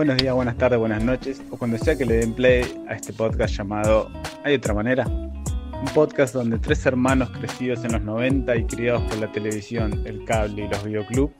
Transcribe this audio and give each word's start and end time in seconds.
Buenos 0.00 0.16
días, 0.16 0.34
buenas 0.34 0.56
tardes, 0.56 0.78
buenas 0.78 1.04
noches, 1.04 1.42
o 1.50 1.58
cuando 1.58 1.76
sea 1.76 1.94
que 1.94 2.06
le 2.06 2.14
den 2.14 2.32
play 2.32 2.64
a 2.88 2.94
este 2.94 3.12
podcast 3.12 3.54
llamado 3.54 4.10
¿Hay 4.44 4.54
otra 4.54 4.72
manera? 4.72 5.06
Un 5.06 5.84
podcast 5.94 6.32
donde 6.32 6.58
tres 6.58 6.86
hermanos 6.86 7.28
crecidos 7.28 7.84
en 7.84 7.92
los 7.92 8.00
90 8.00 8.56
y 8.56 8.64
criados 8.64 9.02
por 9.02 9.18
la 9.18 9.30
televisión, 9.30 10.02
el 10.06 10.24
cable 10.24 10.64
y 10.64 10.68
los 10.68 10.82
videoclubs, 10.84 11.34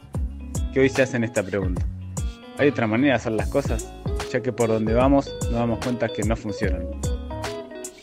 que 0.75 0.81
hoy 0.81 0.91
se 0.91 1.01
hacen 1.01 1.25
esta 1.25 1.43
pregunta. 1.43 1.81
¿Hay 2.59 2.69
otra 2.69 2.87
manera 2.87 3.15
de 3.15 3.17
hacer 3.17 3.33
las 3.33 3.49
cosas? 3.49 3.91
Ya 4.31 4.43
que 4.43 4.53
por 4.53 4.69
donde 4.69 4.93
vamos 4.93 5.35
nos 5.45 5.55
damos 5.55 5.83
cuenta 5.83 6.09
que 6.09 6.23
no 6.23 6.37
funcionan. 6.37 6.83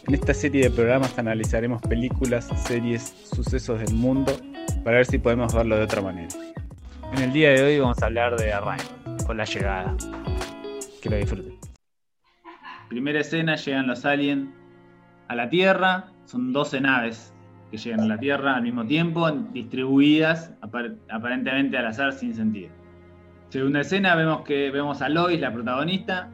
En 0.07 0.15
esta 0.15 0.33
serie 0.33 0.63
de 0.63 0.71
programas 0.71 1.19
analizaremos 1.19 1.83
películas, 1.83 2.49
series, 2.65 3.13
sucesos 3.31 3.79
del 3.79 3.93
mundo 3.93 4.35
para 4.83 4.97
ver 4.97 5.05
si 5.05 5.19
podemos 5.19 5.53
verlo 5.53 5.77
de 5.77 5.83
otra 5.83 6.01
manera. 6.01 6.35
En 7.13 7.21
el 7.21 7.31
día 7.31 7.51
de 7.51 7.61
hoy 7.61 7.79
vamos 7.79 8.01
a 8.01 8.07
hablar 8.07 8.35
de 8.37 8.51
Arrival, 8.51 8.79
con 9.27 9.37
la 9.37 9.45
llegada. 9.45 9.95
Que 11.07 11.11
lo 11.11 11.17
disfruten. 11.17 11.57
Primera 12.89 13.21
escena, 13.21 13.55
llegan 13.55 13.87
los 13.87 14.05
aliens 14.05 14.49
a 15.29 15.35
la 15.35 15.49
Tierra, 15.49 16.11
son 16.25 16.51
12 16.51 16.81
naves 16.81 17.33
que 17.71 17.77
llegan 17.77 18.01
a 18.01 18.05
la 18.07 18.17
Tierra 18.17 18.55
al 18.55 18.63
mismo 18.63 18.85
tiempo, 18.85 19.29
distribuidas 19.31 20.53
aparentemente 20.61 21.77
al 21.77 21.87
azar 21.87 22.11
sin 22.13 22.33
sentido. 22.33 22.69
Segunda 23.49 23.81
escena, 23.81 24.15
vemos 24.15 24.41
que 24.41 24.69
vemos 24.71 25.01
a 25.01 25.07
Lois, 25.07 25.39
la 25.39 25.53
protagonista, 25.53 26.29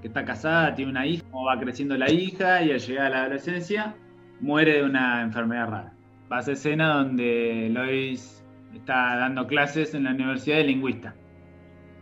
que 0.00 0.08
está 0.08 0.24
casada, 0.24 0.74
tiene 0.74 0.90
una 0.90 1.06
hija, 1.06 1.24
cómo 1.30 1.44
va 1.46 1.58
creciendo 1.58 1.96
la 1.96 2.10
hija 2.10 2.62
y 2.62 2.72
al 2.72 2.80
llegar 2.80 3.06
a 3.06 3.10
la 3.10 3.20
adolescencia 3.22 3.94
muere 4.40 4.78
de 4.78 4.84
una 4.84 5.22
enfermedad 5.22 5.68
rara. 5.68 5.92
Pasa 6.28 6.52
escena 6.52 6.94
donde 6.94 7.68
Lois 7.72 8.44
está 8.74 9.16
dando 9.16 9.46
clases 9.46 9.94
en 9.94 10.04
la 10.04 10.10
Universidad 10.10 10.56
de 10.56 10.64
Lingüista, 10.64 11.14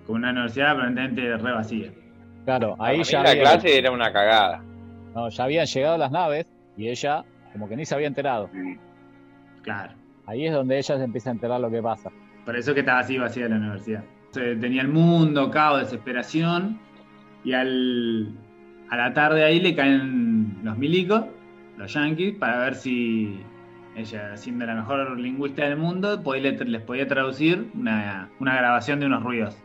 con 0.07 0.17
una 0.17 0.31
universidad 0.31 0.73
aparentemente 0.73 1.37
re 1.37 1.53
vacía. 1.53 1.93
Claro, 2.47 2.77
ahí 2.79 3.03
ya. 3.03 3.23
La 3.23 3.35
clase 3.35 3.77
era 3.77 3.91
una 3.91 4.11
cagada. 4.11 4.63
No, 5.15 5.29
ya 5.29 5.45
habían 5.45 5.67
llegado 5.67 5.99
las 5.99 6.11
naves 6.11 6.47
y 6.77 6.89
ella 6.89 7.25
como 7.53 7.69
que 7.69 7.77
ni 7.77 7.85
se 7.85 7.95
había 7.95 8.07
enterado. 8.07 8.49
Claro. 9.63 9.93
Ahí 10.27 10.47
es 10.47 10.55
donde 10.55 10.79
ella 10.79 10.97
se 10.97 11.05
empieza 11.05 11.31
a 11.31 11.33
enterar 11.33 11.61
lo 11.61 11.71
que 11.71 11.83
pasa. 11.83 12.11
Por 12.45 12.57
eso 12.57 12.73
que 12.73 12.81
estaba 12.81 13.01
así 13.01 13.19
vacía 13.19 13.49
la 13.49 13.57
universidad. 13.57 14.05
tenía 14.33 14.83
el 14.83 14.89
mundo, 14.89 15.51
caos, 15.51 15.81
desesperación, 15.81 16.79
y 17.45 17.53
al, 17.53 18.33
a 18.91 18.97
la 18.97 19.13
tarde 19.13 19.45
ahí 19.45 19.61
le 19.61 19.75
caen 19.75 20.59
los 20.63 20.79
milicos, 20.79 21.25
los 21.77 21.93
yankees, 21.93 22.37
para 22.37 22.59
ver 22.59 22.75
si 22.77 23.41
ella, 23.97 24.37
siendo 24.37 24.67
la 24.67 24.75
mejor 24.75 25.19
lingüista 25.19 25.65
del 25.65 25.77
mundo, 25.77 26.23
les 26.35 26.83
podía 26.83 27.09
traducir 27.09 27.71
una, 27.75 28.31
grabación 28.39 29.01
de 29.01 29.07
unos 29.07 29.23
ruidos. 29.23 29.57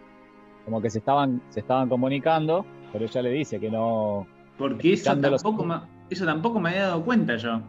Como 0.66 0.81
que 0.81 0.90
se 0.90 1.00
estaban, 1.00 1.42
se 1.50 1.62
estaban 1.62 1.90
comunicando, 1.90 2.66
pero 2.92 3.06
ella 3.06 3.22
le 3.22 3.30
dice 3.31 3.59
que 3.59 3.70
no. 3.70 4.28
Porque 4.58 4.94
eso 4.94 5.16
tampoco, 5.17 5.66
me, 5.66 5.76
eso 6.09 6.26
tampoco 6.26 6.59
me 6.59 6.70
había 6.70 6.84
dado 6.84 7.04
cuenta 7.04 7.38
yo. 7.38 7.62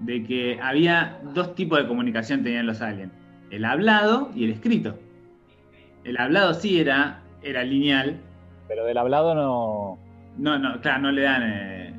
De 0.00 0.24
que 0.24 0.58
había 0.62 1.20
dos 1.34 1.54
tipos 1.54 1.78
de 1.78 1.86
comunicación 1.86 2.42
tenían 2.42 2.66
los 2.66 2.80
aliens: 2.80 3.12
el 3.50 3.64
hablado 3.64 4.30
y 4.34 4.44
el 4.44 4.50
escrito. 4.52 4.96
El 6.04 6.16
hablado 6.18 6.54
sí 6.54 6.80
era, 6.80 7.20
era 7.42 7.62
lineal, 7.62 8.18
pero 8.66 8.84
del 8.84 8.96
hablado 8.98 9.34
no. 9.34 9.98
No, 10.38 10.58
no, 10.58 10.80
claro, 10.80 11.02
no 11.02 11.12
le 11.12 11.22
dan. 11.22 11.42
Eh, 11.44 11.94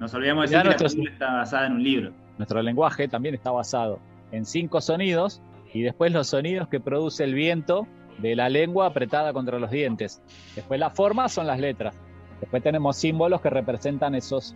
nos 0.00 0.12
olvidamos 0.12 0.50
de 0.50 0.56
decir 0.58 0.98
que 0.98 1.04
la 1.04 1.10
está 1.10 1.32
basada 1.32 1.66
en 1.68 1.72
un 1.74 1.82
libro. 1.82 2.12
Nuestro 2.38 2.60
lenguaje 2.60 3.08
también 3.08 3.34
está 3.34 3.50
basado 3.50 3.98
en 4.32 4.44
cinco 4.44 4.80
sonidos 4.80 5.40
y 5.72 5.82
después 5.82 6.12
los 6.12 6.26
sonidos 6.26 6.68
que 6.68 6.80
produce 6.80 7.24
el 7.24 7.34
viento 7.34 7.86
de 8.18 8.36
la 8.36 8.48
lengua 8.48 8.86
apretada 8.86 9.32
contra 9.32 9.58
los 9.58 9.70
dientes. 9.70 10.22
Después 10.54 10.80
la 10.80 10.90
forma 10.90 11.28
son 11.28 11.46
las 11.46 11.60
letras. 11.60 11.94
Después 12.40 12.62
tenemos 12.62 12.96
símbolos 12.96 13.40
que 13.40 13.50
representan 13.50 14.14
esos 14.14 14.54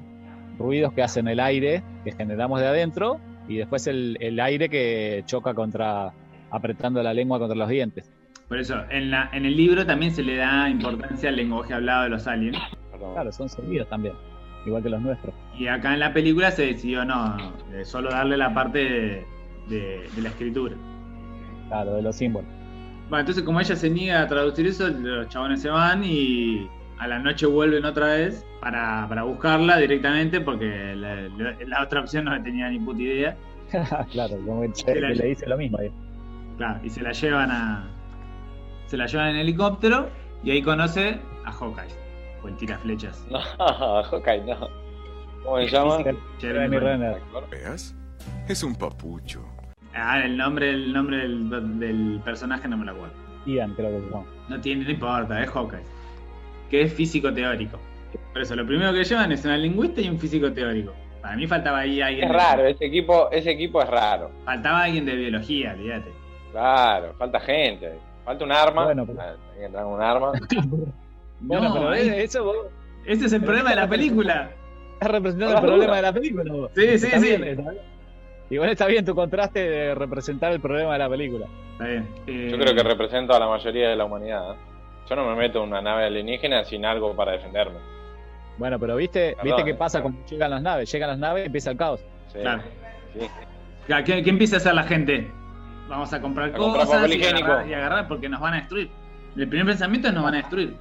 ruidos 0.58 0.92
que 0.92 1.02
hacen 1.02 1.28
el 1.28 1.40
aire 1.40 1.82
que 2.04 2.12
generamos 2.12 2.60
de 2.60 2.66
adentro 2.66 3.18
y 3.48 3.56
después 3.56 3.86
el, 3.86 4.18
el 4.20 4.38
aire 4.40 4.68
que 4.68 5.22
choca 5.26 5.54
contra 5.54 6.12
apretando 6.50 7.02
la 7.02 7.14
lengua 7.14 7.38
contra 7.38 7.56
los 7.56 7.68
dientes. 7.68 8.10
Por 8.48 8.58
eso, 8.58 8.82
en, 8.90 9.10
la, 9.10 9.30
en 9.32 9.46
el 9.46 9.56
libro 9.56 9.86
también 9.86 10.12
se 10.12 10.22
le 10.22 10.36
da 10.36 10.68
importancia 10.68 11.28
al 11.28 11.36
lenguaje 11.36 11.72
hablado 11.72 12.02
de 12.02 12.08
los 12.08 12.26
aliens. 12.26 12.58
Claro, 12.98 13.32
son 13.32 13.48
sonidos 13.48 13.88
también, 13.88 14.14
igual 14.66 14.82
que 14.82 14.90
los 14.90 15.00
nuestros. 15.00 15.34
Y 15.56 15.68
acá 15.68 15.94
en 15.94 16.00
la 16.00 16.12
película 16.12 16.50
se 16.50 16.66
decidió 16.66 17.04
no, 17.04 17.36
solo 17.84 18.10
darle 18.10 18.36
la 18.36 18.52
parte 18.52 19.24
de, 19.68 20.10
la 20.20 20.28
escritura. 20.28 20.74
Claro, 21.68 21.94
de 21.94 22.02
los 22.02 22.16
símbolos. 22.16 22.50
Bueno, 23.10 23.22
entonces 23.22 23.42
como 23.42 23.60
ella 23.60 23.74
se 23.74 23.90
niega 23.90 24.22
a 24.22 24.28
traducir 24.28 24.68
eso, 24.68 24.88
los 24.88 25.28
chabones 25.28 25.60
se 25.60 25.68
van 25.68 26.04
y 26.04 26.70
a 26.98 27.08
la 27.08 27.18
noche 27.18 27.44
vuelven 27.44 27.84
otra 27.84 28.06
vez 28.14 28.46
para, 28.60 29.04
buscarla 29.24 29.78
directamente 29.78 30.40
porque 30.40 30.94
la, 30.94 31.82
otra 31.82 32.02
opción 32.02 32.26
no 32.26 32.40
tenía 32.40 32.68
ni 32.68 32.78
puta 32.78 33.02
idea. 33.02 33.36
claro, 34.12 34.36
como 34.46 34.62
le 34.62 35.28
dice 35.28 35.46
lo 35.48 35.56
mismo. 35.56 35.78
Ahí. 35.78 35.90
Claro, 36.56 36.78
y 36.84 36.90
se 36.90 37.02
la 37.02 37.10
llevan 37.10 37.50
a, 37.50 37.90
se 38.86 38.96
la 38.96 39.06
llevan 39.06 39.30
en 39.30 39.36
helicóptero 39.38 40.08
y 40.44 40.52
ahí 40.52 40.62
conoce 40.62 41.18
a 41.44 41.50
Hawkeye, 41.50 41.92
o 42.44 42.48
el 42.48 42.56
tira 42.58 42.78
flechas. 42.78 43.26
No, 43.58 44.02
Hawkeye 44.04 44.44
no. 44.44 44.68
¿Cómo 45.42 45.58
se 45.58 45.66
llama? 45.66 45.98
Jeremy 46.38 46.78
Renner. 46.78 47.20
¿Veas? 47.50 47.96
Es 48.46 48.62
un 48.62 48.76
papucho. 48.76 49.42
Ah, 49.94 50.20
el 50.20 50.36
nombre, 50.36 50.70
el 50.70 50.92
nombre 50.92 51.18
del, 51.18 52.20
personaje 52.24 52.68
no 52.68 52.76
me 52.76 52.84
lo 52.84 52.92
acuerdo. 52.92 53.14
Ian, 53.46 53.74
creo 53.74 53.90
que 53.90 54.10
no. 54.10 54.26
No 54.48 54.60
tiene, 54.60 54.84
no 54.84 54.90
importa, 54.90 55.42
es 55.42 55.50
Hawkeye. 55.50 55.82
Que 56.70 56.82
es 56.82 56.92
físico 56.92 57.32
teórico. 57.32 57.78
Por 58.32 58.42
eso, 58.42 58.54
lo 58.54 58.66
primero 58.66 58.92
que 58.92 59.04
llevan 59.04 59.32
es 59.32 59.44
una 59.44 59.56
lingüista 59.56 60.00
y 60.00 60.08
un 60.08 60.18
físico 60.18 60.52
teórico. 60.52 60.92
Para 61.20 61.36
mí 61.36 61.46
faltaba 61.46 61.80
ahí 61.80 62.00
alguien. 62.00 62.24
Es 62.24 62.32
raro, 62.32 62.66
ese 62.66 62.86
equipo, 62.86 63.30
ese 63.30 63.50
equipo 63.50 63.82
es 63.82 63.88
raro. 63.88 64.30
Faltaba 64.44 64.84
alguien 64.84 65.04
de 65.04 65.16
biología, 65.16 65.74
fíjate. 65.74 66.10
Claro, 66.52 67.14
falta 67.18 67.40
gente. 67.40 67.98
Falta 68.24 68.44
un 68.44 68.52
arma. 68.52 68.84
Bueno, 68.84 69.06
pero... 69.06 69.88
un 69.88 70.02
arma. 70.02 70.32
bueno, 71.40 71.72
pero 71.72 71.94
eso 71.94 72.44
vos... 72.44 72.56
Ese 73.04 73.26
es 73.26 73.32
el 73.32 73.42
problema 73.42 73.70
de 73.70 73.76
la 73.76 73.88
película. 73.88 74.50
Estás 74.94 75.10
representando 75.10 75.56
el 75.56 75.62
problema 75.62 75.96
de 75.96 76.02
la 76.02 76.12
película. 76.12 76.68
Sí, 76.74 76.98
sí, 76.98 77.08
sí. 77.18 77.36
Igual 78.50 78.70
está 78.70 78.86
bien 78.86 79.04
tu 79.04 79.14
contraste 79.14 79.60
de 79.60 79.94
representar 79.94 80.52
el 80.52 80.60
problema 80.60 80.92
de 80.94 80.98
la 80.98 81.08
película. 81.08 81.46
Está 81.72 81.84
bien. 81.86 82.08
Yo 82.50 82.58
creo 82.58 82.74
que 82.74 82.82
represento 82.82 83.34
a 83.34 83.38
la 83.38 83.48
mayoría 83.48 83.88
de 83.88 83.96
la 83.96 84.04
humanidad. 84.04 84.52
¿eh? 84.52 84.56
Yo 85.08 85.16
no 85.16 85.24
me 85.26 85.36
meto 85.36 85.62
en 85.62 85.70
una 85.70 85.80
nave 85.80 86.04
alienígena 86.04 86.64
sin 86.64 86.84
algo 86.84 87.14
para 87.14 87.32
defenderme. 87.32 87.78
Bueno, 88.58 88.78
pero 88.78 88.96
viste, 88.96 89.36
viste 89.42 89.64
qué 89.64 89.74
pasa 89.74 90.02
cuando 90.02 90.20
llegan 90.26 90.50
las 90.50 90.62
naves. 90.62 90.92
Llegan 90.92 91.10
las 91.10 91.18
naves 91.18 91.44
y 91.44 91.46
empieza 91.46 91.70
el 91.70 91.76
caos. 91.76 92.00
Claro. 92.32 92.62
Sí. 93.14 93.26
¿Qué, 94.04 94.22
¿Qué, 94.22 94.30
empieza 94.30 94.56
a 94.56 94.58
hacer 94.58 94.74
la 94.74 94.82
gente? 94.82 95.30
vamos 95.90 96.12
a 96.12 96.20
comprar 96.20 96.52
cosas 96.52 97.10
y 97.10 97.74
agarrar, 97.74 98.06
porque 98.06 98.28
nos 98.28 98.40
van 98.40 98.54
a 98.54 98.56
destruir. 98.58 98.88
El 99.36 99.48
primer 99.48 99.66
pensamiento 99.66 100.08
es 100.08 100.14
nos 100.14 100.22
van 100.22 100.34
a 100.34 100.38
destruir. 100.38 100.76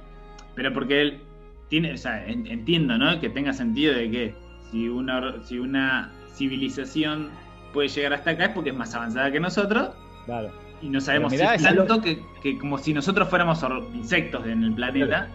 Pero 0.54 0.72
porque 0.72 1.00
él 1.02 1.20
tiene, 1.68 1.92
o 1.92 1.96
sea, 1.96 2.24
entiendo, 2.26 2.96
¿no? 2.96 3.20
Que 3.20 3.28
tenga 3.28 3.52
sentido 3.52 3.94
de 3.94 4.10
que 4.10 4.34
si 4.70 4.88
una, 4.88 5.42
si 5.42 5.58
una 5.58 6.12
civilización 6.32 7.30
puede 7.72 7.88
llegar 7.88 8.14
hasta 8.14 8.30
acá 8.30 8.46
es 8.46 8.50
porque 8.50 8.70
es 8.70 8.76
más 8.76 8.94
avanzada 8.94 9.30
que 9.30 9.40
nosotros. 9.40 9.90
Claro. 10.26 10.50
Y 10.82 10.88
no 10.88 11.00
sabemos 11.00 11.32
si 11.32 11.38
tanto 11.38 12.00
que, 12.00 12.22
que, 12.42 12.58
como 12.58 12.78
si 12.78 12.94
nosotros 12.94 13.28
fuéramos 13.28 13.64
insectos 13.94 14.46
en 14.46 14.64
el 14.64 14.74
planeta. 14.74 15.28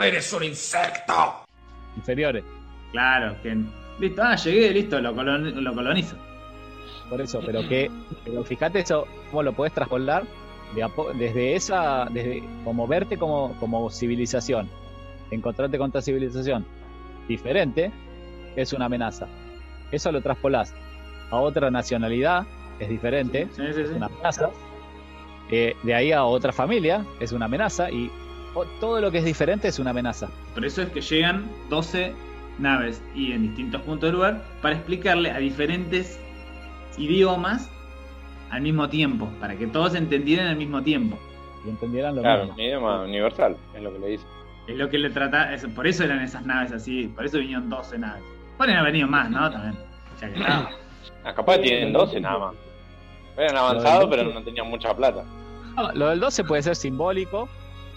¡Eres 0.00 0.32
un 0.32 0.44
insecto! 0.44 1.44
Inferiores. 1.96 2.44
Claro, 2.92 3.36
que. 3.42 3.56
Listo, 3.98 4.22
ah, 4.22 4.36
llegué, 4.36 4.70
listo, 4.70 5.00
lo, 5.00 5.12
lo 5.12 5.74
colonizo. 5.74 6.16
Por 7.08 7.20
eso, 7.20 7.40
pero 7.44 7.66
que, 7.68 7.90
pero 8.24 8.44
fíjate 8.44 8.80
eso, 8.80 9.06
cómo 9.30 9.42
lo 9.42 9.52
puedes 9.52 9.72
traspolar 9.72 10.24
desde 11.18 11.54
esa, 11.54 12.06
desde 12.10 12.42
como 12.64 12.86
verte 12.86 13.16
como, 13.16 13.54
como 13.60 13.90
civilización, 13.90 14.68
encontrarte 15.30 15.78
con 15.78 15.90
otra 15.90 16.02
civilización 16.02 16.64
diferente, 17.28 17.92
es 18.56 18.72
una 18.72 18.86
amenaza. 18.86 19.26
Eso 19.92 20.10
lo 20.10 20.20
traspolás 20.20 20.74
a 21.30 21.36
otra 21.36 21.70
nacionalidad, 21.70 22.46
es 22.78 22.88
diferente, 22.88 23.48
es 23.58 23.90
una 23.90 24.06
amenaza. 24.06 24.50
Eh, 25.50 25.76
de 25.82 25.94
ahí 25.94 26.12
a 26.12 26.24
otra 26.24 26.52
familia, 26.52 27.04
es 27.20 27.32
una 27.32 27.46
amenaza, 27.46 27.90
y 27.90 28.10
todo 28.80 29.00
lo 29.00 29.10
que 29.10 29.18
es 29.18 29.24
diferente 29.24 29.68
es 29.68 29.78
una 29.78 29.90
amenaza. 29.90 30.28
Por 30.54 30.64
eso 30.64 30.82
es 30.82 30.88
que 30.90 31.00
llegan 31.00 31.50
12 31.70 32.14
naves 32.58 33.02
y 33.14 33.32
en 33.32 33.42
distintos 33.42 33.82
puntos 33.82 34.08
del 34.08 34.16
lugar 34.16 34.44
para 34.62 34.76
explicarle 34.76 35.30
a 35.30 35.38
diferentes 35.38 36.20
idiomas 36.96 37.70
al 38.50 38.62
mismo 38.62 38.88
tiempo, 38.88 39.28
para 39.40 39.56
que 39.56 39.66
todos 39.66 39.94
entendieran 39.94 40.46
al 40.46 40.56
mismo 40.56 40.82
tiempo. 40.82 41.18
Y 41.66 41.70
entendieran 41.70 42.14
lo 42.14 42.22
claro, 42.22 42.48
un 42.52 42.60
idioma 42.60 43.02
universal, 43.02 43.56
es 43.74 43.82
lo 43.82 43.92
que 43.92 43.98
le 43.98 44.06
dice. 44.08 44.26
Es 44.68 44.76
lo 44.76 44.88
que 44.88 44.98
le 44.98 45.10
trata, 45.10 45.50
por 45.74 45.86
eso 45.86 46.04
eran 46.04 46.20
esas 46.20 46.46
naves 46.46 46.72
así, 46.72 47.08
por 47.08 47.24
eso 47.26 47.38
vinieron 47.38 47.68
12 47.68 47.98
naves. 47.98 48.22
Pueden 48.56 48.76
haber 48.76 48.92
venido 48.92 49.08
más, 49.08 49.30
¿no? 49.30 49.50
También. 49.50 49.74
Ya 50.20 50.32
que 50.32 50.38
ah, 51.24 51.34
capaz 51.34 51.58
tienen 51.58 51.92
12 51.92 52.20
nada 52.20 52.38
más. 52.38 52.54
Eran 53.36 53.56
avanzados, 53.56 54.06
pero 54.08 54.24
no 54.32 54.42
tenían 54.42 54.68
mucha 54.68 54.94
plata. 54.94 55.24
lo 55.94 56.08
del 56.08 56.20
12 56.20 56.44
puede 56.44 56.62
ser 56.62 56.76
simbólico, 56.76 57.48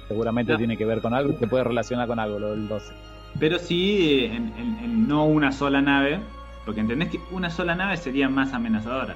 Seguramente 0.08 0.54
No. 0.54 0.58
tiene 0.58 0.78
que 0.78 0.86
ver 0.86 1.02
con 1.02 1.14
algo, 1.14 1.38
se 1.38 1.48
puede 1.48 1.66
relacionar 1.66 2.08
con 2.08 2.18
algo 2.18 2.40
lo 2.40 2.52
del 2.52 2.68
12. 2.70 2.94
Pero 3.42 3.60
sí 3.60 4.22
eh, 4.22 4.26
en, 4.28 4.54
en- 4.58 4.80
en 4.82 5.08
no 5.08 5.26
una 5.26 5.52
sola 5.52 5.82
nave, 5.82 6.20
porque 6.66 6.80
entendés 6.80 7.10
que 7.10 7.20
una 7.30 7.50
sola 7.50 7.76
nave 7.76 7.98
sería 7.98 8.30
más 8.30 8.54
amenazadora. 8.54 9.16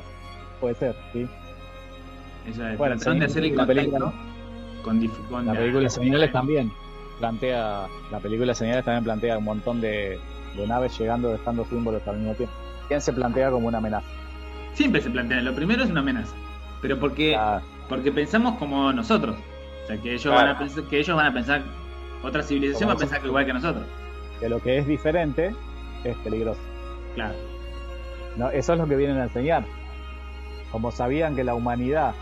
Puede 0.59 0.75
ser, 0.75 0.95
sí. 1.13 1.25
Ella 2.45 2.75
Bueno, 2.77 2.95
trataron 2.97 3.19
de 3.19 3.25
hacer 3.25 3.43
el 3.45 3.55
la 3.55 3.65
película- 3.65 3.99
contacto 3.99 4.19
con, 4.83 5.07
con 5.29 5.45
La 5.45 5.53
película 5.53 5.89
Señales 5.89 6.31
también 6.33 6.71
plantea, 7.19 7.87
la 8.11 8.19
película 8.19 8.53
Señales 8.53 8.83
también 8.83 9.03
plantea 9.05 9.37
un 9.37 9.43
montón 9.45 9.79
de, 9.79 10.19
de 10.57 10.67
naves 10.67 10.97
llegando, 10.99 11.29
dejando 11.31 11.63
símbolos 11.65 12.05
al 12.07 12.17
mismo 12.17 12.33
tiempo. 12.33 12.53
¿Quién 12.91 12.99
se 12.99 13.13
plantea 13.13 13.49
como 13.51 13.69
una 13.69 13.77
amenaza? 13.77 14.05
Siempre 14.73 14.99
se 14.99 15.09
plantea, 15.09 15.39
lo 15.39 15.55
primero 15.55 15.81
es 15.81 15.89
una 15.89 16.01
amenaza. 16.01 16.35
Pero 16.81 16.99
porque, 16.99 17.39
porque 17.87 18.11
pensamos 18.11 18.57
como 18.57 18.91
nosotros. 18.91 19.37
O 19.83 19.87
sea, 19.87 19.95
que 19.97 20.09
ellos, 20.11 20.23
Claro. 20.23 20.47
van 20.47 20.55
a 20.57 20.59
pensar, 20.59 20.83
que 20.83 20.99
ellos 20.99 21.15
van 21.15 21.25
a 21.27 21.33
pensar, 21.33 21.61
otra 22.21 22.43
civilización 22.43 22.89
va 22.89 22.93
a 22.95 22.97
pensar 22.97 23.21
que 23.21 23.27
igual 23.27 23.45
que 23.45 23.53
nosotros. 23.53 23.85
que 24.41 24.49
lo 24.49 24.61
que 24.61 24.77
es 24.79 24.85
diferente 24.87 25.55
es 26.03 26.17
peligroso. 26.17 26.59
Claro. 27.15 27.35
No, 28.35 28.49
eso 28.49 28.73
es 28.73 28.79
lo 28.79 28.85
que 28.87 28.97
vienen 28.97 29.19
a 29.19 29.23
enseñar. 29.23 29.63
Como 30.69 30.91
sabían 30.91 31.33
que 31.33 31.45
la 31.45 31.55
humanidad, 31.55 32.13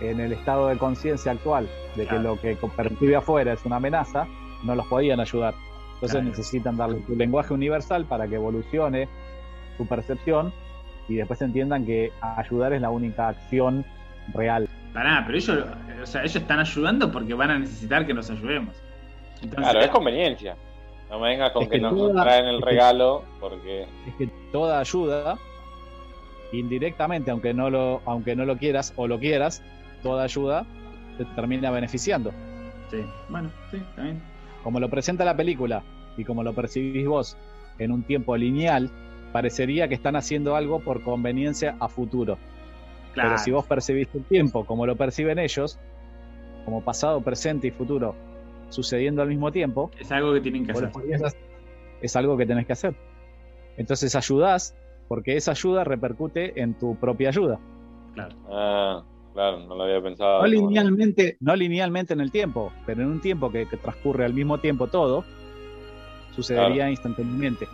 en 0.00 0.18
el 0.18 0.32
estado 0.32 0.68
de 0.68 0.78
conciencia 0.78 1.32
actual, 1.32 1.68
de 1.94 2.06
que 2.06 2.18
lo 2.18 2.40
que 2.40 2.56
percibe 2.74 3.16
afuera 3.16 3.52
es 3.52 3.62
una 3.66 3.76
amenaza, 3.76 4.26
no 4.62 4.74
los 4.76 4.86
podían 4.86 5.20
ayudar. 5.20 5.52
Entonces 5.96 6.12
Claro. 6.12 6.26
necesitan 6.30 6.76
darle 6.78 7.02
su 7.06 7.14
lenguaje 7.16 7.52
universal 7.52 8.06
para 8.06 8.26
que 8.26 8.36
evolucione 8.36 9.08
su 9.76 9.86
percepción 9.86 10.52
y 11.08 11.16
después 11.16 11.40
entiendan 11.42 11.84
que 11.84 12.12
ayudar 12.20 12.72
es 12.72 12.80
la 12.80 12.90
única 12.90 13.28
acción 13.28 13.84
real. 14.32 14.68
Pará, 14.92 15.22
pero 15.26 15.36
ellos, 15.38 15.66
o 16.02 16.06
sea, 16.06 16.22
ellos 16.22 16.36
están 16.36 16.60
ayudando 16.60 17.10
porque 17.12 17.34
van 17.34 17.50
a 17.50 17.58
necesitar 17.58 18.06
que 18.06 18.14
los 18.14 18.30
ayudemos. 18.30 18.74
Entonces, 19.42 19.58
Claro, 19.70 19.80
es 19.80 19.88
conveniencia. 19.90 20.56
No 21.10 21.18
me 21.20 21.28
vengas 21.28 21.50
con 21.52 21.64
Es 21.64 21.68
que, 21.68 21.76
que 21.76 21.82
nos 21.82 21.94
toda- 21.94 22.22
traen 22.22 22.46
el 22.46 22.62
regalo, 22.62 23.24
porque 23.40 23.82
Es 24.06 24.14
que 24.16 24.28
toda 24.52 24.80
ayuda, 24.80 25.36
indirectamente, 26.52 27.30
aunque 27.30 27.52
no 27.52 27.70
lo, 27.70 28.00
aunque 28.06 28.36
no 28.36 28.44
lo 28.44 28.56
quieras 28.56 28.92
o 28.96 29.06
lo 29.06 29.18
quieras, 29.18 29.62
toda 30.02 30.24
ayuda 30.24 30.64
te 31.18 31.24
termina 31.26 31.70
beneficiando. 31.70 32.32
sí, 32.90 32.98
bueno, 33.28 33.50
sí, 33.70 33.78
también. 33.96 34.20
como 34.62 34.80
lo 34.80 34.88
presenta 34.88 35.24
la 35.24 35.36
película 35.36 35.82
y 36.16 36.24
como 36.24 36.42
lo 36.42 36.52
percibís 36.54 37.06
vos 37.06 37.36
en 37.78 37.90
un 37.92 38.02
tiempo 38.04 38.36
lineal, 38.36 38.90
parecería 39.34 39.88
que 39.88 39.94
están 39.96 40.14
haciendo 40.14 40.54
algo 40.54 40.78
por 40.78 41.02
conveniencia 41.02 41.74
a 41.80 41.88
futuro. 41.88 42.38
Claro. 43.14 43.30
Pero 43.30 43.38
si 43.38 43.50
vos 43.50 43.66
percibís 43.66 44.06
el 44.14 44.22
tiempo 44.22 44.64
como 44.64 44.86
lo 44.86 44.94
perciben 44.94 45.40
ellos, 45.40 45.76
como 46.64 46.82
pasado, 46.84 47.20
presente 47.20 47.66
y 47.66 47.70
futuro 47.72 48.14
sucediendo 48.68 49.22
al 49.22 49.28
mismo 49.28 49.50
tiempo, 49.50 49.90
Es 50.00 50.12
algo 50.12 50.32
que 50.32 50.40
tienen 50.40 50.64
que 50.64 50.70
hacer. 50.72 50.90
es 52.00 52.14
algo 52.16 52.36
que 52.36 52.46
tenés 52.46 52.64
que 52.66 52.74
hacer. 52.74 52.94
Entonces 53.76 54.14
ayudás 54.14 54.76
porque 55.08 55.36
esa 55.36 55.50
ayuda 55.50 55.82
repercute 55.82 56.60
en 56.62 56.74
tu 56.78 56.94
propia 56.94 57.30
ayuda. 57.30 57.58
Claro. 58.14 58.36
Ah, 58.48 59.02
claro, 59.32 59.58
no 59.66 59.74
lo 59.74 59.82
había 59.82 60.00
pensado. 60.00 60.42
No 60.42 60.46
linealmente, 60.46 61.36
no 61.40 61.56
linealmente 61.56 62.12
en 62.14 62.20
el 62.20 62.30
tiempo, 62.30 62.72
pero 62.86 63.02
en 63.02 63.08
un 63.08 63.20
tiempo 63.20 63.50
que, 63.50 63.66
que 63.66 63.76
transcurre 63.78 64.24
al 64.26 64.32
mismo 64.32 64.58
tiempo 64.58 64.86
todo, 64.86 65.24
sucedería 66.36 66.74
Claro. 66.74 66.90
instantáneamente. 66.92 67.66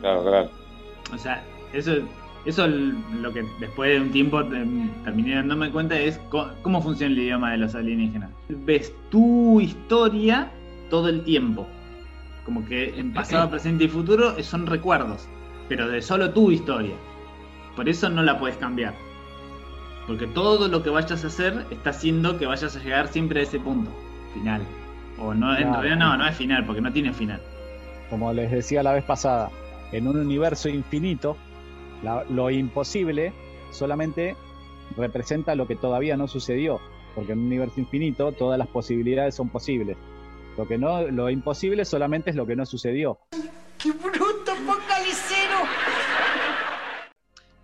Claro, 0.00 0.22
claro. 0.22 0.61
O 1.12 1.18
sea, 1.18 1.42
eso, 1.72 1.92
eso 2.44 2.66
lo 2.66 3.32
que 3.32 3.44
después 3.60 3.90
de 3.94 4.00
un 4.00 4.10
tiempo 4.10 4.40
em, 4.40 4.88
terminé 5.04 5.34
dándome 5.36 5.70
cuenta 5.70 5.98
es 5.98 6.18
co- 6.30 6.50
cómo 6.62 6.80
funciona 6.82 7.12
el 7.12 7.18
idioma 7.18 7.52
de 7.52 7.58
los 7.58 7.74
alienígenas. 7.74 8.30
Ves 8.48 8.94
tu 9.10 9.60
historia 9.60 10.50
todo 10.90 11.08
el 11.08 11.22
tiempo. 11.24 11.66
Como 12.44 12.64
que 12.64 12.98
en 12.98 13.12
pasado, 13.12 13.50
presente 13.50 13.84
y 13.84 13.88
futuro 13.88 14.42
son 14.42 14.66
recuerdos, 14.66 15.28
pero 15.68 15.88
de 15.88 16.02
solo 16.02 16.30
tu 16.30 16.50
historia. 16.50 16.94
Por 17.76 17.88
eso 17.88 18.08
no 18.10 18.22
la 18.22 18.38
puedes 18.38 18.56
cambiar. 18.56 18.94
Porque 20.06 20.26
todo 20.26 20.66
lo 20.68 20.82
que 20.82 20.90
vayas 20.90 21.22
a 21.24 21.26
hacer 21.28 21.64
está 21.70 21.90
haciendo 21.90 22.36
que 22.38 22.46
vayas 22.46 22.74
a 22.76 22.80
llegar 22.80 23.06
siempre 23.08 23.40
a 23.40 23.42
ese 23.44 23.60
punto 23.60 23.90
final. 24.34 24.62
O 25.18 25.32
no, 25.34 25.56
en 25.56 25.72
realidad 25.72 25.96
no, 25.96 26.16
no 26.16 26.26
es 26.26 26.34
final, 26.36 26.66
porque 26.66 26.80
no 26.80 26.92
tiene 26.92 27.12
final. 27.12 27.40
Como 28.10 28.32
les 28.32 28.50
decía 28.50 28.82
la 28.82 28.92
vez 28.92 29.04
pasada, 29.04 29.50
en 29.92 30.08
un 30.08 30.18
universo 30.18 30.68
infinito, 30.68 31.36
la- 32.02 32.24
lo 32.28 32.50
imposible 32.50 33.32
solamente 33.70 34.36
representa 34.96 35.54
lo 35.54 35.66
que 35.66 35.76
todavía 35.76 36.16
no 36.16 36.28
sucedió, 36.28 36.80
porque 37.14 37.32
en 37.32 37.40
un 37.40 37.46
universo 37.46 37.80
infinito 37.80 38.32
todas 38.32 38.58
las 38.58 38.68
posibilidades 38.68 39.34
son 39.34 39.48
posibles. 39.48 39.96
Lo 40.58 40.66
que 40.66 40.76
no, 40.76 41.02
lo 41.02 41.30
imposible 41.30 41.84
solamente 41.84 42.30
es 42.30 42.36
lo 42.36 42.46
que 42.46 42.56
no 42.56 42.66
sucedió. 42.66 43.18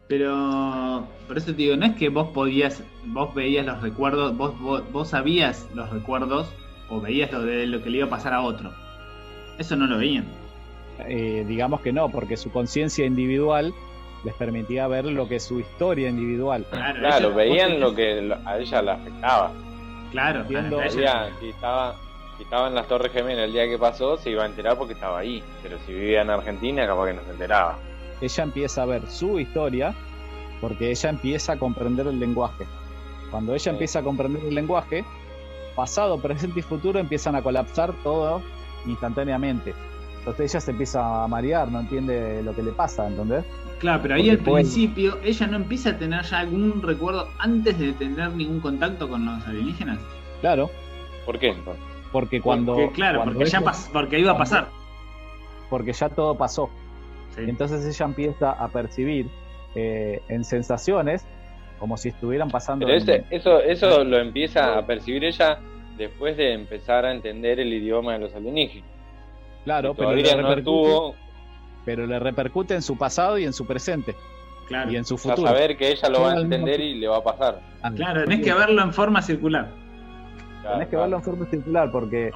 Pero 0.08 1.06
por 1.26 1.36
eso 1.36 1.46
te 1.48 1.52
digo, 1.52 1.76
no 1.76 1.84
es 1.84 1.96
que 1.96 2.08
vos 2.08 2.28
podías, 2.28 2.82
vos 3.04 3.34
veías 3.34 3.66
los 3.66 3.82
recuerdos, 3.82 4.34
vos, 4.36 4.58
vos, 4.58 4.82
vos 4.90 5.08
sabías 5.10 5.66
los 5.74 5.90
recuerdos 5.90 6.48
o 6.88 7.00
veías 7.00 7.30
lo 7.30 7.42
de 7.42 7.66
lo 7.66 7.82
que 7.82 7.90
le 7.90 7.98
iba 7.98 8.06
a 8.06 8.10
pasar 8.10 8.32
a 8.32 8.40
otro. 8.40 8.72
Eso 9.58 9.76
no 9.76 9.86
lo 9.86 9.98
veían. 9.98 10.24
Eh, 11.06 11.44
digamos 11.46 11.80
que 11.80 11.92
no, 11.92 12.08
porque 12.10 12.36
su 12.36 12.50
conciencia 12.50 13.06
individual 13.06 13.72
les 14.24 14.34
permitía 14.34 14.88
ver 14.88 15.04
lo 15.04 15.28
que 15.28 15.36
es 15.36 15.44
su 15.44 15.60
historia 15.60 16.08
individual. 16.08 16.66
Claro, 16.70 16.98
Claro, 16.98 17.16
ellos- 17.26 17.34
veían 17.36 17.80
lo 17.80 17.94
que 17.94 18.32
a 18.44 18.58
ella 18.58 18.82
le 18.82 18.90
afectaba. 18.90 19.52
Claro, 20.10 20.44
Viendo- 20.48 20.78
a 20.80 20.84
ellos- 20.86 20.96
Veía, 20.96 21.30
si 21.40 21.48
estaba, 21.50 21.94
si 22.36 22.42
estaba 22.42 22.68
en 22.68 22.74
las 22.74 22.88
Torres 22.88 23.12
Gemelas 23.12 23.44
el 23.44 23.52
día 23.52 23.68
que 23.68 23.78
pasó, 23.78 24.16
se 24.16 24.30
iba 24.30 24.42
a 24.42 24.46
enterar 24.46 24.76
porque 24.76 24.94
estaba 24.94 25.18
ahí. 25.20 25.42
Pero 25.62 25.78
si 25.86 25.92
vivía 25.92 26.22
en 26.22 26.30
Argentina, 26.30 26.86
capaz 26.86 27.06
que 27.06 27.12
no 27.14 27.22
se 27.24 27.30
enteraba. 27.30 27.78
ella 28.20 28.42
empieza 28.42 28.82
a 28.82 28.86
ver 28.86 29.06
su 29.08 29.38
historia 29.38 29.94
porque 30.60 30.90
ella 30.90 31.10
empieza 31.10 31.52
a 31.52 31.56
comprender 31.58 32.08
el 32.08 32.18
lenguaje. 32.18 32.64
Cuando 33.30 33.52
ella 33.52 33.62
Sí. 33.62 33.70
empieza 33.70 34.00
a 34.00 34.02
comprender 34.02 34.42
el 34.44 34.54
lenguaje, 34.56 35.04
pasado, 35.76 36.18
presente 36.20 36.58
y 36.58 36.62
futuro 36.62 36.98
empiezan 36.98 37.36
a 37.36 37.42
colapsar 37.42 37.92
todo 38.02 38.42
instantáneamente. 38.86 39.72
Entonces 40.18 40.52
ella 40.54 40.60
se 40.60 40.70
empieza 40.72 41.24
a 41.24 41.28
marear, 41.28 41.70
no 41.70 41.80
entiende 41.80 42.42
lo 42.42 42.54
que 42.54 42.62
le 42.62 42.72
pasa, 42.72 43.06
¿entendés? 43.06 43.44
Claro, 43.78 44.02
pero 44.02 44.14
ahí 44.16 44.28
Porque 44.36 44.50
al 44.50 44.54
principio 44.54 45.18
ella 45.22 45.46
no 45.46 45.56
empieza 45.56 45.90
a 45.90 45.98
tener 45.98 46.22
ya 46.24 46.40
algún 46.40 46.82
recuerdo 46.82 47.28
antes 47.38 47.78
de 47.78 47.92
tener 47.92 48.32
ningún 48.32 48.60
contacto 48.60 49.08
con 49.08 49.24
los 49.24 49.46
alienígenas. 49.46 49.98
Claro, 50.40 50.70
¿Por 51.24 51.38
qué 51.38 51.54
porque 52.12 52.40
cuando... 52.40 52.74
Porque, 52.74 52.92
claro, 52.92 53.18
cuando 53.18 53.34
porque 53.34 53.50
ya 53.50 53.58
ella- 53.58 53.66
pas- 53.66 53.90
porque 53.92 54.18
iba 54.18 54.32
a 54.32 54.38
pasar. 54.38 54.68
porque 55.70 55.92
ya 55.92 56.08
todo 56.08 56.36
pasó. 56.36 56.70
Sí. 57.36 57.42
Entonces 57.46 57.84
ella 57.86 58.06
empieza 58.06 58.50
a 58.52 58.68
percibir 58.68 59.28
eh, 59.74 60.22
en 60.28 60.44
sensaciones 60.44 61.24
como 61.78 61.96
si 61.96 62.08
estuvieran 62.08 62.50
pasando... 62.50 62.86
Pero 62.86 62.98
ese, 62.98 63.24
eso, 63.30 63.60
eso 63.60 64.02
lo 64.04 64.18
empieza 64.18 64.78
a 64.78 64.86
percibir 64.86 65.24
ella 65.24 65.58
después 65.96 66.36
de 66.36 66.54
empezar 66.54 67.04
a 67.04 67.12
entender 67.12 67.60
el 67.60 67.72
idioma 67.72 68.14
de 68.14 68.18
los 68.20 68.34
alienígenas. 68.34 68.88
Claro, 69.68 69.94
pero 69.94 70.12
le, 70.14 70.22
no 70.22 70.48
repercute, 70.48 71.16
pero 71.84 72.06
le 72.06 72.18
repercute 72.18 72.74
en 72.74 72.82
su 72.82 72.96
pasado 72.96 73.38
y 73.38 73.44
en 73.44 73.52
su 73.52 73.66
presente 73.66 74.14
Claro. 74.66 74.90
y 74.92 74.96
en 74.96 75.04
su 75.04 75.16
futuro. 75.16 75.46
saber 75.48 75.76
que 75.76 75.92
ella 75.92 76.08
lo 76.08 76.22
va 76.22 76.32
a 76.32 76.40
entender 76.40 76.80
y 76.80 76.94
le 76.94 77.08
va 77.08 77.18
a 77.18 77.22
pasar. 77.22 77.60
Claro, 77.96 78.24
tenés 78.24 78.40
que 78.44 78.52
verlo 78.54 78.82
en 78.82 78.92
forma 78.92 79.22
circular 79.22 79.68
Claro, 80.60 80.72
Tenés 80.74 80.86
que 80.88 80.90
claro. 80.90 81.02
verlo 81.04 81.16
en 81.18 81.22
forma 81.22 81.46
circular 81.46 81.90
porque 81.90 82.30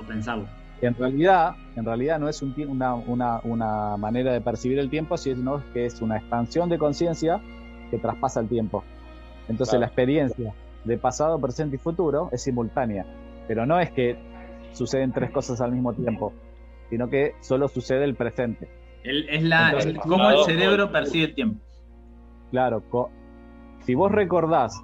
en 0.83 0.95
realidad, 0.97 1.55
en 1.77 1.85
realidad 1.85 2.19
no 2.19 2.29
es 2.29 2.43
un 2.43 2.55
una, 2.69 2.95
una, 2.95 3.41
una 3.45 3.97
manera 3.97 4.33
de 4.33 4.41
percibir 4.41 4.79
el 4.79 4.91
tiempo, 4.91 5.17
sino 5.17 5.63
que 5.73 5.87
es 5.87 6.01
una 6.03 6.17
expansión 6.17 6.69
de 6.69 6.77
conciencia 6.79 7.41
que 7.91 7.99
traspasa 7.99 8.41
el 8.41 8.49
tiempo. 8.49 8.83
Entonces 9.49 9.71
Claro. 9.71 9.81
la 9.81 9.87
experiencia 9.87 10.53
de 10.85 10.99
pasado, 10.99 11.39
presente 11.41 11.77
y 11.77 11.79
futuro 11.79 12.29
es 12.33 12.43
simultánea, 12.43 13.05
pero 13.47 13.65
no 13.67 13.79
es 13.79 13.91
que 13.93 14.17
suceden 14.73 15.13
tres 15.13 15.31
cosas 15.31 15.61
al 15.61 15.71
mismo 15.73 15.93
tiempo, 15.93 16.33
sino 16.93 17.09
que 17.09 17.37
solo 17.41 17.69
sucede 17.69 18.05
el 18.05 18.15
presente. 18.17 18.69
El- 19.03 19.27
es 19.31 19.43
la, 19.43 19.69
Entonces, 19.71 19.95
el- 19.95 20.01
cómo 20.01 20.31
el 20.31 20.45
cerebro 20.45 20.93
percibe 20.93 21.25
el 21.25 21.35
tiempo. 21.35 21.59
Claro, 22.51 22.83
si 23.81 23.95
vos 23.95 24.13
recordás, 24.13 24.79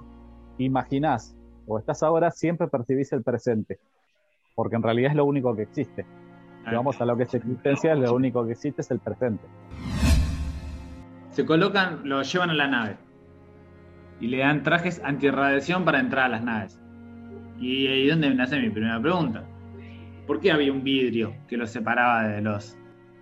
imaginás 0.57 1.35
o 1.67 1.77
estás 1.77 2.01
ahora, 2.01 2.31
siempre 2.31 2.67
percibís 2.67 3.13
el 3.13 3.21
presente, 3.21 3.77
porque 4.55 4.75
en 4.75 4.81
realidad 4.81 5.11
es 5.11 5.17
lo 5.17 5.25
único 5.25 5.55
que 5.55 5.61
existe. 5.61 6.03
Si 6.67 6.73
vamos 6.73 6.99
a 6.99 7.05
lo 7.05 7.15
que 7.15 7.23
es 7.23 7.33
existencia, 7.35 7.93
lo 7.93 8.15
único 8.15 8.43
que 8.43 8.53
existe 8.53 8.81
es 8.81 8.89
el 8.89 8.97
presente. 8.97 9.43
Se 11.29 11.45
colocan, 11.45 11.99
lo 12.05 12.23
llevan 12.23 12.49
a 12.49 12.53
la 12.55 12.67
nave 12.67 12.97
y 14.19 14.29
le 14.29 14.39
dan 14.39 14.63
trajes 14.63 14.99
antirradiación 15.03 15.85
para 15.85 15.99
entrar 15.99 16.25
a 16.25 16.29
las 16.29 16.43
naves. 16.43 16.79
Y 17.59 17.85
ahí 17.85 18.09
es 18.09 18.09
donde 18.09 18.33
nace 18.33 18.59
mi 18.59 18.71
primera 18.71 18.99
pregunta. 18.99 19.43
¿Por 20.29 20.39
qué 20.39 20.51
había 20.51 20.71
un 20.71 20.83
vidrio 20.83 21.33
que 21.47 21.57
los 21.57 21.71
separaba 21.71 22.27
de 22.27 22.39
los... 22.43 22.77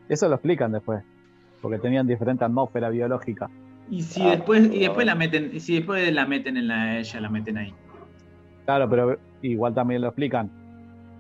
Eso 0.10 0.28
lo 0.28 0.36
explican 0.36 0.74
después, 0.74 1.02
porque 1.62 1.80
tenían 1.80 2.06
diferente 2.06 2.44
atmósfera 2.44 2.90
biológica. 2.90 3.50
Y 3.90 4.02
si 4.02 4.22
Ah, 4.22 4.32
después, 4.32 4.66
y 4.74 4.80
después 4.80 5.06
la 5.06 5.16
meten, 5.16 5.52
y 5.54 5.62
si 5.62 5.76
después 5.76 6.12
la 6.14 6.26
meten 6.26 6.58
en 6.58 6.68
la 6.68 7.00
ella 7.00 7.22
la 7.22 7.30
meten 7.30 7.58
ahí. 7.60 7.74
Claro, 8.66 8.90
pero 8.90 9.18
igual 9.42 9.74
también 9.74 10.02
lo 10.02 10.08
explican. 10.10 10.52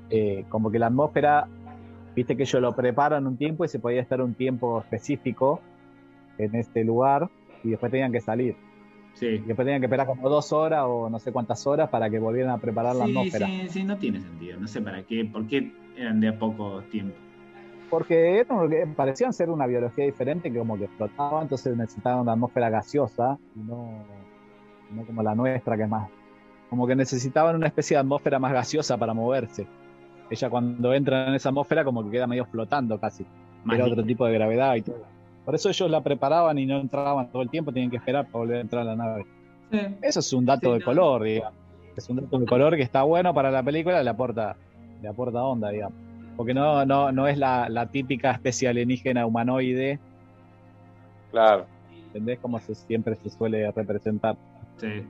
eh, 0.09 0.43
como 0.49 0.69
que 0.71 0.77
la 0.77 0.87
atmósfera, 0.87 1.47
viste 2.17 2.35
que 2.35 2.43
ellos 2.43 2.61
lo 2.61 2.75
preparan 2.75 3.25
un 3.25 3.37
tiempo 3.37 3.63
y 3.63 3.69
se 3.69 3.79
podía 3.79 4.01
estar 4.01 4.21
un 4.21 4.33
tiempo 4.33 4.79
específico 4.81 5.61
en 6.37 6.53
este 6.55 6.83
lugar 6.83 7.29
y 7.63 7.69
después 7.69 7.91
tenían 7.93 8.11
que 8.11 8.19
salir. 8.19 8.57
Sí. 9.19 9.25
Y 9.25 9.37
después 9.39 9.65
tenían 9.65 9.81
que 9.81 9.87
esperar 9.87 10.05
como 10.05 10.29
dos 10.29 10.53
horas 10.53 10.83
o 10.85 11.09
no 11.09 11.17
sé 11.17 11.31
cuántas 11.31 11.65
horas 11.65 11.89
para 11.89 12.09
que 12.09 12.19
volvieran 12.19 12.51
a 12.51 12.59
preparar 12.59 12.95
la 12.95 13.05
atmósfera. 13.05 13.47
sí, 13.47 13.67
sí, 13.69 13.83
no 13.83 13.97
tiene 13.97 14.19
sentido. 14.19 14.59
No 14.59 14.67
sé 14.67 14.81
para 14.81 15.01
qué, 15.03 15.25
por 15.25 15.47
qué 15.47 15.71
eran 15.95 16.19
de 16.19 16.27
a 16.27 16.37
poco 16.37 16.81
tiempo. 16.91 17.15
Porque 17.89 18.45
parecían 18.95 19.33
ser 19.33 19.49
una 19.49 19.65
biología 19.65 20.05
diferente 20.05 20.51
que 20.51 20.59
como 20.59 20.77
que 20.77 20.87
flotaba, 20.89 21.41
entonces 21.41 21.75
necesitaban 21.75 22.21
una 22.21 22.33
atmósfera 22.33 22.69
gaseosa 22.69 23.39
y 23.55 23.59
no, 23.59 24.03
no 24.91 25.05
como 25.05 25.23
la 25.23 25.33
nuestra 25.33 25.77
que 25.77 25.83
es 25.83 25.89
más... 25.89 26.09
Como 26.69 26.85
que 26.85 26.95
necesitaban 26.95 27.55
una 27.55 27.67
especie 27.67 27.95
de 27.95 28.01
atmósfera 28.01 28.39
más 28.39 28.51
gaseosa 28.51 28.97
para 28.97 29.13
moverse. 29.13 29.65
Ella 30.29 30.49
cuando 30.49 30.93
entra 30.93 31.29
en 31.29 31.35
esa 31.35 31.49
atmósfera 31.49 31.85
como 31.85 32.03
que 32.03 32.11
queda 32.11 32.27
medio 32.27 32.45
flotando 32.45 32.99
casi. 32.99 33.25
Más 33.63 33.77
Era 33.77 33.87
otro 33.87 34.03
tipo 34.03 34.25
de 34.25 34.33
gravedad 34.33 34.75
y 34.75 34.81
todo. 34.81 35.16
Por 35.47 35.55
eso 35.55 35.69
ellos 35.69 35.89
la 35.89 36.01
preparaban 36.03 36.59
y 36.59 36.65
no 36.65 36.77
entraban 36.77 37.31
todo 37.31 37.41
el 37.41 37.49
tiempo, 37.49 37.71
tenían 37.71 37.89
que 37.89 37.95
esperar 37.95 38.25
para 38.25 38.39
volver 38.39 38.57
a 38.57 38.61
entrar 38.61 38.81
a 38.81 38.85
la 38.85 38.95
nave. 38.97 39.25
Sí. 39.71 39.79
Eso 40.01 40.19
es 40.19 40.33
un 40.33 40.45
dato 40.45 40.67
Sí, 40.67 40.73
de 40.73 40.79
no. 40.79 40.85
color, 40.85 41.23
digamos. 41.23 41.53
Es 41.95 42.09
un 42.09 42.17
dato 42.17 42.37
de 42.37 42.45
color 42.45 42.75
que 42.75 42.81
está 42.81 43.03
bueno 43.03 43.33
para 43.33 43.49
la 43.49 43.63
película, 43.63 44.03
le 44.03 44.09
aporta, 44.09 44.57
le 45.01 45.07
aporta 45.07 45.41
onda, 45.41 45.69
digamos. 45.69 45.95
Porque 46.35 46.53
no, 46.53 46.85
no, 46.85 47.13
no 47.13 47.27
es 47.29 47.37
la, 47.37 47.69
la 47.69 47.85
típica 47.85 48.31
especie 48.31 48.67
alienígena 48.67 49.25
humanoide, 49.25 49.99
Claro. 51.31 51.65
¿entendés? 52.07 52.39
Como 52.39 52.59
se, 52.59 52.75
siempre 52.75 53.15
se 53.15 53.29
suele 53.29 53.71
representar. 53.71 54.35
Sí. 54.77 55.03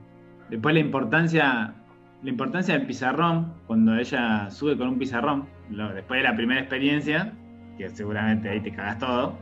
Después 0.50 0.72
la 0.74 0.80
importancia, 0.80 1.74
la 2.22 2.30
importancia 2.30 2.74
del 2.78 2.86
pizarrón, 2.86 3.54
cuando 3.66 3.96
ella 3.96 4.48
sube 4.50 4.76
con 4.76 4.88
un 4.88 4.98
pizarrón, 4.98 5.46
lo- 5.70 5.92
después 5.92 6.20
de 6.22 6.28
la 6.28 6.34
primera 6.36 6.60
experiencia, 6.60 7.32
que 7.76 7.88
seguramente 7.90 8.48
ahí 8.48 8.60
te 8.60 8.72
cagas 8.72 8.98
todo, 8.98 9.34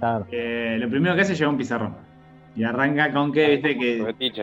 Claro. 0.00 0.26
eh, 0.32 0.76
lo 0.80 0.88
primero 0.88 1.14
que 1.14 1.20
hace 1.20 1.34
es 1.34 1.38
llevar 1.38 1.52
un 1.52 1.58
pizarrón. 1.58 1.94
Y 2.56 2.64
arranca 2.64 3.12
con 3.12 3.30
que, 3.32 3.50
viste, 3.50 3.78
que, 3.78 4.40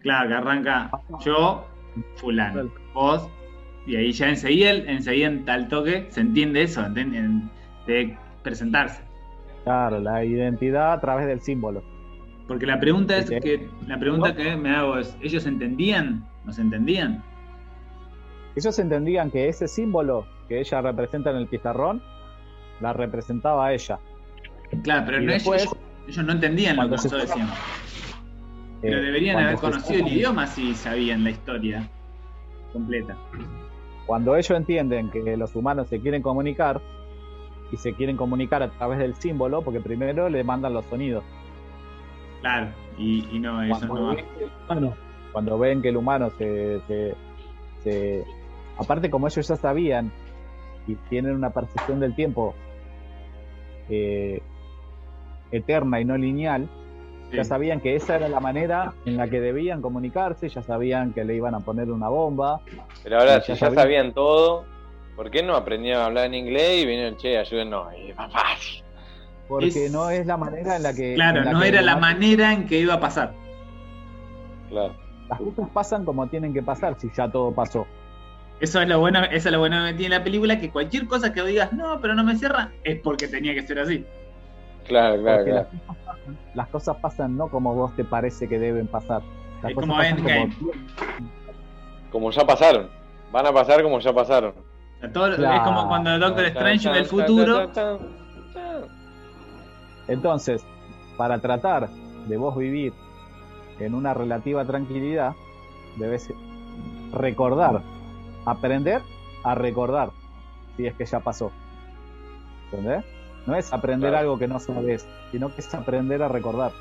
claro, 0.00 0.28
que 0.28 0.34
arranca 0.34 0.90
yo, 1.24 1.66
fulano, 2.16 2.70
vos, 2.92 3.26
y 3.86 3.96
ahí 3.96 4.12
ya 4.12 4.28
enseguida, 4.28 4.70
enseguida 4.72 5.28
en 5.28 5.44
tal 5.44 5.68
toque 5.68 6.06
se 6.10 6.20
entiende 6.20 6.62
eso, 6.62 6.84
en- 6.84 7.50
de 7.86 8.16
presentarse. 8.42 9.02
Claro, 9.64 9.98
la 10.00 10.24
identidad 10.24 10.92
a 10.92 11.00
través 11.00 11.26
del 11.26 11.40
símbolo. 11.40 11.82
Porque 12.48 12.66
la 12.66 12.78
pregunta 12.80 13.16
es 13.16 13.30
que, 13.30 13.68
la 13.86 13.98
pregunta 13.98 14.34
que 14.34 14.56
me 14.56 14.70
hago 14.70 14.98
es, 14.98 15.16
¿ellos 15.22 15.46
entendían? 15.46 16.24
¿Nos 16.44 16.58
entendían? 16.58 17.22
Ellos 18.56 18.78
entendían 18.78 19.30
que 19.30 19.48
ese 19.48 19.68
símbolo 19.68 20.26
que 20.48 20.60
ella 20.60 20.82
representa 20.82 21.30
en 21.30 21.36
el 21.36 21.46
pizarrón, 21.46 22.02
la 22.80 22.92
representaba 22.92 23.66
a 23.66 23.72
ella. 23.72 23.98
Claro, 24.82 25.02
pero 25.06 25.22
Y 25.22 25.26
no, 25.26 25.32
después, 25.32 25.62
ellos, 25.62 25.76
ellos 26.08 26.24
no 26.24 26.32
entendían 26.32 26.76
lo 26.76 26.82
que 26.84 26.88
nosotros 26.90 27.22
decíamos. 27.22 27.58
Pero 28.80 28.98
eh, 28.98 29.02
deberían 29.02 29.38
haber 29.38 29.56
conocido 29.56 30.06
el 30.06 30.12
idioma 30.12 30.46
si 30.46 30.74
sabían 30.74 31.22
la 31.24 31.30
historia 31.30 31.88
completa. 32.72 33.16
Cuando 34.06 34.34
ellos 34.34 34.50
entienden 34.50 35.10
que 35.10 35.36
los 35.36 35.54
humanos 35.54 35.88
se 35.88 36.00
quieren 36.00 36.22
comunicar 36.22 36.80
y 37.70 37.76
se 37.76 37.92
quieren 37.94 38.16
comunicar 38.16 38.62
a 38.62 38.70
través 38.70 38.98
del 38.98 39.14
símbolo, 39.14 39.62
porque 39.62 39.80
primero 39.80 40.28
le 40.28 40.42
mandan 40.42 40.74
los 40.74 40.84
sonidos. 40.86 41.22
Claro, 42.40 42.68
y, 42.98 43.24
y 43.30 43.38
no, 43.38 43.62
eso 43.62 43.86
Cuando, 43.86 43.94
no 43.94 44.06
va. 44.08 44.14
ven 44.14 44.24
humano, 44.68 44.94
cuando 45.32 45.58
ven 45.58 45.80
que 45.82 45.88
el 45.90 45.96
humano 45.96 46.30
se, 46.30 46.80
se- 46.88 47.14
se- 47.84 48.24
Aparte, 48.78 49.08
como 49.10 49.28
ellos 49.28 49.46
ya 49.46 49.54
sabían 49.54 50.10
y 50.88 50.96
tienen 51.08 51.34
una 51.34 51.50
percepción 51.50 52.00
del 52.00 52.14
tiempo 52.16 52.54
eh, 53.88 54.42
eterna 55.52 56.00
y 56.00 56.04
no 56.04 56.16
lineal, 56.16 56.68
ya 57.32 57.44
sabían 57.44 57.80
que 57.80 57.96
esa 57.96 58.16
era 58.16 58.28
la 58.28 58.40
manera 58.40 58.92
en 59.06 59.16
la 59.16 59.26
que 59.28 59.40
debían 59.40 59.80
comunicarse, 59.80 60.48
ya 60.50 60.62
sabían 60.62 61.12
que 61.14 61.24
le 61.24 61.34
iban 61.36 61.54
a 61.54 61.60
poner 61.60 61.90
una 61.90 62.08
bomba. 62.08 62.60
Pero 63.02 63.18
ahora, 63.20 63.36
Ya 63.36 63.40
si 63.42 63.52
ya 63.52 63.56
sabía. 63.56 63.80
sabían 63.82 64.12
todo, 64.12 64.64
¿por 65.16 65.30
qué 65.30 65.42
no 65.42 65.54
aprendieron 65.56 66.02
a 66.02 66.06
hablar 66.06 66.26
en 66.26 66.34
inglés 66.34 66.82
y 66.82 66.86
vinieron, 66.86 67.16
che? 67.16 67.32
Y 67.40 68.12
papá, 68.16 68.44
Porque 69.48 69.86
Es- 69.86 69.92
no 69.92 70.10
es 70.10 70.26
la 70.26 70.36
manera 70.36 70.76
en 70.76 70.82
la 70.82 70.92
que. 70.92 71.14
Claro, 71.14 71.42
la 71.42 71.52
no 71.52 71.60
que 71.60 71.68
era 71.68 71.80
la 71.80 71.96
manera 71.96 72.52
en 72.52 72.66
que 72.66 72.78
iba 72.78 72.94
a 72.94 73.00
pasar. 73.00 73.32
claro. 74.68 74.94
Las 75.28 75.38
cosas 75.40 75.70
pasan 75.72 76.04
como 76.04 76.26
tienen 76.26 76.52
que 76.52 76.62
pasar 76.62 76.96
si 77.00 77.08
ya 77.16 77.30
todo 77.30 77.52
pasó. 77.54 77.86
Eso 78.60 78.82
es 78.82 78.88
lo 78.88 79.00
bueno, 79.00 79.24
eso 79.24 79.48
es 79.48 79.52
lo 79.52 79.58
bueno 79.58 79.86
que 79.86 79.94
tiene 79.94 80.18
la 80.18 80.22
película, 80.24 80.60
que 80.60 80.70
cualquier 80.70 81.06
cosa 81.06 81.32
que 81.32 81.42
digas, 81.42 81.72
no, 81.72 81.98
pero 82.00 82.14
no 82.14 82.22
me 82.22 82.36
cierra, 82.36 82.70
es 82.84 83.00
porque 83.00 83.26
tenía 83.28 83.54
que 83.54 83.62
ser 83.66 83.78
así. 83.78 84.04
Claro, 84.84 85.22
claro, 85.22 85.36
Porque 85.38 85.50
claro. 85.50 85.68
las, 85.72 85.86
cosas 85.86 85.96
pasan, 86.04 86.38
las 86.54 86.68
cosas 86.68 86.96
pasan 86.96 87.36
no 87.36 87.48
como 87.48 87.74
vos 87.74 87.94
te 87.96 88.04
parece 88.04 88.48
que 88.48 88.58
deben 88.58 88.86
pasar. 88.86 89.22
Las 89.62 89.70
Es 89.70 89.74
cosas 89.74 89.88
como 89.88 89.96
pasan 89.96 90.18
Endgame. 90.18 90.56
Como 92.10 92.30
ya 92.30 92.44
pasaron. 92.44 92.88
Van 93.32 93.46
a 93.46 93.52
pasar 93.52 93.82
como 93.82 93.98
ya 94.00 94.12
pasaron. 94.12 94.54
Es 95.02 95.10
como 95.64 95.88
cuando 95.88 96.18
Doctor 96.18 96.44
Tan, 96.52 96.66
Strange 96.66 96.88
el 96.88 96.94
tan, 96.94 97.04
futuro. 97.06 97.70
Entonces, 100.08 100.64
para 101.16 101.38
tratar 101.38 101.88
de 101.88 102.36
vos 102.36 102.56
vivir 102.56 102.92
en 103.80 103.94
una 103.94 104.14
relativa 104.14 104.64
tranquilidad, 104.64 105.32
debes 105.96 106.32
recordar, 107.12 107.82
aprender 108.44 109.02
a 109.44 109.54
recordar, 109.54 110.10
si 110.76 110.86
es 110.86 110.94
que 110.94 111.04
ya 111.04 111.20
pasó. 111.20 111.50
¿Entendés? 112.70 113.04
No 113.46 113.56
es 113.56 113.72
aprender 113.72 114.10
Claro. 114.10 114.22
algo 114.22 114.38
que 114.38 114.48
no 114.48 114.58
sabes, 114.60 115.06
sino 115.30 115.52
que 115.54 115.60
es 115.60 115.74
aprender 115.74 116.22
a 116.22 116.28
recordar. 116.28 116.72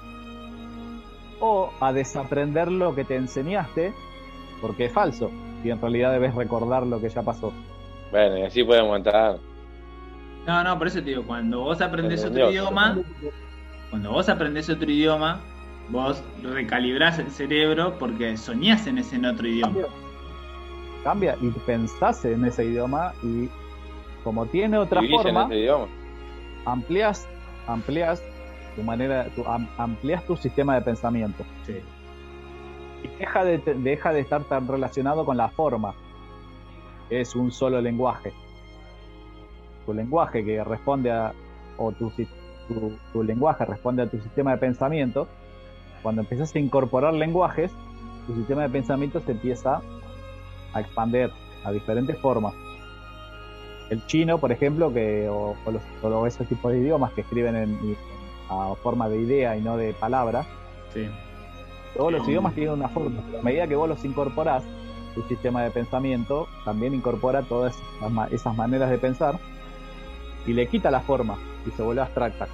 O 1.40 1.72
a 1.80 1.92
desaprender 1.92 2.72
lo 2.72 2.94
que 2.94 3.04
te 3.04 3.16
enseñaste, 3.16 3.94
porque 4.62 4.86
es 4.86 4.94
falso, 4.94 5.32
y 5.64 5.70
en 5.72 5.82
realidad 5.82 6.12
debes 6.12 6.36
recordar 6.36 6.86
lo 6.86 7.02
que 7.02 7.10
ya 7.10 7.24
pasó. 7.24 7.52
Bueno, 8.12 8.38
y 8.38 8.44
así 8.44 8.64
podemos 8.64 8.96
entrar. 8.98 9.38
No, 10.46 10.64
no, 10.64 10.78
por 10.78 10.88
eso 10.88 11.00
te 11.00 11.06
digo, 11.12 11.24
cuando 11.24 11.62
vos 11.62 11.82
aprendés 11.82 12.24
otro 12.26 12.50
idioma, 12.52 12.98
cuando 13.90 14.12
vos 14.12 14.30
aprendés 14.30 14.70
otro 14.70 14.90
idioma, 14.92 15.40
vos 15.90 16.24
recalibrás 16.44 17.20
el 17.20 17.32
cerebro 17.32 17.96
porque 18.00 18.38
soñás 18.38 18.86
en 18.88 18.98
ese 19.00 19.16
en 19.16 19.26
otro 19.26 19.48
idioma. 19.48 19.80
Cambia 21.04 21.36
y 21.42 21.50
pensás 21.66 22.24
en 22.26 22.46
ese 22.46 22.66
idioma 22.66 23.14
y 23.24 23.50
como 24.24 24.46
tiene 24.46 24.78
otra 24.78 25.02
Vivís 25.02 25.18
en 25.18 25.24
forma, 25.24 25.46
ese 25.46 25.58
idioma. 25.60 25.88
Amplias, 26.66 27.28
amplias 27.68 28.24
tu 28.76 28.84
manera, 28.84 29.26
tu, 29.36 29.46
am- 29.46 29.68
tu 30.28 30.36
sistema 30.38 30.76
de 30.76 30.82
pensamiento. 30.82 31.44
Sí. 31.66 31.80
Y 33.04 33.08
deja 33.20 33.44
de, 33.44 33.58
deja 33.58 34.14
de 34.14 34.22
estar 34.22 34.44
tan 34.46 34.68
relacionado 34.68 35.26
con 35.26 35.38
la 35.38 35.50
forma, 35.50 35.94
es 37.10 37.36
un 37.36 37.52
solo 37.52 37.82
lenguaje. 37.82 38.32
Tu 39.86 39.94
lenguaje 39.94 40.46
que 40.46 40.64
responde 40.64 41.12
a, 41.12 41.34
o 41.78 41.92
tu, 41.92 42.12
tu, 42.68 42.98
tu 43.12 43.24
lenguaje 43.24 43.66
responde 43.66 44.04
a 44.04 44.08
tu 44.10 44.20
sistema 44.22 44.52
de 44.52 44.58
pensamiento, 44.58 45.28
cuando 46.04 46.22
empiezas 46.22 46.54
a 46.56 46.60
incorporar 46.60 47.14
lenguajes, 47.14 47.72
tu 48.28 48.36
sistema 48.36 48.62
de 48.64 48.70
pensamiento 48.70 49.20
se 49.20 49.32
empieza 49.32 49.82
a 50.74 50.80
expander 50.80 51.32
a 51.66 51.72
diferentes 51.72 52.18
formas. 52.20 52.54
El 53.92 54.04
chino, 54.08 54.40
por 54.40 54.52
ejemplo, 54.52 54.92
que, 54.94 55.28
o, 55.30 55.56
o 55.66 55.72
los, 55.72 55.82
o 56.02 56.26
esos 56.26 56.48
tipos 56.48 56.72
de 56.72 56.80
idiomas 56.80 57.12
que 57.12 57.22
escriben 57.22 57.56
en, 57.56 57.70
en- 57.72 57.98
a 58.50 58.74
forma 58.82 59.08
de 59.10 59.20
idea 59.20 59.56
y 59.56 59.62
no 59.62 59.78
de 59.78 59.94
palabra, 59.94 60.46
Sí. 60.94 61.08
todos 61.96 62.12
los 62.12 62.28
idiomas 62.28 62.54
tienen 62.56 62.74
una 62.74 62.88
forma. 62.90 63.22
pero 63.28 63.40
A 63.40 63.44
medida 63.44 63.68
que 63.68 63.76
vos 63.76 63.88
los 63.88 64.04
incorporás, 64.04 64.64
tu 65.14 65.22
sistema 65.24 65.62
de 65.64 65.72
pensamiento 65.72 66.48
también 66.66 66.94
incorpora 66.94 67.42
todas 67.44 67.76
esas, 67.98 68.12
ma- 68.12 68.28
esas 68.32 68.56
maneras 68.56 68.90
de 68.90 68.98
pensar 68.98 69.40
y 70.48 70.54
le 70.54 70.68
quita 70.68 70.90
la 70.90 71.02
forma 71.02 71.38
y 71.68 71.72
se 71.72 71.82
vuelve 71.84 72.02
abstracta. 72.02 72.48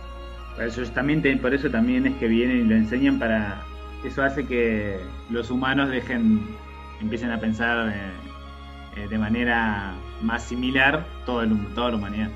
Por 0.55 0.65
eso, 0.65 0.83
también 0.91 1.21
te- 1.21 1.37
por 1.37 1.53
eso 1.53 1.69
también 1.69 2.05
es 2.07 2.15
que 2.17 2.27
vienen 2.27 2.57
y 2.57 2.63
lo 2.63 2.75
enseñan 2.75 3.19
para. 3.19 3.61
Eso 4.03 4.23
hace 4.23 4.45
que 4.45 4.99
los 5.29 5.49
humanos 5.51 5.89
dejen. 5.89 6.41
empiecen 6.99 7.29
a 7.31 7.39
pensar 7.39 7.89
eh, 7.89 9.03
eh, 9.03 9.07
de 9.07 9.17
manera 9.19 9.93
más 10.21 10.43
similar 10.43 11.05
todo 11.25 11.41
el, 11.41 11.73
toda 11.73 11.89
la 11.91 11.95
humanidad. 11.97 12.29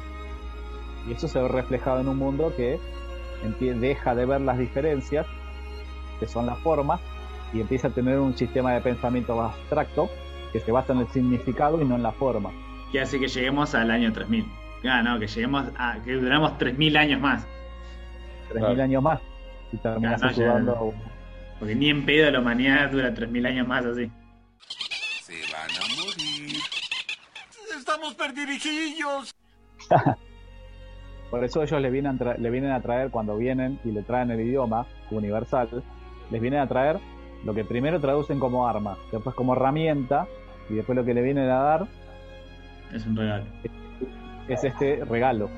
Y 1.08 1.14
eso 1.14 1.28
se 1.28 1.42
ve 1.42 1.48
reflejado 1.48 2.00
en 2.02 2.08
un 2.08 2.18
mundo 2.18 2.54
que 2.56 2.80
deja 3.60 4.14
de 4.16 4.26
ver 4.26 4.42
las 4.42 4.58
diferencias, 4.60 5.26
que 6.20 6.28
son 6.28 6.46
las 6.46 6.60
formas, 6.60 7.00
y 7.54 7.60
empieza 7.62 7.88
a 7.88 7.92
tener 7.92 8.20
un 8.20 8.38
sistema 8.38 8.72
de 8.74 8.82
pensamiento 8.82 9.36
más 9.36 9.56
abstracto 9.56 10.10
que 10.54 10.60
se 10.60 10.72
basa 10.72 10.94
en 10.94 11.00
el 11.00 11.08
significado 11.10 11.82
y 11.82 11.86
no 11.86 11.96
en 11.96 12.04
la 12.04 12.12
forma. 12.12 12.52
Que 12.92 13.02
hace 13.02 13.20
que 13.20 13.28
lleguemos 13.28 13.74
al 13.74 13.90
año 13.90 14.14
3000. 14.14 14.46
Ah, 14.86 15.02
no, 15.02 15.20
que 15.20 15.28
lleguemos 15.28 15.66
a. 15.78 15.98
que 16.04 16.14
duramos 16.14 16.58
3000 16.58 16.98
años 16.98 17.20
más. 17.22 17.46
3.000 18.50 18.60
Claro. 18.60 18.84
años 18.84 19.04
más 19.04 19.20
y 19.72 19.78
terminas 19.78 20.20
Claro, 20.22 20.36
no, 20.36 20.38
ya- 20.38 20.44
ayudando 20.46 20.94
Porque 21.60 21.76
ni 21.76 21.90
en 21.90 22.06
pedo 22.06 22.30
la 22.32 22.40
humanidad 22.40 22.90
dura 22.92 23.14
3000 23.14 23.46
años 23.46 23.68
más 23.68 23.86
así. 23.86 24.12
Se 25.24 25.34
van 25.54 25.70
a 25.72 26.04
morir. 26.04 26.58
Estamos 27.82 28.14
perdidillos. 28.16 29.32
Por 31.30 31.44
eso 31.44 31.64
ellos 31.64 31.82
le 31.82 31.90
vienen, 31.90 32.16
a 32.16 32.20
tra- 32.20 32.38
le 32.38 32.50
vienen 32.50 32.72
a 32.72 32.82
traer, 32.82 33.10
cuando 33.10 33.38
vienen 33.38 33.80
y 33.84 33.92
le 33.92 34.04
traen 34.04 34.32
el 34.32 34.40
idioma 34.42 34.86
universal, 35.12 35.84
les 36.30 36.42
vienen 36.42 36.60
a 36.60 36.68
traer 36.68 37.00
lo 37.46 37.54
que 37.54 37.64
primero 37.66 38.00
traducen 38.00 38.40
como 38.40 38.68
arma, 38.68 38.98
después 39.12 39.36
como 39.36 39.54
herramienta, 39.54 40.28
y 40.70 40.76
después 40.76 40.96
lo 40.96 41.04
que 41.04 41.14
le 41.14 41.22
vienen 41.22 41.50
a 41.50 41.60
dar 41.62 41.88
Es 42.94 43.06
un 43.06 43.16
regalo. 43.16 43.46
es 44.48 44.64
este 44.64 45.04
regalo. 45.06 45.50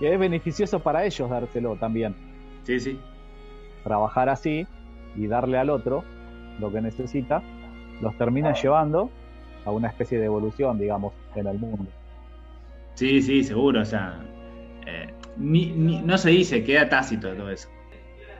Y 0.00 0.06
es 0.06 0.18
beneficioso 0.18 0.80
para 0.80 1.04
ellos 1.04 1.28
dárselo 1.28 1.76
también. 1.76 2.14
Sí, 2.64 2.78
sí. 2.80 2.98
Trabajar 3.84 4.28
así 4.28 4.66
y 5.16 5.26
darle 5.26 5.58
al 5.58 5.70
otro 5.70 6.04
lo 6.60 6.72
que 6.72 6.80
necesita, 6.80 7.42
los 8.00 8.16
termina 8.16 8.52
llevando 8.54 9.10
a 9.66 9.70
una 9.72 9.88
especie 9.88 10.18
de 10.18 10.24
evolución, 10.26 10.78
digamos, 10.78 11.12
en 11.34 11.46
el 11.46 11.58
mundo. 11.58 11.86
Sí, 12.94 13.20
sí, 13.20 13.44
seguro. 13.44 13.82
O 13.82 13.84
sea, 13.84 14.14
eh, 14.86 15.12
ni- 15.36 15.72
ni- 15.72 16.00
no 16.00 16.16
se 16.16 16.30
dice, 16.30 16.64
queda 16.64 16.88
tácito 16.88 17.34
todo 17.34 17.50
eso. 17.50 17.68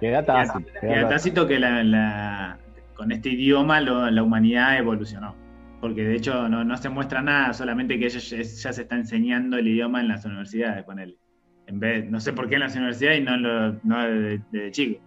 Queda 0.01 0.25
tácito. 0.25 0.71
queda 0.81 0.95
Queda 0.95 1.09
tácito. 1.09 1.47
que 1.47 1.59
la, 1.59 1.83
la- 1.83 2.59
con 2.95 3.13
este 3.13 3.31
idioma 3.31 3.81
lo- 3.81 4.11
la 4.11 4.23
humanidad 4.23 4.79
evolucionó. 4.79 5.35
Porque 5.81 6.03
de 6.05 6.15
hecho 6.17 6.49
no, 6.49 6.65
no 6.65 6.77
se 6.79 6.89
muestra 6.89 7.21
nada, 7.21 7.53
solamente 7.53 7.99
que 7.99 8.07
ellos 8.07 8.31
ya, 8.31 8.39
ya 8.39 8.73
se 8.73 8.83
está 8.83 8.95
enseñando 8.97 9.59
el 9.59 9.67
idioma 9.69 10.01
en 10.01 10.09
las 10.09 10.25
universidades 10.25 10.85
con 10.85 10.99
él. 10.99 11.19
En 11.67 11.81
vez, 11.81 12.09
no 12.09 12.21
sé 12.21 12.33
por 12.33 12.49
qué 12.49 12.55
en 12.55 12.61
las 12.63 12.75
universidades 12.77 13.21
y 13.21 13.25
no, 13.25 13.37
lo, 13.37 13.73
no 13.83 13.99
desde, 14.09 14.41
desde 14.53 14.71
chico. 14.71 15.01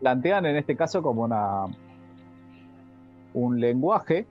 plantean 0.00 0.46
en 0.46 0.56
este 0.56 0.76
caso 0.76 1.02
como 1.02 1.24
una 1.24 1.64
un 3.34 3.60
lenguaje, 3.60 4.26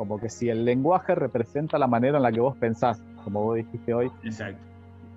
como 0.00 0.18
que 0.18 0.30
si 0.30 0.48
el 0.48 0.64
lenguaje 0.64 1.14
representa 1.14 1.76
la 1.76 1.86
manera 1.86 2.16
en 2.16 2.22
la 2.22 2.32
que 2.32 2.40
vos 2.40 2.56
pensás, 2.56 3.02
como 3.22 3.42
vos 3.42 3.56
dijiste 3.56 3.92
hoy, 3.92 4.10
Exacto. 4.22 4.58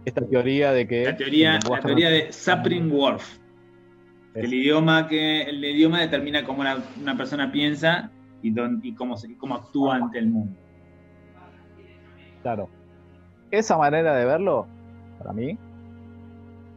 esta 0.04 0.28
teoría 0.28 0.74
de 0.74 0.86
que 0.86 1.06
La 1.06 1.16
teoría, 1.16 1.54
la 1.54 1.80
teoría 1.80 2.10
de 2.10 2.34
Sapring-Whorf. 2.34 3.40
El 4.34 4.54
idioma, 4.54 5.08
que 5.08 5.44
el 5.44 5.64
idioma 5.64 6.02
determina 6.02 6.44
cómo 6.44 6.66
la- 6.66 6.84
una 7.00 7.16
persona 7.16 7.50
piensa 7.50 8.12
y, 8.42 8.52
dón- 8.54 8.82
y 8.84 8.94
cómo, 8.94 9.16
y 9.26 9.36
cómo 9.36 9.56
actúa 9.56 9.96
ante 9.96 10.20
el 10.20 10.28
mundo. 10.30 10.60
Claro. 12.42 12.68
Esa 13.52 13.78
manera 13.78 14.14
de 14.18 14.26
verlo, 14.26 14.68
para 15.18 15.32
mí, 15.32 15.58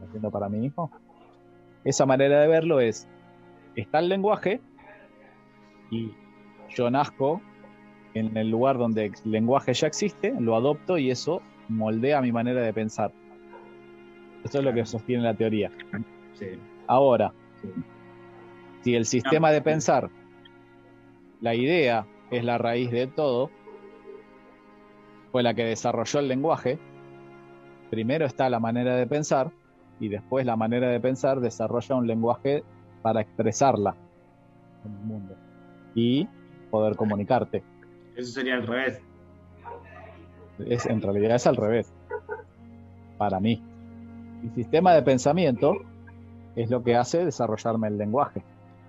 haciendo 0.07 0.31
para 0.31 0.47
mi 0.47 0.65
hijo, 0.65 0.89
esa 1.83 2.05
manera 2.05 2.39
de 2.39 2.47
verlo 2.47 2.79
es, 2.79 3.05
está 3.75 3.99
el 3.99 4.07
lenguaje 4.07 4.61
y 5.91 6.13
yo 6.69 6.89
nazco 6.89 7.41
en 8.17 8.35
el 8.37 8.49
lugar 8.49 8.77
donde 8.77 9.05
el 9.05 9.13
lenguaje 9.31 9.73
ya 9.73 9.87
existe, 9.87 10.33
lo 10.39 10.55
adopto 10.55 10.97
y 10.97 11.11
eso 11.11 11.41
moldea 11.69 12.21
mi 12.21 12.31
manera 12.31 12.61
de 12.61 12.73
pensar. 12.73 13.11
Eso 14.43 14.59
es 14.59 14.63
lo 14.63 14.73
que 14.73 14.85
sostiene 14.85 15.23
la 15.23 15.33
teoría. 15.33 15.71
Sí. 16.33 16.47
Ahora, 16.87 17.33
si 18.81 18.95
el 18.95 19.05
sistema 19.05 19.51
de 19.51 19.61
pensar, 19.61 20.09
la 21.41 21.55
idea 21.55 22.05
es 22.31 22.43
la 22.43 22.57
raíz 22.57 22.91
de 22.91 23.07
todo, 23.07 23.49
fue 25.31 25.43
la 25.43 25.53
que 25.53 25.65
desarrolló 25.65 26.19
el 26.19 26.27
lenguaje, 26.27 26.79
primero 27.89 28.25
está 28.25 28.49
la 28.49 28.59
manera 28.59 28.95
de 28.95 29.07
pensar 29.07 29.51
y 29.99 30.07
después 30.09 30.45
la 30.45 30.55
manera 30.55 30.89
de 30.89 30.99
pensar 30.99 31.39
desarrolla 31.39 31.95
un 31.95 32.07
lenguaje 32.07 32.63
para 33.01 33.21
expresarla 33.21 33.95
en 34.85 34.91
el 34.91 34.99
mundo 34.99 35.35
y 35.95 36.27
poder 36.69 36.95
comunicarte. 36.95 37.63
Eso 38.17 38.31
sería 38.31 38.55
al 38.55 38.65
revés. 38.65 38.99
Es, 40.65 40.85
en 40.87 41.01
realidad 41.01 41.35
es 41.35 41.45
al 41.45 41.55
revés, 41.55 41.93
para 43.17 43.39
mí. 43.39 43.63
El 44.43 44.51
sistema 44.55 44.93
de 44.93 45.03
pensamiento 45.03 45.75
es 46.55 46.69
lo 46.71 46.83
que 46.83 46.95
hace 46.95 47.23
desarrollarme 47.23 47.87
el 47.87 47.97
lenguaje. 47.97 48.41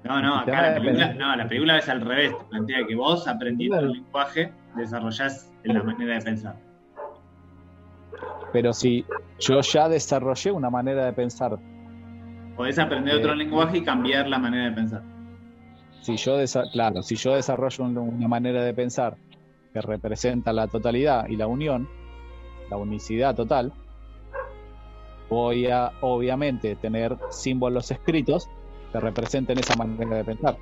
No, 0.04 0.22
no, 0.22 0.38
acá 0.38 0.70
la 0.70 0.74
película, 0.80 1.12
no, 1.12 1.36
la 1.36 1.46
película 1.46 1.78
es 1.78 1.88
al 1.88 2.00
revés. 2.00 2.32
Te 2.38 2.44
plantea 2.44 2.86
que 2.86 2.94
vos, 2.94 3.28
aprendiendo 3.28 3.80
el 3.80 3.92
lenguaje, 3.92 4.50
desarrollás 4.76 5.52
la 5.64 5.82
manera 5.82 6.14
de 6.14 6.20
pensar. 6.22 6.56
Pero 8.52 8.72
si 8.72 9.04
yo 9.40 9.60
ya 9.60 9.88
desarrollé 9.90 10.52
una 10.52 10.70
manera 10.70 11.04
de 11.04 11.12
pensar, 11.12 11.58
Podés 12.56 12.78
aprender 12.78 13.14
otro 13.14 13.34
Eh, 13.34 13.36
lenguaje 13.36 13.78
y 13.78 13.84
cambiar 13.84 14.26
la 14.26 14.38
manera 14.38 14.64
de 14.64 14.72
pensar. 14.72 15.02
Si 16.00 16.16
yo 16.16 16.36
claro, 16.72 17.02
si 17.02 17.16
yo 17.16 17.34
desarrollo 17.34 17.84
un- 17.84 17.98
una 17.98 18.28
manera 18.28 18.62
de 18.62 18.72
pensar 18.74 19.16
que 19.72 19.80
representa 19.80 20.52
la 20.52 20.66
totalidad 20.68 21.26
y 21.28 21.36
la 21.36 21.46
unión, 21.46 21.88
la 22.70 22.76
unicidad 22.76 23.34
total, 23.34 23.72
voy 25.28 25.66
a 25.66 25.92
obviamente 26.00 26.76
tener 26.76 27.16
símbolos 27.30 27.90
escritos 27.90 28.48
que 28.92 29.00
representen 29.00 29.58
esa 29.58 29.76
manera 29.76 30.16
de 30.16 30.24
pensar. 30.24 30.56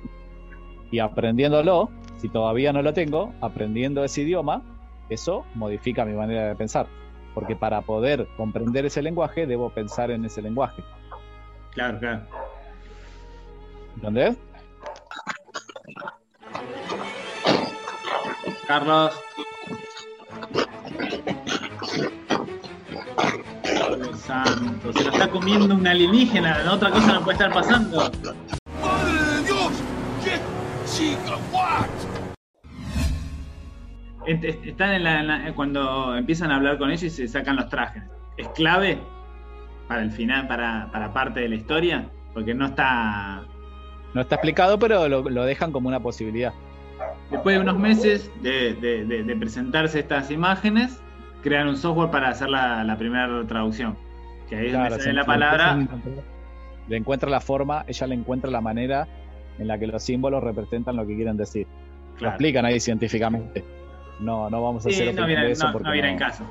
Y 0.91 0.99
aprendiéndolo, 0.99 1.89
si 2.17 2.29
todavía 2.29 2.73
no 2.73 2.81
lo 2.81 2.93
tengo, 2.93 3.33
aprendiendo 3.41 4.03
ese 4.03 4.21
idioma, 4.21 4.61
eso 5.09 5.45
modifica 5.55 6.03
mi 6.05 6.13
manera 6.13 6.49
de 6.49 6.55
pensar. 6.55 6.87
Porque 7.33 7.55
para 7.55 7.81
poder 7.81 8.27
comprender 8.35 8.85
ese 8.85 9.01
lenguaje, 9.01 9.45
debo 9.45 9.69
pensar 9.69 10.11
en 10.11 10.25
ese 10.25 10.41
lenguaje. 10.41 10.83
Claro, 11.73 11.99
claro. 11.99 12.21
¿Entendés? 13.95 14.37
Carlos. 18.67 19.13
Dios 23.97 24.19
santo, 24.19 24.93
se 24.93 25.03
lo 25.05 25.11
está 25.11 25.29
comiendo 25.29 25.73
un 25.75 25.87
alienígena, 25.87 26.71
otra 26.71 26.91
cosa 26.91 27.13
no 27.13 27.21
puede 27.21 27.33
estar 27.37 27.53
pasando. 27.53 28.11
¡Madre 28.81 29.35
de 29.35 29.43
Dios! 29.43 29.71
¿Qué? 30.23 30.39
¡Chica, 30.85 31.37
what! 31.51 31.87
Est- 34.27 34.43
est- 34.43 34.65
Están 34.65 34.91
en 34.93 35.03
la, 35.03 35.19
en 35.21 35.27
la- 35.27 35.55
cuando 35.55 36.15
empiezan 36.15 36.51
a 36.51 36.57
hablar 36.57 36.77
con 36.77 36.89
ellos 36.89 37.03
y 37.03 37.09
se 37.09 37.27
sacan 37.27 37.55
los 37.55 37.69
trajes. 37.69 38.03
Es 38.37 38.47
clave 38.49 38.99
para 39.87 40.01
el 40.03 40.11
final, 40.11 40.47
para, 40.47 40.89
para 40.91 41.13
parte 41.13 41.39
de 41.39 41.49
la 41.49 41.55
historia, 41.55 42.09
porque 42.33 42.53
no 42.53 42.65
está. 42.67 43.43
No 44.13 44.21
está 44.21 44.35
explicado, 44.35 44.77
pero 44.79 45.07
lo, 45.07 45.29
lo 45.29 45.45
dejan 45.45 45.71
como 45.71 45.87
una 45.87 45.99
posibilidad. 46.01 46.53
Después 47.31 47.55
de 47.57 47.61
unos 47.61 47.77
meses 47.77 48.31
de, 48.41 48.73
de- 48.75 49.05
de- 49.05 49.23
de 49.23 49.35
presentarse 49.35 49.99
estas 49.99 50.31
imágenes, 50.31 51.01
crean 51.43 51.67
un 51.67 51.75
software 51.77 52.09
para 52.09 52.29
hacer 52.29 52.49
la, 52.49 52.83
la 52.83 52.97
primera 52.97 53.45
traducción. 53.47 53.97
Que 54.49 54.55
ahí 54.55 54.65
es 54.67 54.71
Claro, 54.71 54.89
donde 54.91 54.97
se- 55.03 55.09
sale 55.09 55.13
la 55.15 55.25
palabra. 55.25 55.77
Le 56.87 56.95
encuentra 56.97 57.29
la 57.29 57.41
forma, 57.41 57.83
ella 57.87 58.07
le 58.07 58.15
encuentra 58.15 58.49
la 58.49 58.61
manera 58.61 59.07
en 59.59 59.67
la 59.67 59.77
que 59.77 59.87
los 59.87 60.01
símbolos 60.03 60.41
representan 60.43 60.95
lo 60.95 61.05
que 61.05 61.15
quieren 61.15 61.35
decir. 61.35 61.67
Lo 62.19 62.29
explican 62.29 62.63
ahí 62.65 62.79
científicamente. 62.79 63.63
No, 64.21 64.49
no 64.49 64.63
vamos 64.63 64.85
a 64.85 64.89
Sí, 64.89 64.95
hacer 64.95 65.05
no 65.07 65.11
opinión 65.11 65.27
viene, 65.27 65.45
de 65.47 65.51
eso 65.51 65.67
no- 65.67 65.73
porque 65.73 65.87
no 65.87 65.93
viene 65.93 66.07
no 66.07 66.13
en 66.13 66.19
caso. 66.19 66.43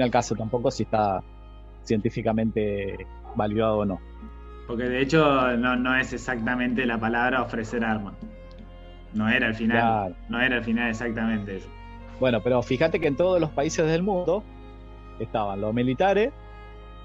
al 0.00 0.10
caso 0.10 0.34
tampoco 0.36 0.70
si 0.70 0.84
está 0.84 1.22
científicamente 1.82 3.06
validado 3.34 3.78
o 3.78 3.84
no. 3.84 4.00
Porque 4.66 4.84
de 4.84 5.00
hecho 5.02 5.56
no, 5.56 5.76
no 5.76 5.94
es 5.96 6.12
exactamente 6.12 6.86
la 6.86 6.98
palabra 6.98 7.42
ofrecer 7.42 7.84
arma. 7.84 8.14
No 9.14 9.28
era 9.28 9.46
al 9.48 9.54
final. 9.54 9.78
Claro. 9.78 10.14
No 10.28 10.40
era 10.40 10.56
al 10.56 10.64
final 10.64 10.90
exactamente 10.90 11.56
eso. 11.58 11.68
Bueno, 12.20 12.40
pero 12.42 12.62
fíjate 12.62 13.00
que 13.00 13.08
en 13.08 13.16
todos 13.16 13.40
los 13.40 13.50
países 13.50 13.86
del 13.86 14.02
mundo 14.02 14.42
estaban 15.18 15.60
los 15.60 15.72
militares, 15.74 16.32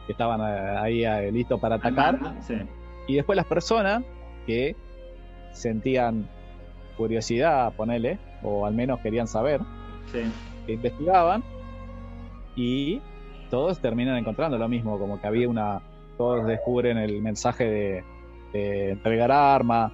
que 0.06 0.12
estaban 0.13 0.41
eh, 0.41 0.78
ahí 0.80 1.04
eh, 1.06 1.32
listos 1.32 1.60
para 1.60 1.76
atacar, 1.76 2.19
Sí. 2.41 2.56
y 3.08 3.15
después 3.15 3.36
las 3.36 3.45
personas 3.45 4.04
que 4.45 4.76
sentían 5.52 6.28
curiosidad, 6.98 7.74
ponele, 7.74 8.17
o 8.43 8.65
al 8.65 8.74
menos 8.74 9.00
querían 9.02 9.28
saber, 9.28 9.62
Sí. 10.12 10.22
que 10.65 10.74
investigaban, 10.74 11.43
y 12.56 13.02
todos 13.50 13.80
terminan 13.80 14.17
encontrando 14.17 14.58
lo 14.58 14.67
mismo, 14.67 14.98
como 15.00 15.19
que 15.19 15.28
había 15.28 15.48
una, 15.50 15.82
todos 16.17 16.45
descubren 16.45 16.98
el 16.98 17.22
mensaje 17.22 17.65
de, 17.65 18.04
de 18.54 18.91
entregar 18.91 19.32
arma, 19.32 19.91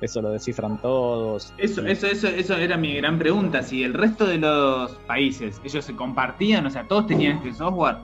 eso 0.00 0.20
lo 0.22 0.30
descifran 0.30 0.78
todos. 0.78 1.52
Eso, 1.58 1.86
y- 1.86 1.90
eso, 1.90 2.06
eso, 2.06 2.28
eso 2.28 2.56
era 2.56 2.76
mi 2.76 2.94
gran 2.94 3.18
pregunta. 3.18 3.62
Si 3.62 3.82
el 3.82 3.94
resto 3.94 4.26
de 4.26 4.38
los 4.38 4.92
países, 5.06 5.60
ellos 5.64 5.84
se 5.84 5.94
compartían, 5.96 6.66
o 6.66 6.70
sea, 6.70 6.86
todos 6.86 7.06
tenían 7.06 7.38
este 7.38 7.54
software, 7.54 7.96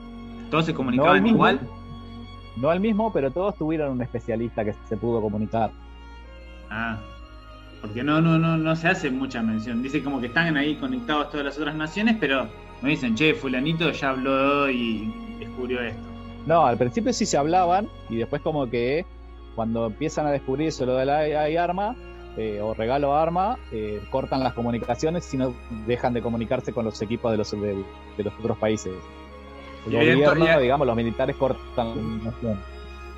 todos 0.49 0.65
se 0.65 0.71
no 0.71 0.77
comunicaban 0.77 1.21
mismo, 1.23 1.37
igual. 1.37 1.59
no 2.57 2.69
al 2.69 2.79
mismo, 2.79 3.11
pero 3.13 3.31
todos 3.31 3.55
tuvieron 3.57 3.91
un 3.91 4.01
especialista 4.01 4.63
que 4.65 4.73
se 4.87 4.97
pudo 4.97 5.21
comunicar. 5.21 5.71
Ah. 6.69 6.99
Porque 7.81 8.01
no, 8.01 8.21
no, 8.21 8.39
no, 8.39 8.57
no 8.57 8.75
se 8.77 8.87
hace 8.87 9.11
mucha 9.11 9.41
mención. 9.41 9.83
Dice 9.83 10.01
como 10.01 10.21
que 10.21 10.27
están 10.27 10.55
ahí 10.55 10.75
conectados 10.75 11.29
todas 11.29 11.45
las 11.45 11.57
otras 11.57 11.75
naciones, 11.75 12.15
pero 12.19 12.47
no 12.81 12.87
dicen, 12.87 13.13
che, 13.15 13.33
fulanito 13.33 13.91
ya 13.91 14.11
habló 14.11 14.69
y 14.69 15.13
descubrió 15.39 15.81
esto. 15.81 16.01
No, 16.45 16.65
al 16.65 16.77
principio 16.77 17.11
sí 17.13 17.25
se 17.25 17.37
hablaban 17.37 17.87
y 18.09 18.17
después 18.17 18.41
como 18.41 18.69
que 18.69 19.05
cuando 19.55 19.87
empiezan 19.87 20.27
a 20.27 20.31
descubrir 20.31 20.69
eso 20.69 20.85
lo 20.85 20.95
de 20.95 21.05
la 21.05 21.19
hay 21.19 21.57
arma, 21.57 21.95
eh, 22.35 22.59
o 22.61 22.73
regalo 22.73 23.15
arma, 23.15 23.59
eh, 23.71 24.01
cortan 24.09 24.39
las 24.43 24.53
comunicaciones 24.53 25.23
si 25.23 25.37
no 25.37 25.53
dejan 25.85 26.13
de 26.13 26.21
comunicarse 26.21 26.73
con 26.73 26.83
los 26.83 26.99
equipos 27.01 27.31
de 27.31 27.37
los, 27.37 27.51
de 27.51 28.23
los 28.23 28.33
otros 28.39 28.57
países. 28.57 28.91
El 29.85 29.93
Y 29.93 29.95
gobierno, 29.97 30.59
digamos, 30.59 30.87
los 30.87 30.95
militares 30.95 31.35
cortan 31.35 31.89
la 31.89 31.93
comunicación. 31.93 32.59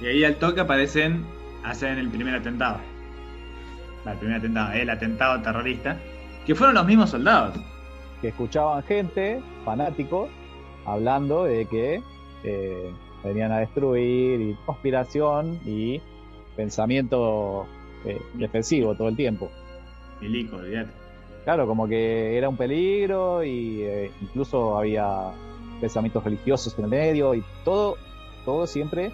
Y 0.02 0.08
ahí 0.08 0.24
al 0.26 0.36
toque 0.36 0.60
aparecen, 0.60 1.26
hacen 1.63 1.98
el 1.98 2.10
primer 2.10 2.36
atentado. 2.36 2.80
El 4.06 4.17
primer 4.17 4.38
atentado, 4.38 4.74
el 4.74 4.89
atentado 4.89 5.41
terrorista. 5.41 5.98
Que 6.45 6.54
fueron 6.54 6.76
los 6.76 6.86
mismos 6.86 7.10
soldados. 7.12 7.58
que 8.21 8.30
escuchaban 8.30 8.84
gente, 8.84 9.41
fanáticos, 9.63 10.30
hablando 10.86 11.45
de 11.45 11.65
que 11.65 12.02
eh, 12.43 12.91
venían 13.24 13.52
a 13.52 13.60
destruir 13.60 14.41
y 14.41 14.58
conspiración 14.65 15.60
y 15.65 16.02
pensamiento 16.56 17.68
eh, 18.06 18.20
defensivo 18.34 18.96
todo 18.96 19.10
el 19.10 19.15
tiempo. 19.15 19.50
Milico, 20.22 20.58
olvídate. 20.58 20.91
Claro, 21.44 21.68
como 21.68 21.88
que 21.88 22.38
era 22.38 22.50
un 22.50 22.58
peligro 22.58 23.44
y 23.44 23.82
eh, 23.84 24.12
incluso 24.22 24.78
había 24.78 25.32
pensamientos 25.80 26.24
religiosos 26.24 26.78
en 26.78 26.86
el 26.86 26.89
medio 26.89 27.36
y 27.36 27.44
todo, 27.63 27.98
todo 28.46 28.65
siempre 28.65 29.12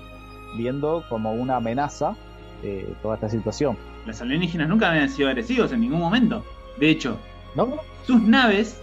viendo 0.56 1.04
como 1.10 1.34
una 1.34 1.58
amenaza 1.58 2.16
eh, 2.64 2.94
toda 3.02 3.16
esta 3.16 3.30
situación. 3.30 3.78
Los 4.06 4.22
alienígenas 4.22 4.70
nunca 4.70 4.90
habían 4.90 5.10
sido 5.10 5.30
agresivos 5.30 5.72
en 5.72 5.82
ningún 5.82 6.00
momento. 6.00 6.44
De 6.80 6.90
hecho, 6.90 7.18
¿No? 7.56 7.78
sus 8.06 8.22
naves 8.22 8.82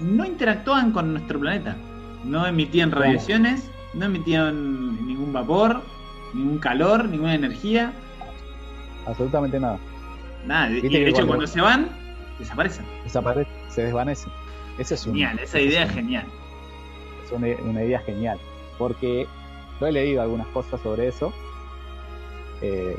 no 0.00 0.24
interactuaban 0.24 0.92
con 0.92 1.12
nuestro 1.12 1.40
planeta. 1.40 1.76
No 2.24 2.46
emitían 2.46 2.90
radiaciones, 2.90 3.68
no 3.94 4.06
emitían 4.06 5.06
ningún 5.06 5.32
vapor, 5.32 5.82
ningún 6.34 6.58
calor, 6.58 7.08
ninguna 7.08 7.34
energía. 7.34 7.92
Absolutamente 9.06 9.58
nada. 9.60 9.78
Nada. 10.46 10.70
Y 10.70 10.80
de 10.88 11.08
hecho, 11.08 11.26
cuando- 11.26 11.46
se 11.46 11.60
van, 11.60 11.88
desaparecen. 12.38 12.84
Desaparece, 13.04 13.50
se 13.68 13.82
desvanece. 13.84 14.28
Ese 14.78 14.94
es 14.94 15.06
un, 15.06 15.12
Genial, 15.12 15.38
esa 15.38 15.60
idea 15.60 15.82
es 15.84 15.92
genial. 15.92 16.24
es 17.24 17.32
una, 17.32 17.48
una 17.68 17.84
idea 17.84 18.00
genial. 18.00 18.38
Porque 18.78 19.26
yo 19.80 19.86
he 19.86 19.92
leído 19.92 20.22
algunas 20.22 20.46
cosas 20.48 20.80
sobre 20.80 21.08
eso 21.08 21.32
eh, 22.62 22.96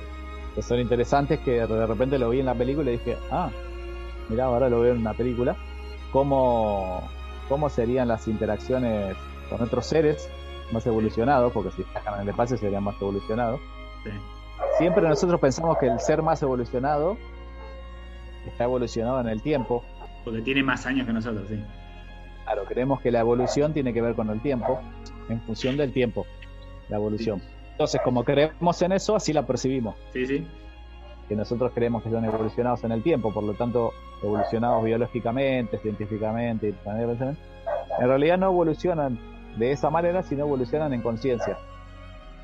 que 0.55 0.61
son 0.61 0.79
interesantes, 0.79 1.39
que 1.39 1.65
de 1.65 1.85
repente 1.87 2.19
lo 2.19 2.29
vi 2.29 2.39
en 2.39 2.45
la 2.45 2.53
película 2.55 2.89
y 2.91 2.97
dije, 2.97 3.17
ah, 3.31 3.49
mira, 4.29 4.45
ahora 4.45 4.69
lo 4.69 4.81
veo 4.81 4.93
en 4.93 4.99
una 4.99 5.13
película, 5.13 5.55
cómo, 6.11 7.09
cómo 7.47 7.69
serían 7.69 8.07
las 8.09 8.27
interacciones 8.27 9.15
con 9.49 9.61
otros 9.61 9.85
seres 9.85 10.29
más 10.73 10.85
evolucionados, 10.85 11.51
porque 11.53 11.71
si 11.71 11.83
viajan 11.83 12.15
en 12.15 12.21
el 12.21 12.29
espacio 12.29 12.57
serían 12.57 12.83
más 12.83 12.95
evolucionados. 13.01 13.59
Sí. 14.03 14.11
Siempre 14.77 15.07
nosotros 15.07 15.39
pensamos 15.39 15.77
que 15.77 15.87
el 15.87 15.99
ser 15.99 16.21
más 16.21 16.41
evolucionado 16.41 17.17
está 18.45 18.63
evolucionado 18.63 19.19
en 19.21 19.27
el 19.29 19.41
tiempo, 19.41 19.83
Porque 20.23 20.41
tiene 20.41 20.63
más 20.63 20.85
años 20.85 21.05
que 21.07 21.13
nosotros, 21.13 21.47
sí. 21.49 21.59
Claro, 22.43 22.63
creemos 22.65 23.01
que 23.01 23.11
la 23.11 23.19
evolución 23.19 23.73
tiene 23.73 23.93
que 23.93 24.01
ver 24.01 24.15
con 24.15 24.29
el 24.29 24.41
tiempo, 24.41 24.79
en 25.29 25.41
función 25.41 25.77
del 25.77 25.93
tiempo, 25.93 26.25
la 26.89 26.97
evolución. 26.97 27.41
Entonces, 27.71 28.01
como 28.03 28.23
creemos 28.23 28.81
en 28.81 28.91
eso, 28.91 29.15
así 29.15 29.33
la 29.33 29.45
percibimos, 29.45 29.95
Sí, 30.13 30.25
sí. 30.25 30.47
que 31.27 31.35
nosotros 31.35 31.71
creemos 31.73 32.03
que 32.03 32.09
son 32.11 32.25
evolucionados 32.25 32.83
en 32.83 32.91
el 32.91 33.01
tiempo, 33.03 33.33
por 33.33 33.43
lo 33.43 33.53
tanto, 33.53 33.93
evolucionados 34.21 34.83
biológicamente, 34.83 35.77
científicamente, 35.79 36.73
en 36.85 38.07
realidad 38.07 38.37
no 38.37 38.47
evolucionan 38.47 39.19
de 39.57 39.71
esa 39.71 39.89
manera, 39.89 40.23
sino 40.23 40.45
evolucionan 40.45 40.93
en 40.93 41.01
conciencia. 41.01 41.57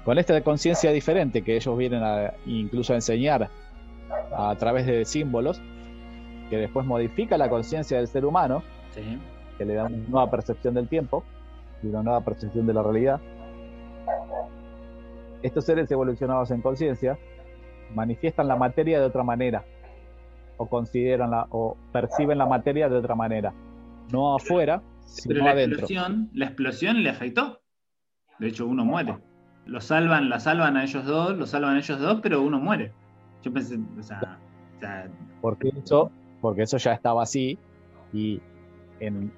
Con 0.06 0.18
esta 0.18 0.40
conciencia 0.42 0.92
diferente 0.92 1.42
que 1.42 1.56
ellos 1.56 1.78
vienen 1.78 2.04
a 2.04 2.34
incluso 2.46 2.94
a 2.94 2.96
enseñar 2.96 3.50
a 4.36 4.56
través 4.56 4.86
de 4.86 5.04
símbolos, 5.06 5.62
que 6.50 6.58
después 6.58 6.86
modifica 6.86 7.38
la 7.38 7.50
conciencia 7.50 7.98
del 7.98 8.08
ser 8.08 8.26
humano, 8.26 8.64
Sí. 8.94 9.20
que 9.58 9.66
le 9.66 9.74
da 9.76 9.86
una 9.86 9.98
nueva 10.08 10.32
percepción 10.32 10.74
del 10.74 10.88
tiempo 10.88 11.24
y 11.84 11.88
una 11.88 12.04
nueva 12.04 12.22
percepción 12.22 12.66
de 12.66 12.74
la 12.74 12.84
realidad. 12.84 13.20
Estos 15.44 15.66
seres 15.66 15.90
evolucionados 15.92 16.50
en 16.52 16.62
conciencia 16.62 17.18
manifiestan 17.94 18.48
la 18.48 18.56
materia 18.56 19.00
de 19.00 19.06
otra 19.06 19.24
manera 19.24 19.64
o 20.58 20.66
consideran 20.68 21.32
la, 21.32 21.48
o 21.52 21.78
perciben 21.92 22.38
la 22.38 22.46
materia 22.48 22.90
de 22.90 22.98
otra 22.98 23.14
manera, 23.16 23.54
no 24.12 24.36
afuera, 24.36 24.82
Pero 25.28 25.44
la 25.44 25.52
adentro. 25.52 25.80
explosión, 25.80 26.30
la 26.34 26.46
explosión 26.46 27.04
le 27.04 27.10
afectó. 27.10 27.62
De 28.40 28.48
hecho, 28.48 28.68
uno 28.68 28.86
muere. 28.86 29.18
Lo 29.66 29.82
salvan, 29.82 30.30
la 30.30 30.40
salvan 30.40 30.78
a 30.78 30.84
ellos 30.84 31.06
dos, 31.06 31.38
lo 31.38 31.46
salvan 31.46 31.76
a 31.76 31.80
ellos 31.80 32.00
dos, 32.00 32.20
pero 32.22 32.42
uno 32.42 32.60
muere. 32.60 32.94
Yo 33.44 33.52
pensé, 33.52 33.78
o 34.00 34.04
sea, 34.04 34.40
o 34.76 34.80
sea, 34.80 35.10
Porque 35.42 35.70
eso, 35.84 36.12
porque 36.42 36.64
eso 36.64 36.78
ya 36.78 36.94
estaba 36.94 37.24
así 37.24 37.58
y 38.14 38.40
en 39.00 39.32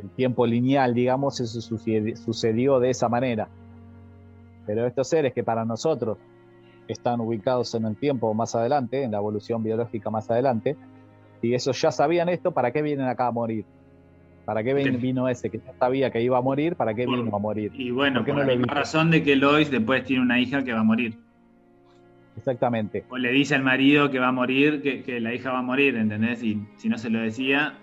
el 0.00 0.10
tiempo 0.10 0.46
lineal, 0.46 0.94
digamos, 0.94 1.40
eso 1.40 1.58
sucedi- 1.60 2.16
sucedió 2.16 2.78
de 2.78 2.90
esa 2.90 3.08
manera. 3.08 3.48
Pero 4.66 4.86
estos 4.86 5.08
seres 5.08 5.32
que 5.32 5.42
para 5.42 5.64
nosotros 5.64 6.18
están 6.88 7.20
ubicados 7.20 7.74
en 7.74 7.86
el 7.86 7.96
tiempo 7.96 8.32
más 8.34 8.54
adelante, 8.54 9.02
en 9.02 9.12
la 9.12 9.18
evolución 9.18 9.62
biológica 9.62 10.10
más 10.10 10.30
adelante, 10.30 10.76
y 11.42 11.54
esos 11.54 11.80
ya 11.80 11.90
sabían 11.90 12.28
esto, 12.28 12.52
¿para 12.52 12.70
qué 12.72 12.82
vienen 12.82 13.06
acá 13.06 13.28
a 13.28 13.32
morir? 13.32 13.64
¿Para 14.46 14.62
qué 14.62 14.72
vino 14.74 15.28
ese 15.28 15.50
que 15.50 15.58
ya 15.58 15.72
sabía 15.78 16.10
que 16.10 16.22
iba 16.22 16.38
a 16.38 16.40
morir? 16.40 16.76
¿Para 16.76 16.94
qué 16.94 17.04
Por- 17.04 17.22
vino 17.22 17.36
a 17.36 17.38
morir? 17.38 17.72
y 17.74 17.90
bueno, 17.90 18.20
¿Por 18.20 18.26
qué 18.26 18.32
por 18.32 18.42
no 18.42 18.48
la 18.48 18.56
misma 18.56 18.72
razón 18.74 19.10
de 19.10 19.22
que 19.22 19.36
Lois 19.36 19.70
después 19.70 20.04
tiene 20.04 20.22
una 20.22 20.40
hija 20.40 20.62
que 20.64 20.72
va 20.72 20.80
a 20.80 20.84
morir. 20.84 21.18
Exactamente. 22.36 23.04
O 23.08 23.16
le 23.18 23.32
dice 23.32 23.54
al 23.54 23.62
marido 23.62 24.10
que 24.10 24.18
va 24.18 24.28
a 24.28 24.32
morir, 24.32 24.82
que, 24.82 25.02
que 25.02 25.20
la 25.20 25.34
hija 25.34 25.50
va 25.52 25.58
a 25.60 25.62
morir, 25.62 25.96
¿entendés? 25.96 26.42
Y 26.42 26.62
si 26.76 26.88
no 26.88 26.98
se 26.98 27.10
lo 27.10 27.20
decía, 27.20 27.74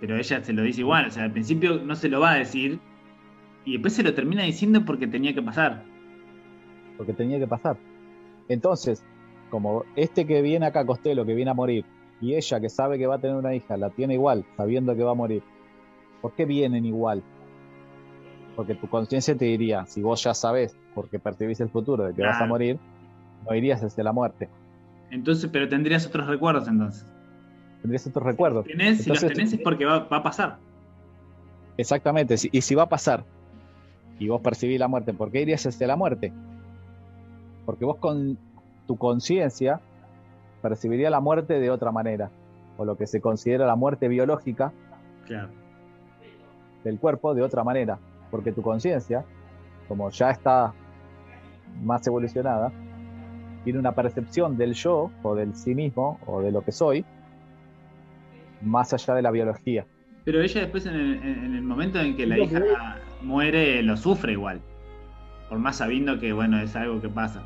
pero 0.00 0.16
ella 0.16 0.44
se 0.44 0.52
lo 0.52 0.62
dice 0.62 0.80
igual. 0.82 1.06
O 1.06 1.10
sea, 1.10 1.24
al 1.24 1.32
principio 1.32 1.80
no 1.84 1.94
se 1.96 2.08
lo 2.08 2.20
va 2.20 2.32
a 2.32 2.36
decir, 2.36 2.78
y 3.64 3.72
después 3.72 3.94
se 3.94 4.02
lo 4.02 4.12
termina 4.14 4.42
diciendo 4.42 4.84
porque 4.84 5.06
tenía 5.06 5.34
que 5.34 5.42
pasar. 5.42 5.82
porque 6.98 7.14
tenía 7.14 7.38
que 7.38 7.46
pasar. 7.48 7.76
Entonces, 8.48 9.02
como 9.50 9.84
este 9.96 10.26
que 10.26 10.40
viene 10.42 10.66
acá, 10.66 10.84
Costello, 10.86 11.24
que 11.24 11.34
viene 11.34 11.50
a 11.50 11.54
morir, 11.54 11.84
y 12.22 12.34
ella 12.36 12.60
que 12.60 12.70
sabe 12.70 12.96
que 12.98 13.06
va 13.06 13.16
a 13.16 13.18
tener 13.18 13.36
una 13.36 13.54
hija, 13.54 13.76
la 13.76 13.90
tiene 13.90 14.14
igual, 14.14 14.44
sabiendo 14.56 14.94
que 14.96 15.02
va 15.02 15.10
a 15.10 15.14
morir, 15.14 15.42
¿por 16.22 16.32
qué 16.32 16.44
vienen 16.46 16.86
igual? 16.86 17.22
Porque 18.56 18.74
tu 18.76 18.88
conciencia 18.88 19.36
te 19.36 19.44
diría, 19.46 19.84
si 19.86 20.02
vos 20.02 20.22
ya 20.22 20.32
sabés, 20.32 20.74
porque 20.94 21.18
percibís 21.18 21.60
el 21.60 21.68
futuro 21.68 22.04
de 22.04 22.14
que 22.14 22.22
vas 22.22 22.40
a 22.40 22.46
morir, 22.46 22.78
no 23.48 23.54
irías 23.54 23.82
hacia 23.82 24.04
la 24.04 24.12
muerte. 24.12 24.48
Entonces, 25.10 25.50
pero 25.52 25.68
tendrías 25.68 26.06
otros 26.06 26.26
recuerdos 26.28 26.68
entonces. 26.68 27.04
Tendrías 27.80 28.06
otros 28.06 28.24
recuerdos. 28.24 28.66
Tenés, 28.66 28.98
si 29.02 29.10
los 29.10 29.20
tenés 29.20 29.52
es 29.52 29.60
porque 29.60 29.84
va, 29.84 30.00
va 30.04 30.18
a 30.18 30.22
pasar. 30.22 30.58
Exactamente, 31.76 32.36
si- 32.38 32.50
y 32.52 32.60
si 32.60 32.74
va 32.74 32.84
a 32.84 32.88
pasar, 32.88 33.24
y 34.18 34.28
vos 34.28 34.40
percibís 34.42 34.78
la 34.78 34.86
muerte, 34.86 35.12
¿por 35.12 35.32
qué 35.32 35.40
irías 35.42 35.66
hacia 35.66 35.86
la 35.88 35.96
muerte? 35.96 36.32
Porque 37.66 37.84
vos 37.84 37.96
con 37.96 38.38
tu 38.86 38.96
conciencia 38.96 39.80
percibiría 40.62 41.10
la 41.10 41.20
muerte 41.20 41.60
de 41.60 41.70
otra 41.70 41.90
manera, 41.92 42.30
o 42.78 42.84
lo 42.84 42.96
que 42.96 43.06
se 43.06 43.20
considera 43.20 43.66
la 43.66 43.76
muerte 43.76 44.08
biológica 44.08 44.72
Claro. 45.26 45.48
del 46.84 46.98
cuerpo 46.98 47.34
de 47.34 47.42
otra 47.42 47.62
manera, 47.64 47.98
porque 48.30 48.52
tu 48.52 48.62
conciencia, 48.62 49.24
como 49.88 50.08
ya 50.10 50.30
está 50.30 50.72
más 51.82 52.06
evolucionada, 52.06 52.72
tiene 53.64 53.78
una 53.78 53.92
percepción 53.92 54.56
del 54.56 54.74
yo, 54.74 55.10
o 55.22 55.34
del 55.34 55.54
sí 55.54 55.74
mismo, 55.74 56.18
o 56.26 56.40
de 56.40 56.50
lo 56.50 56.62
que 56.64 56.72
soy, 56.72 57.04
más 58.62 58.92
allá 58.92 59.14
de 59.14 59.22
la 59.22 59.30
biología. 59.30 59.86
Pero 60.24 60.40
ella 60.40 60.60
después 60.62 60.86
en 60.86 60.94
el, 60.94 61.14
en 61.22 61.54
el 61.56 61.62
momento 61.62 61.98
en 62.00 62.16
que 62.16 62.26
la 62.26 62.38
hija 62.38 62.60
que- 62.60 63.24
muere, 63.24 63.82
lo 63.82 63.96
sufre 63.96 64.32
igual. 64.32 64.60
Por 65.48 65.58
más 65.58 65.76
sabiendo 65.76 66.18
que, 66.18 66.32
bueno, 66.32 66.58
es 66.60 66.74
algo 66.76 67.00
que 67.00 67.08
pasa. 67.08 67.42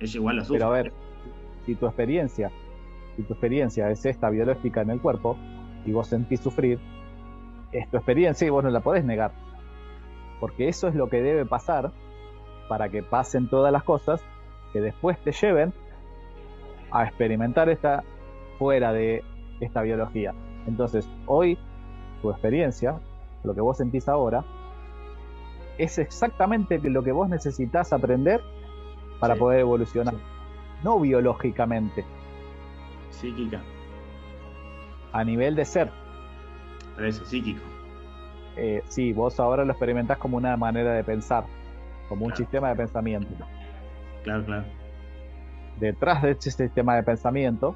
Ella 0.00 0.16
igual 0.16 0.36
lo 0.36 0.44
sufre. 0.44 0.58
Pero 0.58 0.70
a 0.70 0.72
ver, 0.72 0.92
si 1.64 1.74
tu 1.74 1.86
experiencia, 1.86 2.50
si 3.16 3.22
tu 3.22 3.32
experiencia 3.34 3.90
es 3.90 4.04
esta 4.06 4.30
biológica 4.30 4.82
en 4.82 4.90
el 4.90 5.00
cuerpo, 5.00 5.36
y 5.84 5.92
vos 5.92 6.08
sentís 6.08 6.40
sufrir, 6.40 6.78
es 7.72 7.88
tu 7.90 7.96
experiencia 7.96 8.46
y 8.46 8.50
vos 8.50 8.64
no 8.64 8.70
la 8.70 8.80
podés 8.80 9.04
negar. 9.04 9.32
Porque 10.40 10.68
eso 10.68 10.88
es 10.88 10.94
lo 10.94 11.08
que 11.08 11.22
debe 11.22 11.44
pasar 11.44 11.92
para 12.68 12.88
que 12.88 13.02
pasen 13.02 13.48
todas 13.48 13.72
las 13.72 13.82
cosas 13.82 14.24
que 14.72 14.80
después 14.80 15.18
te 15.18 15.32
lleven 15.32 15.72
a 16.90 17.04
experimentar 17.04 17.68
esta 17.68 18.02
fuera 18.58 18.92
de 18.92 19.22
esta 19.60 19.82
biología. 19.82 20.34
Entonces, 20.66 21.08
hoy 21.26 21.58
tu 22.22 22.30
experiencia, 22.30 22.98
lo 23.42 23.54
que 23.54 23.60
vos 23.60 23.76
sentís 23.76 24.08
ahora, 24.08 24.44
es 25.76 25.98
exactamente 25.98 26.78
lo 26.78 27.02
que 27.02 27.12
vos 27.12 27.28
necesitas 27.28 27.92
aprender 27.92 28.40
para 29.20 29.34
Sí. 29.34 29.40
poder 29.40 29.60
evolucionar. 29.60 30.14
No 30.84 31.00
biológicamente, 31.00 32.04
Psíquica. 33.10 33.60
a 35.12 35.24
nivel 35.24 35.56
de 35.56 35.64
ser. 35.64 35.90
Por 36.94 37.06
eso, 37.06 37.24
psíquico. 37.24 37.60
Eh, 38.56 38.82
sí, 38.88 39.12
vos 39.12 39.40
ahora 39.40 39.64
lo 39.64 39.72
experimentás 39.72 40.18
como 40.18 40.36
una 40.36 40.56
manera 40.56 40.92
de 40.92 41.02
pensar, 41.02 41.44
como 42.08 42.26
un 42.26 42.30
Claro. 42.30 42.36
sistema 42.44 42.68
de 42.68 42.76
pensamiento. 42.76 43.44
Claro, 44.22 44.44
claro. 44.44 44.64
detrás 45.80 46.22
de 46.22 46.30
este 46.30 46.50
sistema 46.52 46.94
de 46.94 47.02
pensamiento 47.02 47.74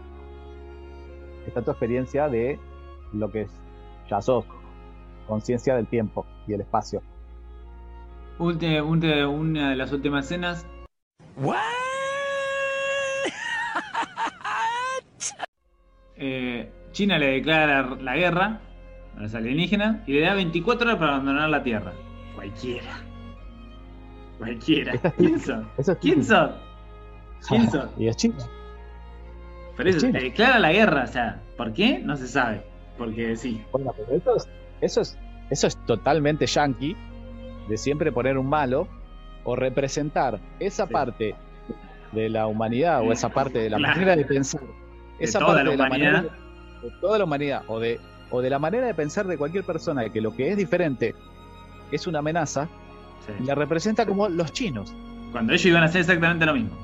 está 1.49 1.63
tu 1.63 1.73
experiencia 1.73 2.29
de 2.29 2.57
lo 3.13 3.29
que 3.33 3.43
es, 3.43 3.51
ya 4.09 4.23
sos, 4.23 4.45
conciencia 5.27 5.75
del 5.75 5.89
tiempo 5.89 6.25
y 6.47 6.53
el 6.55 6.61
espacio. 6.61 7.03
Última- 8.39 8.83
última- 8.85 9.27
una 9.29 9.71
de 9.71 9.77
las 9.77 9.91
últimas 9.93 10.27
escenas. 10.27 10.65
Eh, 16.19 16.71
China 16.93 17.19
le 17.19 17.27
declara 17.27 17.83
la 18.01 18.17
guerra 18.17 18.61
a 19.17 19.21
los 19.21 19.35
alienígenas 19.35 19.99
y 20.07 20.15
le 20.15 20.21
da 20.23 20.35
24 20.35 20.87
horas 20.87 20.99
para 20.99 21.13
abandonar 21.15 21.49
la 21.51 21.63
Tierra. 21.63 21.93
Cualquiera. 22.35 23.03
Cualquiera. 24.39 24.93
¿Quién 25.17 25.35
es 25.35 25.51
¿Quién 26.01 26.25
sos? 26.25 26.53
¿Quién 27.49 27.71
sos? 27.71 27.91
y 27.99 28.09
es 28.09 28.17
China. 28.17 28.37
Pero 29.77 29.91
eso, 29.91 30.09
le 30.09 30.21
declara 30.21 30.59
la 30.59 30.73
guerra, 30.73 31.05
o 31.05 31.07
sea, 31.07 31.41
¿por 31.57 31.73
qué? 31.73 32.01
No 32.01 32.17
se 32.17 32.27
sabe. 32.27 32.63
Porque 32.97 33.37
sí. 33.37 33.63
Bueno, 33.73 33.93
pero 33.97 34.17
eso 34.17 34.37
es, 34.37 34.49
eso 34.81 35.01
es, 35.03 35.19
eso 35.51 35.67
es 35.69 35.77
totalmente 35.87 36.47
yankee 36.47 36.97
de 37.69 37.77
siempre 37.77 38.11
poner 38.11 38.39
un 38.39 38.49
malo 38.49 38.89
o 39.45 39.55
representar 39.55 40.41
esa 40.59 40.87
Sí. 40.87 40.93
parte 40.93 41.35
de 42.13 42.29
la 42.29 42.47
humanidad 42.49 43.03
o 43.03 43.13
esa 43.13 43.29
parte 43.29 43.59
de 43.61 43.71
la 43.71 43.77
Claro. 43.79 43.95
manera 43.95 44.17
de 44.17 44.25
pensar, 44.25 44.63
esa 45.19 45.39
toda 45.39 45.55
parte 45.55 45.65
la 45.65 45.71
de 45.71 45.77
la 45.77 45.87
humanidad. 45.87 46.13
manera 46.13 46.35
de 46.83 46.91
toda 47.01 47.19
la 47.19 47.25
humanidad 47.25 47.63
o 47.67 47.81
de 47.81 48.01
o 48.31 48.41
de 48.43 48.51
la 48.51 48.59
manera 48.59 48.87
de 48.87 48.95
pensar 48.95 49.27
de 49.27 49.39
cualquier 49.39 49.65
persona 49.65 50.03
de 50.03 50.11
que 50.11 50.21
lo 50.21 50.35
que 50.35 50.51
es 50.51 50.57
diferente 50.57 51.15
es 51.91 52.07
una 52.07 52.19
amenaza 52.19 52.69
sí. 53.27 53.33
la 53.45 53.55
representa 53.55 54.05
como 54.05 54.29
los 54.29 54.53
chinos. 54.53 54.93
Cuando 55.33 55.53
ellos 55.55 55.65
iban 55.67 55.83
a 55.83 55.87
hacer 55.87 56.03
exactamente 56.03 56.45
lo 56.47 56.53
mismo. 56.55 56.77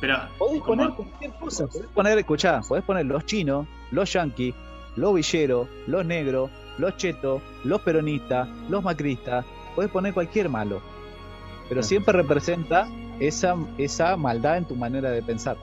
Pero 0.00 0.16
Podés 0.38 0.60
Como- 0.62 0.64
poner 0.76 0.90
cualquier 0.94 1.32
cosa, 1.32 1.66
podés 1.66 1.86
poner, 1.88 2.18
escuchá, 2.18 2.60
podés 2.68 2.84
poner 2.84 3.06
los 3.06 3.24
chinos, 3.26 3.66
los 3.90 4.12
yanquis, 4.12 4.54
los 4.96 5.14
villeros, 5.14 5.68
los 5.86 6.04
negros, 6.06 6.50
los 6.78 6.96
chetos, 6.96 7.40
los 7.64 7.80
peronistas, 7.80 8.48
los 8.68 8.82
macristas, 8.84 9.44
podés 9.74 9.90
poner 9.90 10.12
cualquier 10.14 10.48
malo. 10.48 10.80
Pero 11.68 11.82
siempre 11.82 12.12
representa 12.12 12.86
esa, 13.18 13.56
esa 13.78 14.16
maldad 14.16 14.58
en 14.58 14.64
tu 14.66 14.76
manera 14.76 15.10
de 15.10 15.22
pensar. 15.22 15.56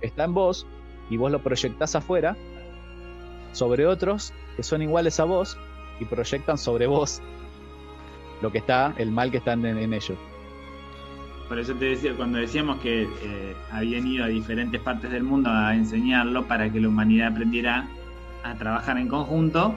Está 0.00 0.24
en 0.24 0.34
vos 0.34 0.66
y 1.10 1.16
vos 1.16 1.30
lo 1.30 1.40
proyectás 1.40 1.94
afuera 1.94 2.36
sobre 3.52 3.86
otros 3.86 4.32
que 4.56 4.62
son 4.62 4.82
iguales 4.82 5.20
a 5.20 5.24
vos 5.24 5.58
y 6.00 6.04
proyectan 6.04 6.58
sobre 6.58 6.86
vos 6.86 7.22
lo 8.42 8.50
que 8.50 8.58
está, 8.58 8.94
el 8.98 9.10
mal 9.10 9.30
que 9.30 9.38
está 9.38 9.52
en, 9.52 9.64
en 9.64 9.94
ellos. 9.94 10.18
Por 11.48 11.58
eso 11.58 11.74
te 11.74 11.86
decía, 11.86 12.14
cuando 12.16 12.38
decíamos 12.38 12.78
que 12.78 13.02
eh, 13.02 13.56
habían 13.70 14.06
ido 14.06 14.24
a 14.24 14.28
diferentes 14.28 14.80
partes 14.80 15.10
del 15.10 15.22
mundo 15.22 15.50
a 15.50 15.74
enseñarlo 15.74 16.46
para 16.46 16.70
que 16.70 16.80
la 16.80 16.88
humanidad 16.88 17.28
aprendiera 17.28 17.86
a 18.42 18.54
trabajar 18.54 18.98
en 18.98 19.08
conjunto, 19.08 19.74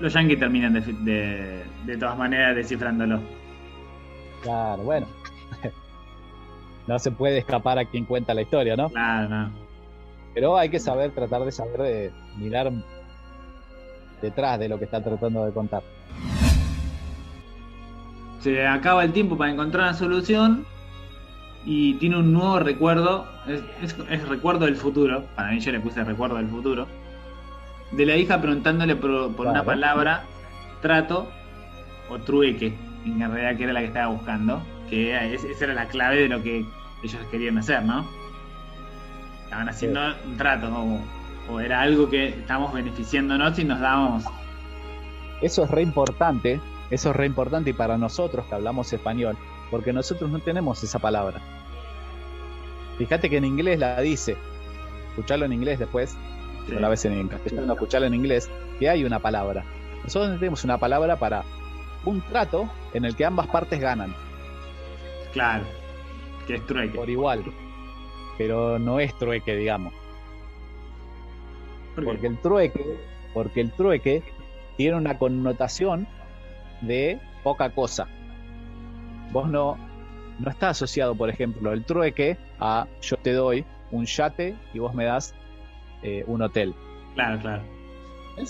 los 0.00 0.12
yankees 0.12 0.38
terminan 0.38 0.72
de, 0.72 0.80
de, 0.80 1.64
de 1.84 1.96
todas 1.96 2.16
maneras 2.16 2.56
descifrándolo. 2.56 3.20
Claro, 4.42 4.82
bueno. 4.82 5.06
no 6.86 6.98
se 6.98 7.10
puede 7.10 7.38
escapar 7.38 7.78
a 7.78 7.84
quien 7.84 8.04
cuenta 8.04 8.32
la 8.32 8.42
historia, 8.42 8.74
¿no? 8.76 8.88
Claro, 8.88 9.28
no. 9.28 9.67
Pero 10.38 10.56
hay 10.56 10.68
que 10.68 10.78
saber, 10.78 11.10
tratar 11.10 11.42
de 11.44 11.50
saber 11.50 11.80
de 11.80 12.12
mirar 12.36 12.70
detrás 14.22 14.56
de 14.60 14.68
lo 14.68 14.78
que 14.78 14.84
está 14.84 15.02
tratando 15.02 15.44
de 15.44 15.50
contar. 15.52 15.82
Se 18.38 18.64
acaba 18.64 19.02
el 19.02 19.12
tiempo 19.12 19.36
para 19.36 19.50
encontrar 19.50 19.88
una 19.88 19.94
solución 19.94 20.64
y 21.66 21.94
tiene 21.94 22.18
un 22.18 22.32
nuevo 22.32 22.60
recuerdo. 22.60 23.26
Es, 23.48 23.62
es- 23.82 23.96
es 24.08 24.28
recuerdo 24.28 24.66
del 24.66 24.76
futuro. 24.76 25.24
Para 25.34 25.50
mí 25.50 25.58
yo 25.58 25.72
le 25.72 25.80
puse 25.80 26.04
recuerdo 26.04 26.36
del 26.36 26.46
futuro. 26.46 26.86
De 27.90 28.06
la 28.06 28.14
hija 28.14 28.40
preguntándole 28.40 28.94
por, 28.94 29.34
por 29.34 29.48
una 29.48 29.64
palabra, 29.64 30.22
trato 30.80 31.28
o 32.10 32.18
trueque, 32.20 32.78
en 33.04 33.18
realidad 33.18 33.56
que 33.56 33.64
era 33.64 33.72
la 33.72 33.80
que 33.80 33.86
estaba 33.86 34.06
buscando. 34.12 34.62
Que 34.88 35.34
esa 35.34 35.64
era 35.64 35.74
la 35.74 35.88
clave 35.88 36.14
de 36.22 36.28
lo 36.28 36.40
que 36.44 36.64
ellos 37.02 37.20
querían 37.32 37.58
hacer, 37.58 37.82
¿no? 37.82 38.06
Estaban 39.48 39.68
haciendo 39.70 40.00
un 40.26 40.36
trato 40.36 40.68
o, 40.68 41.00
o 41.50 41.60
era 41.60 41.80
algo 41.80 42.10
que 42.10 42.28
estábamos 42.28 42.74
beneficiándonos 42.74 43.58
y 43.58 43.64
nos 43.64 43.80
dábamos. 43.80 44.24
Eso 45.40 45.64
es 45.64 45.70
re 45.70 45.82
importante, 45.82 46.60
eso 46.90 47.10
es 47.10 47.16
re 47.16 47.24
importante 47.26 47.70
y 47.70 47.72
para 47.72 47.96
nosotros 47.96 48.44
que 48.46 48.54
hablamos 48.54 48.92
español, 48.92 49.38
porque 49.70 49.92
nosotros 49.92 50.30
no 50.30 50.40
tenemos 50.40 50.82
esa 50.84 50.98
palabra. 50.98 51.40
Fíjate 52.98 53.30
que 53.30 53.36
en 53.36 53.44
inglés 53.44 53.78
la 53.78 54.00
dice, 54.00 54.36
escucharlo 55.10 55.44
en 55.46 55.52
inglés 55.52 55.78
después, 55.78 56.16
Sí. 56.66 56.74
no 56.74 56.80
la 56.80 56.88
ves 56.90 57.02
en 57.06 57.28
castellano, 57.28 57.72
escucharlo 57.72 58.06
en 58.06 58.14
inglés, 58.14 58.50
que 58.78 58.90
hay 58.90 59.02
una 59.04 59.18
palabra. 59.20 59.64
Nosotros 60.04 60.38
tenemos 60.38 60.64
una 60.64 60.76
palabra 60.76 61.16
para 61.16 61.42
un 62.04 62.20
trato 62.20 62.68
en 62.92 63.06
el 63.06 63.16
que 63.16 63.24
ambas 63.24 63.46
partes 63.46 63.80
ganan. 63.80 64.14
Claro, 65.32 65.64
que 66.46 66.56
es 66.56 66.66
trueque. 66.66 66.98
por 66.98 67.08
igual. 67.08 67.42
Pero 68.38 68.78
no 68.78 69.00
es 69.00 69.16
trueque, 69.18 69.56
digamos. 69.56 69.92
Porque 71.94 72.28
el 72.28 72.38
trueque, 72.38 72.84
porque 73.34 73.60
el 73.60 73.72
trueque 73.72 74.22
tiene 74.76 74.96
una 74.96 75.18
connotación 75.18 76.06
de 76.80 77.20
poca 77.42 77.70
cosa. 77.70 78.06
Vos 79.32 79.48
no, 79.48 79.76
no 80.38 80.50
está 80.50 80.70
asociado, 80.70 81.14
por 81.14 81.28
ejemplo, 81.28 81.72
el 81.72 81.84
trueque 81.84 82.38
a 82.60 82.86
yo 83.02 83.16
te 83.16 83.32
doy 83.32 83.64
un 83.90 84.06
yate 84.06 84.54
y 84.72 84.78
vos 84.78 84.94
me 84.94 85.04
das 85.04 85.34
eh, 86.02 86.22
un 86.26 86.42
hotel. 86.42 86.72
Claro, 87.14 87.40
claro. 87.40 87.62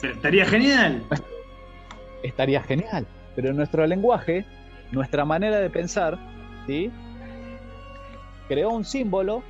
Pero 0.00 0.12
estaría 0.12 0.44
genial. 0.44 1.02
Estaría 2.22 2.62
genial. 2.62 3.06
Pero 3.34 3.50
en 3.50 3.56
nuestro 3.56 3.86
lenguaje, 3.86 4.44
nuestra 4.92 5.24
manera 5.24 5.58
de 5.58 5.70
pensar, 5.70 6.18
¿sí? 6.66 6.90
creó 8.48 8.70
un 8.70 8.84
símbolo 8.84 9.42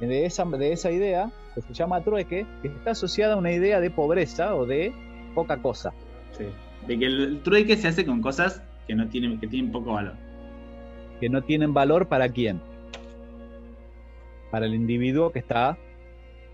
de 0.00 0.26
esa, 0.26 0.44
de 0.44 0.72
esa 0.72 0.90
idea 0.90 1.30
que 1.54 1.62
se 1.62 1.72
llama 1.72 2.02
trueque, 2.02 2.46
que 2.62 2.68
está 2.68 2.90
asociada 2.90 3.34
a 3.34 3.36
una 3.36 3.52
idea 3.52 3.80
de 3.80 3.90
pobreza 3.90 4.54
o 4.54 4.66
de 4.66 4.92
poca 5.34 5.56
cosa. 5.62 5.92
Sí. 6.32 6.44
De 6.86 6.98
que 6.98 7.06
el, 7.06 7.40
trueque 7.42 7.76
se 7.76 7.88
hace 7.88 8.04
con 8.04 8.20
cosas 8.20 8.62
que 8.86 8.94
no 8.94 9.08
tienen, 9.08 9.40
que 9.40 9.46
tienen 9.46 9.72
poco 9.72 9.92
valor. 9.94 10.14
que 11.20 11.28
no 11.28 11.42
tienen 11.42 11.72
valor 11.72 12.08
para 12.08 12.28
quién. 12.28 12.60
Para 14.50 14.66
el 14.66 14.74
individuo 14.74 15.32
que 15.32 15.38
está 15.38 15.78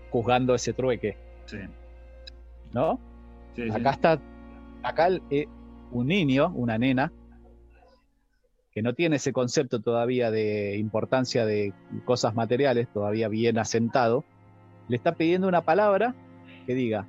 juzgando 0.09 0.55
ese 0.55 0.73
trueque, 0.73 1.17
Sí. 1.45 1.57
¿no? 2.71 2.99
Sí, 3.55 3.63
sí. 3.63 3.69
Acá 3.71 3.91
está, 3.91 4.19
acá 4.81 5.09
eh, 5.29 5.47
un 5.91 6.07
niño, 6.07 6.51
una 6.55 6.77
nena, 6.77 7.11
que 8.73 8.81
no 8.81 8.93
tiene 8.93 9.17
ese 9.17 9.33
concepto 9.33 9.79
todavía 9.81 10.31
de 10.31 10.77
importancia 10.77 11.45
de 11.45 11.73
cosas 12.05 12.33
materiales, 12.35 12.87
todavía 12.91 13.27
bien 13.27 13.57
asentado, 13.59 14.23
le 14.87 14.95
está 14.97 15.13
pidiendo 15.15 15.47
una 15.47 15.61
palabra 15.61 16.15
que 16.65 16.73
diga 16.73 17.05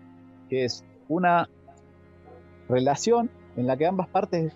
que 0.51 0.65
es 0.65 0.85
una 1.09 1.49
relación 2.69 3.31
en 3.57 3.67
la 3.67 3.77
que 3.77 3.87
ambas 3.87 4.09
partes 4.09 4.53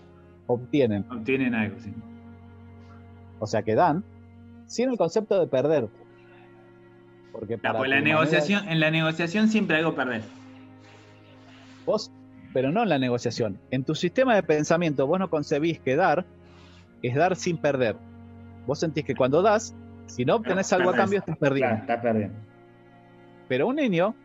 obtienen, 0.47 1.05
Obtienen 1.09 1.55
algo, 1.55 1.79
sí. 1.79 1.91
o 3.39 3.47
sea, 3.47 3.63
que 3.63 3.75
dan, 3.75 4.03
sin 4.67 4.89
el 4.89 4.97
concepto 4.97 5.39
de 5.39 5.47
perder. 5.47 5.87
Porque 7.31 7.57
para 7.57 7.77
pues 7.79 7.89
la 7.89 7.97
manera- 7.97 8.15
negociación, 8.17 8.67
en 8.69 8.79
la 8.79 8.91
negociación 8.91 9.47
siempre 9.47 9.77
hay 9.77 9.83
algo 9.83 9.95
perder. 9.95 10.21
vos, 11.85 12.11
pero 12.53 12.71
no 12.71 12.83
en 12.83 12.89
la 12.89 12.97
negociación. 12.99 13.59
En 13.71 13.83
tu 13.83 13.95
sistema 13.95 14.35
de 14.35 14.43
pensamiento 14.43 15.05
vos 15.07 15.19
no 15.19 15.29
concebís 15.29 15.79
que 15.79 15.95
dar 15.95 16.25
es 17.01 17.15
dar 17.15 17.35
sin 17.35 17.57
perder. 17.57 17.95
Vos 18.65 18.79
sentís 18.79 19.05
que 19.05 19.15
cuando 19.15 19.41
das, 19.41 19.75
si 20.05 20.25
no 20.25 20.35
obtenés 20.35 20.71
algo 20.73 20.89
a 20.89 20.95
cambio, 20.95 21.19
estás 21.19 21.37
perdiendo. 21.37 21.75
Claro, 21.75 21.81
está 21.81 22.01
perdiendo. 22.01 22.35
Pero 23.47 23.67
un 23.67 23.75
niño 23.77 24.15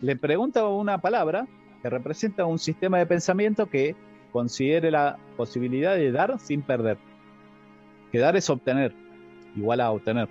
le 0.00 0.16
pregunta 0.16 0.66
una 0.66 0.98
palabra 0.98 1.46
que 1.82 1.90
representa 1.90 2.44
un 2.44 2.58
sistema 2.58 2.98
de 2.98 3.06
pensamiento 3.06 3.66
que 3.66 3.96
considere 4.32 4.90
la 4.90 5.18
posibilidad 5.36 5.96
de 5.96 6.12
dar 6.12 6.38
sin 6.38 6.62
perder. 6.62 6.98
Que 8.12 8.18
dar 8.18 8.36
es 8.36 8.48
obtener, 8.50 8.94
igual 9.56 9.80
a 9.80 9.90
obtener. 9.90 10.28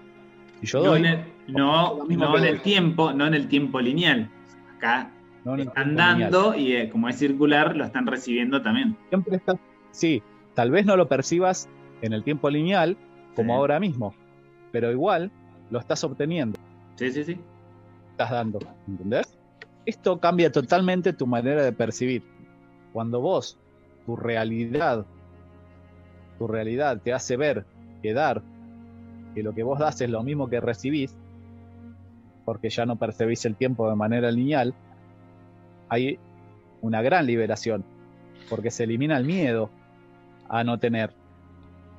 Si 0.62 0.68
yo 0.68 0.80
No, 0.80 0.90
doy, 0.90 1.00
en 1.00 1.06
el, 1.06 1.26
no, 1.48 2.06
en 2.10 2.44
el 2.44 2.62
tiempo, 2.62 3.14
no 3.14 3.28
en 3.28 3.34
el 3.34 3.48
tiempo 3.48 3.80
lineal. 3.80 4.30
Acá 4.78 5.12
no 5.46 5.56
están 5.56 5.90
lineal. 5.90 6.20
dando 6.20 6.56
y 6.56 6.74
eh, 6.76 6.90
como 6.90 7.10
es 7.10 7.18
circular, 7.18 7.76
lo 7.76 7.86
están 7.86 8.06
recibiendo 8.08 8.62
también. 8.62 8.96
siempre 9.10 9.38
está. 9.38 9.58
Sí, 9.92 10.22
tal 10.54 10.72
vez 10.72 10.86
no 10.86 10.96
lo 10.96 11.08
percibas 11.08 11.70
en 12.02 12.14
el 12.14 12.24
tiempo 12.24 12.50
lineal 12.50 12.98
como 13.36 13.54
Sí. 13.54 13.58
ahora 13.58 13.80
mismo, 13.80 14.14
pero 14.72 14.92
igual 14.92 15.32
lo 15.70 15.80
estás 15.80 16.04
obteniendo, 16.04 16.58
Sí, 16.96 17.12
sí, 17.12 17.24
sí. 17.24 17.40
estás 18.12 18.32
dando, 18.32 18.60
¿entendés? 18.88 19.38
Esto 19.86 20.20
cambia 20.20 20.52
totalmente 20.52 21.14
tu 21.14 21.26
manera 21.26 21.64
de 21.64 21.72
percibir. 21.72 22.24
Cuando 22.94 23.22
vos, 23.22 23.58
tu 24.06 24.16
realidad, 24.16 25.06
tu 26.38 26.48
realidad 26.48 27.00
te 27.02 27.14
hace 27.14 27.38
ver 27.38 27.66
que 28.02 28.14
dar 28.14 28.42
que 29.36 29.44
lo 29.44 29.54
que 29.54 29.64
vos 29.64 29.80
das 29.80 30.02
es 30.02 30.10
lo 30.10 30.24
mismo 30.24 30.50
que 30.50 30.60
recibís, 30.60 31.16
porque 32.46 32.70
ya 32.70 32.86
no 32.86 32.96
percibís 32.98 33.46
el 33.46 33.56
tiempo 33.56 33.90
de 33.90 33.96
manera 33.96 34.32
lineal, 34.32 34.74
hay 35.88 36.20
una 36.82 37.02
gran 37.02 37.26
liberación, 37.26 37.84
porque 38.50 38.72
se 38.72 38.84
elimina 38.86 39.18
el 39.18 39.26
miedo 39.26 39.70
a 40.48 40.64
no 40.64 40.78
tener 40.80 41.14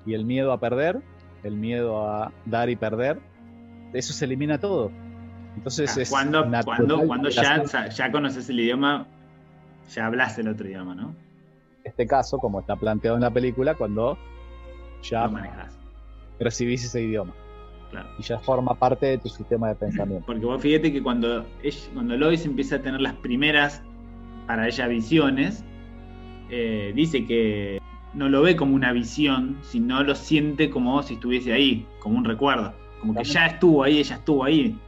y 0.06 0.14
el 0.14 0.24
miedo 0.24 0.52
a 0.52 0.60
perder, 0.60 1.00
el 1.42 1.56
miedo 1.56 2.06
a 2.10 2.32
dar 2.46 2.68
y 2.70 2.76
perder, 2.76 3.18
eso 3.92 4.12
se 4.12 4.24
elimina 4.24 4.58
todo. 4.58 4.90
Entonces 5.56 5.96
Ah, 5.96 6.02
es 6.02 6.10
cuando, 6.10 6.48
cuando, 6.64 7.00
cuando 7.06 7.28
ya, 7.28 7.62
ya 7.88 8.12
conoces 8.12 8.48
el 8.48 8.60
idioma, 8.60 9.06
ya 9.94 10.06
hablas 10.06 10.38
el 10.38 10.48
otro 10.48 10.66
idioma, 10.68 10.94
¿no? 10.94 11.14
este 11.82 12.06
caso, 12.06 12.36
como 12.38 12.60
está 12.60 12.76
planteado 12.76 13.16
en 13.16 13.22
la 13.22 13.30
película, 13.30 13.74
cuando 13.74 14.18
ya 15.02 15.24
Lo 15.24 15.32
manejas. 15.32 15.78
recibís 16.38 16.84
ese 16.84 17.02
idioma 17.02 17.32
Claro. 17.90 18.08
y 18.18 18.22
ya 18.22 18.38
forma 18.38 18.74
parte 18.74 19.06
de 19.06 19.18
tu 19.18 19.28
sistema 19.30 19.68
de 19.70 19.74
pensamiento. 19.76 20.24
Porque 20.26 20.44
vos 20.44 20.60
fíjate 20.60 20.92
que 20.92 21.02
cuando, 21.02 21.44
ella- 21.62 21.90
cuando 21.94 22.16
Lois 22.18 22.44
empieza 22.44 22.76
a 22.76 22.82
tener 22.82 23.00
las 23.00 23.14
primeras, 23.14 23.82
para 24.46 24.68
ella, 24.68 24.86
visiones, 24.88 25.64
eh, 26.50 26.92
dice 26.94 27.26
que 27.26 27.79
no 28.14 28.29
lo 28.29 28.42
ve 28.42 28.57
como 28.57 28.75
una 28.75 28.92
visión, 28.92 29.59
sino 29.62 30.03
lo 30.03 30.14
siente 30.14 30.70
como 30.70 31.03
si 31.03 31.14
estuviese 31.14 31.53
ahí, 31.53 31.87
como 32.01 32.18
un 32.18 32.25
recuerdo. 32.25 32.73
Como 33.01 33.14
que 33.14 33.25
ya 33.25 33.46
estuvo 33.46 33.83
ahí, 33.85 33.99
ella 33.99 34.16
estuvo 34.16 34.44
ahí. 34.44 34.79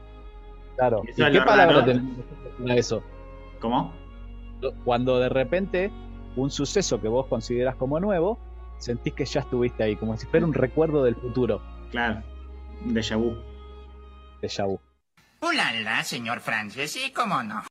Claro. 0.77 1.03
Eso 1.07 1.29
¿Y 1.29 1.33
qué 1.33 1.41
palabra 1.41 1.75
raro. 1.81 1.85
tenemos 1.85 2.17
para 2.61 2.75
eso? 2.75 3.03
¿Cómo? 3.61 3.93
Cuando 4.85 5.19
de 5.19 5.29
repente 5.29 5.91
un 6.37 6.51
suceso 6.51 7.01
que 7.01 7.09
vos 7.09 7.27
consideras 7.27 7.77
como 7.77 8.01
nuevo, 8.01 8.39
sentís 8.79 9.13
que 9.15 9.25
ya 9.25 9.41
estuviste 9.41 9.83
ahí, 9.83 9.97
como 9.97 10.17
si 10.17 10.27
fuera 10.27 10.47
un 10.47 10.55
recuerdo 10.55 11.05
del 11.05 11.15
futuro, 11.17 11.61
Claro, 11.91 12.23
un 12.85 12.95
déjà 12.95 13.17
vu. 13.17 13.37
de 14.41 14.49
vu, 14.65 14.81
Ulala, 15.47 16.03
señor 16.05 16.41
Francis, 16.41 16.97
¿y 16.97 17.13
cómo 17.13 17.43
no? 17.43 17.63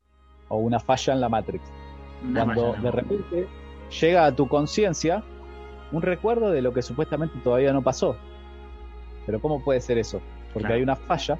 o 0.50 0.58
una 0.58 0.80
falla 0.80 1.14
en 1.14 1.22
la 1.22 1.30
Matrix. 1.30 1.64
Una 2.24 2.44
Cuando 2.44 2.74
falla, 2.74 2.84
de 2.84 2.92
repente 2.92 3.48
llega 4.02 4.26
a 4.26 4.36
tu 4.36 4.48
conciencia 4.48 5.24
un 5.92 6.02
recuerdo 6.02 6.52
de 6.52 6.62
lo 6.62 6.74
que 6.74 6.82
supuestamente 6.82 7.38
todavía 7.44 7.74
no 7.74 7.82
pasó. 7.82 8.16
Pero 9.26 9.40
¿cómo 9.42 9.64
puede 9.64 9.82
ser 9.82 9.98
eso? 9.98 10.22
Porque 10.54 10.62
Claro. 10.68 10.76
hay 10.76 10.84
una 10.84 10.96
falla 10.96 11.38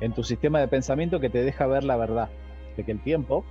en 0.00 0.12
tu 0.12 0.22
sistema 0.22 0.60
de 0.60 0.68
pensamiento 0.68 1.18
que 1.20 1.28
te 1.30 1.42
deja 1.42 1.66
ver 1.66 1.84
la 1.84 1.96
verdad, 1.96 2.28
de 2.76 2.84
que 2.84 2.92
el 2.92 3.00
tiempo 3.00 3.44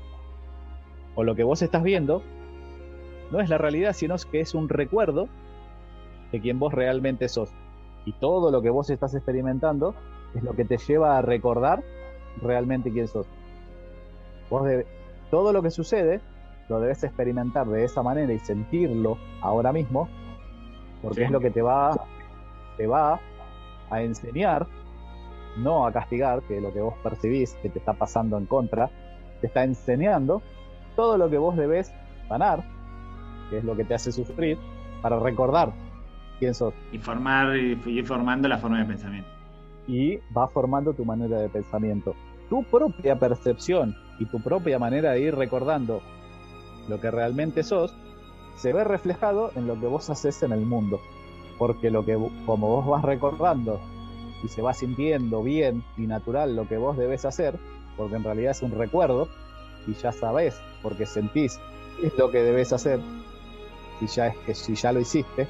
o 1.15 1.23
lo 1.23 1.35
que 1.35 1.43
vos 1.43 1.61
estás 1.61 1.83
viendo 1.83 2.21
no 3.31 3.39
es 3.41 3.49
la 3.49 3.57
realidad, 3.57 3.93
sino 3.93 4.15
que 4.31 4.39
es 4.39 4.53
un 4.53 4.69
recuerdo 4.69 5.27
de 6.31 6.39
quien 6.39 6.59
vos 6.59 6.73
realmente 6.73 7.27
sos. 7.27 7.49
Y 8.05 8.13
todo 8.13 8.51
lo 8.51 8.61
que 8.61 8.69
vos 8.69 8.89
estás 8.89 9.13
experimentando 9.15 9.93
es 10.35 10.43
lo 10.43 10.53
que 10.53 10.63
te 10.63 10.77
lleva 10.77 11.17
a 11.17 11.21
recordar 11.21 11.83
realmente 12.41 12.91
quién 12.91 13.07
sos. 13.07 13.27
Vos 14.49 14.65
debe- 14.65 14.85
todo 15.29 15.51
lo 15.51 15.61
que 15.61 15.71
sucede 15.71 16.21
lo 16.69 16.79
debes 16.79 17.03
experimentar 17.03 17.65
de 17.67 17.83
esa 17.83 18.03
manera 18.03 18.31
y 18.33 18.39
sentirlo 18.39 19.17
ahora 19.41 19.71
mismo, 19.71 20.07
porque 21.01 21.17
Sí. 21.19 21.23
es 21.23 21.31
lo 21.31 21.39
que 21.39 21.51
te 21.51 21.61
va, 21.61 21.95
te 22.77 22.87
va 22.87 23.19
a 23.89 24.01
enseñar, 24.01 24.67
no 25.57 25.85
a 25.85 25.91
castigar, 25.91 26.41
que 26.43 26.59
lo 26.61 26.73
que 26.73 26.81
vos 26.81 26.93
percibís 27.03 27.53
que 27.61 27.69
te 27.69 27.79
está 27.79 27.93
pasando 27.93 28.37
en 28.37 28.45
contra, 28.45 28.89
te 29.41 29.47
está 29.47 29.63
enseñando 29.63 30.41
todo 30.95 31.17
lo 31.17 31.29
que 31.29 31.37
vos 31.37 31.55
debes 31.55 31.93
sanar, 32.27 32.63
que 33.49 33.59
es 33.59 33.63
lo 33.63 33.75
que 33.75 33.85
te 33.85 33.93
hace 33.95 34.11
sufrir, 34.11 34.57
para 35.01 35.19
recordar 35.19 35.71
quién 36.39 36.53
sos. 36.53 36.73
Y 36.91 36.97
formar 36.97 37.55
y 37.55 37.75
formando 38.03 38.47
la 38.47 38.57
forma 38.57 38.79
de 38.79 38.85
pensamiento. 38.85 39.29
y 39.89 40.17
va 40.37 40.49
formando 40.49 40.93
tu 40.93 41.05
manera 41.05 41.37
de 41.39 41.47
pensamiento. 41.47 42.13
Tu 42.49 42.61
propia 42.65 43.17
percepción 43.17 43.95
y 44.19 44.25
tu 44.25 44.41
propia 44.41 44.77
manera 44.79 45.11
de 45.13 45.21
ir 45.21 45.33
recordando 45.35 46.01
lo 46.87 46.99
que 46.99 47.11
realmente 47.11 47.63
sos 47.63 47.95
se 48.55 48.73
ve 48.73 48.83
reflejado 48.83 49.51
en 49.55 49.67
lo 49.67 49.79
que 49.79 49.87
vos 49.87 50.09
haces 50.09 50.41
en 50.43 50.51
el 50.51 50.61
mundo. 50.61 50.99
Porque 51.57 51.89
lo 51.89 52.05
que 52.05 52.13
como 52.45 52.67
vos 52.67 52.85
vas 52.85 53.03
recordando 53.03 53.79
y 54.43 54.47
se 54.47 54.61
va 54.61 54.73
sintiendo 54.73 55.43
bien 55.43 55.83
y 55.97 56.07
natural 56.07 56.55
lo 56.55 56.67
que 56.67 56.77
vos 56.77 56.97
debes 56.97 57.25
hacer, 57.25 57.57
porque 57.95 58.15
en 58.15 58.23
realidad 58.23 58.51
es 58.51 58.61
un 58.61 58.71
recuerdo 58.71 59.27
y 59.87 59.93
ya 59.93 60.11
sabés, 60.11 60.59
porque 60.81 61.05
sentís 61.05 61.59
es 62.03 62.15
lo 62.17 62.29
que 62.29 62.43
debes 62.43 62.73
hacer, 62.73 62.99
si 63.99 64.07
ya 64.07 64.27
es 64.27 64.37
que 64.45 64.53
si 64.53 64.75
ya 64.75 64.91
lo 64.91 64.99
hiciste, 64.99 65.47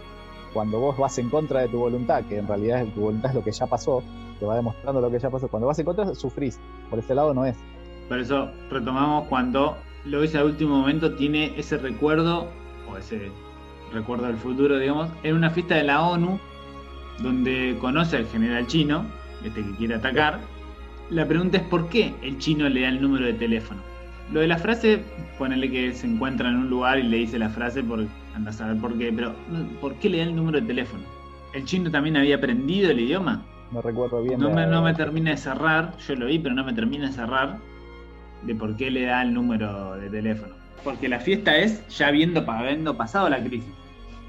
cuando 0.53 0.79
vos 0.79 0.97
vas 0.97 1.17
en 1.17 1.29
contra 1.29 1.61
de 1.61 1.67
tu 1.67 1.79
voluntad, 1.79 2.23
que 2.25 2.37
en 2.37 2.47
realidad 2.47 2.85
tu 2.95 3.01
voluntad 3.01 3.31
es 3.31 3.35
lo 3.35 3.43
que 3.43 3.51
ya 3.51 3.67
pasó, 3.67 4.01
te 4.39 4.45
va 4.45 4.55
demostrando 4.55 5.01
lo 5.01 5.11
que 5.11 5.19
ya 5.19 5.29
pasó. 5.29 5.47
Cuando 5.47 5.67
vas 5.67 5.79
en 5.79 5.85
contra, 5.85 6.15
sufrís. 6.15 6.59
Por 6.89 6.99
ese 6.99 7.13
lado 7.13 7.33
no 7.33 7.45
es. 7.45 7.57
Por 8.07 8.19
eso 8.19 8.49
retomamos 8.69 9.27
cuando 9.27 9.75
Lois 10.09 10.33
al 10.35 10.45
último 10.45 10.79
momento 10.79 11.13
tiene 11.13 11.53
ese 11.57 11.77
recuerdo, 11.77 12.49
o 12.89 12.97
ese 12.97 13.29
recuerdo 13.93 14.27
del 14.27 14.37
futuro, 14.37 14.77
digamos, 14.79 15.09
en 15.23 15.35
una 15.35 15.49
fiesta 15.49 15.75
de 15.75 15.83
la 15.83 16.01
ONU, 16.01 16.39
donde 17.19 17.77
conoce 17.81 18.17
al 18.17 18.27
general 18.27 18.67
chino, 18.67 19.05
este 19.43 19.63
que 19.63 19.71
quiere 19.75 19.95
atacar. 19.95 20.39
La 21.09 21.25
pregunta 21.25 21.57
es 21.57 21.63
por 21.63 21.89
qué 21.89 22.13
el 22.21 22.37
chino 22.37 22.67
le 22.69 22.81
da 22.81 22.89
el 22.89 23.01
número 23.01 23.25
de 23.25 23.33
teléfono. 23.33 23.81
Lo 24.31 24.41
de 24.41 24.47
la 24.47 24.57
frase, 24.57 25.03
ponele 25.37 25.69
que 25.71 25.93
se 25.93 26.07
encuentra 26.07 26.49
en 26.49 26.55
un 26.55 26.69
lugar 26.69 26.99
y 26.99 27.03
le 27.03 27.17
dice 27.17 27.39
la 27.39 27.49
frase, 27.49 27.83
por, 27.83 28.05
anda 28.35 28.49
a 28.51 28.53
saber 28.53 28.77
por 28.77 28.97
qué, 28.97 29.11
pero 29.13 29.33
¿por 29.79 29.95
qué 29.95 30.09
le 30.09 30.17
da 30.19 30.23
el 30.23 30.35
número 30.35 30.59
de 30.59 30.67
teléfono? 30.67 31.03
¿El 31.53 31.65
chino 31.65 31.89
también 31.91 32.17
había 32.17 32.35
aprendido 32.35 32.91
el 32.91 32.99
idioma? 32.99 33.45
No 33.71 33.81
recuerdo 33.81 34.21
bien. 34.21 34.39
No 34.39 34.49
me, 34.49 34.65
no 34.67 34.81
me 34.81 34.93
termina 34.93 35.31
de 35.31 35.37
cerrar, 35.37 35.97
yo 35.97 36.15
lo 36.15 36.25
vi, 36.27 36.39
pero 36.39 36.55
no 36.55 36.63
me 36.63 36.73
termina 36.73 37.07
de 37.07 37.13
cerrar 37.13 37.57
de 38.43 38.55
por 38.55 38.75
qué 38.75 38.91
le 38.91 39.05
da 39.05 39.21
el 39.21 39.33
número 39.33 39.95
de 39.97 40.09
teléfono. 40.09 40.53
Porque 40.83 41.07
la 41.09 41.19
fiesta 41.19 41.57
es 41.57 41.85
ya 41.89 42.07
habiendo, 42.07 42.49
habiendo 42.49 42.95
pasado 42.95 43.29
la 43.29 43.43
crisis. 43.43 43.73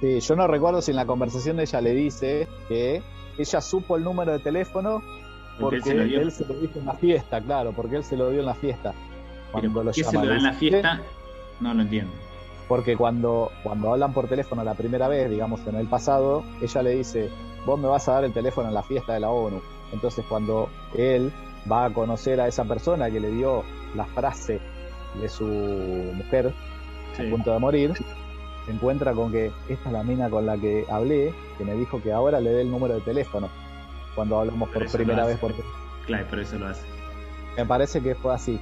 Sí, 0.01 0.21
yo 0.21 0.37
no 0.37 0.47
recuerdo 0.47 0.81
si 0.83 0.91
en 0.93 0.97
la 0.97 1.07
conversación 1.07 1.59
ella 1.61 1.81
le 1.81 1.95
dice 1.95 2.49
que 2.69 3.03
ella 3.37 3.61
supo 3.61 3.97
el 3.97 4.05
número 4.05 4.33
de 4.33 4.39
teléfono 4.39 5.03
Porque, 5.59 5.77
porque, 5.77 5.77
él 5.77 5.83
se 5.83 5.95
lo 5.95 6.05
dio. 6.05 6.21
él 6.21 6.33
se 6.33 6.47
lo 6.47 6.55
dijo 6.55 6.79
en 6.79 6.87
la 6.87 6.95
fiesta, 6.95 7.41
claro, 7.41 7.73
porque 7.73 7.97
él 7.97 8.05
se 8.05 8.17
lo 8.17 8.31
dio 8.31 8.41
en 8.41 8.47
la 8.47 8.55
fiesta. 8.55 8.95
Pero 9.55 9.73
Cuando 9.73 9.73
¿por 9.73 9.85
lo 9.85 9.93
qué 9.93 10.05
se 10.05 10.13
llama, 10.13 10.25
lo 10.25 10.31
da 10.31 10.37
en 10.37 10.43
la 10.45 10.53
fiesta? 10.53 11.01
No 11.61 11.75
lo 11.75 11.83
entiendo. 11.83 12.13
Porque 12.69 12.97
cuando, 12.97 13.51
cuando 13.63 13.93
hablan 13.93 14.13
por 14.13 14.29
teléfono 14.29 14.63
la 14.63 14.75
primera 14.75 15.09
vez, 15.09 15.31
digamos 15.31 15.67
en 15.67 15.77
el 15.77 15.89
pasado, 15.89 16.45
ella 16.61 16.83
le 16.83 16.91
dice, 16.97 17.31
vos 17.65 17.79
me 17.81 17.89
vas 17.89 18.09
a 18.09 18.13
dar 18.13 18.25
el 18.25 18.33
teléfono 18.33 18.69
en 18.69 18.75
la 18.75 18.83
fiesta 18.83 19.15
de 19.15 19.21
la 19.21 19.31
ONU. 19.31 19.61
Entonces 19.93 20.25
cuando 20.29 20.69
él 20.97 21.33
va 21.71 21.87
a 21.87 21.91
conocer 21.91 22.41
a 22.41 22.47
esa 22.47 22.65
persona 22.65 23.11
que 23.11 23.21
le 23.21 23.31
dio 23.31 23.65
la 23.95 24.05
frase 24.07 24.61
de 25.21 25.29
su 25.29 25.45
mujer 25.47 26.53
Sí. 27.17 27.27
a 27.27 27.31
punto 27.31 27.53
de 27.53 27.59
morir, 27.59 27.93
se 28.67 28.73
encuentra 28.73 29.13
con 29.13 29.33
que 29.33 29.51
esta 29.69 29.89
es 29.89 29.93
la 29.93 30.03
mina 30.05 30.29
con 30.29 30.45
la 30.47 30.57
que 30.57 30.85
hablé, 30.91 31.33
que 31.57 31.65
me 31.65 31.75
dijo 31.75 32.01
que 32.03 32.13
ahora 32.13 32.39
le 32.41 32.51
dé 32.51 32.61
el 32.63 32.71
número 32.71 32.95
de 32.95 33.01
teléfono 33.01 33.49
cuando 34.15 34.39
hablamos 34.41 34.69
Por 34.69 34.85
por 34.85 34.93
primera 34.93 35.25
vez. 35.27 35.39
Porque 35.39 35.63
Claro, 36.07 36.27
por 36.29 36.39
eso 36.41 36.59
lo 36.59 36.67
hace. 36.67 36.83
me 37.57 37.65
parece 37.67 38.01
que 38.03 38.15
fue 38.15 38.35
así. 38.35 38.61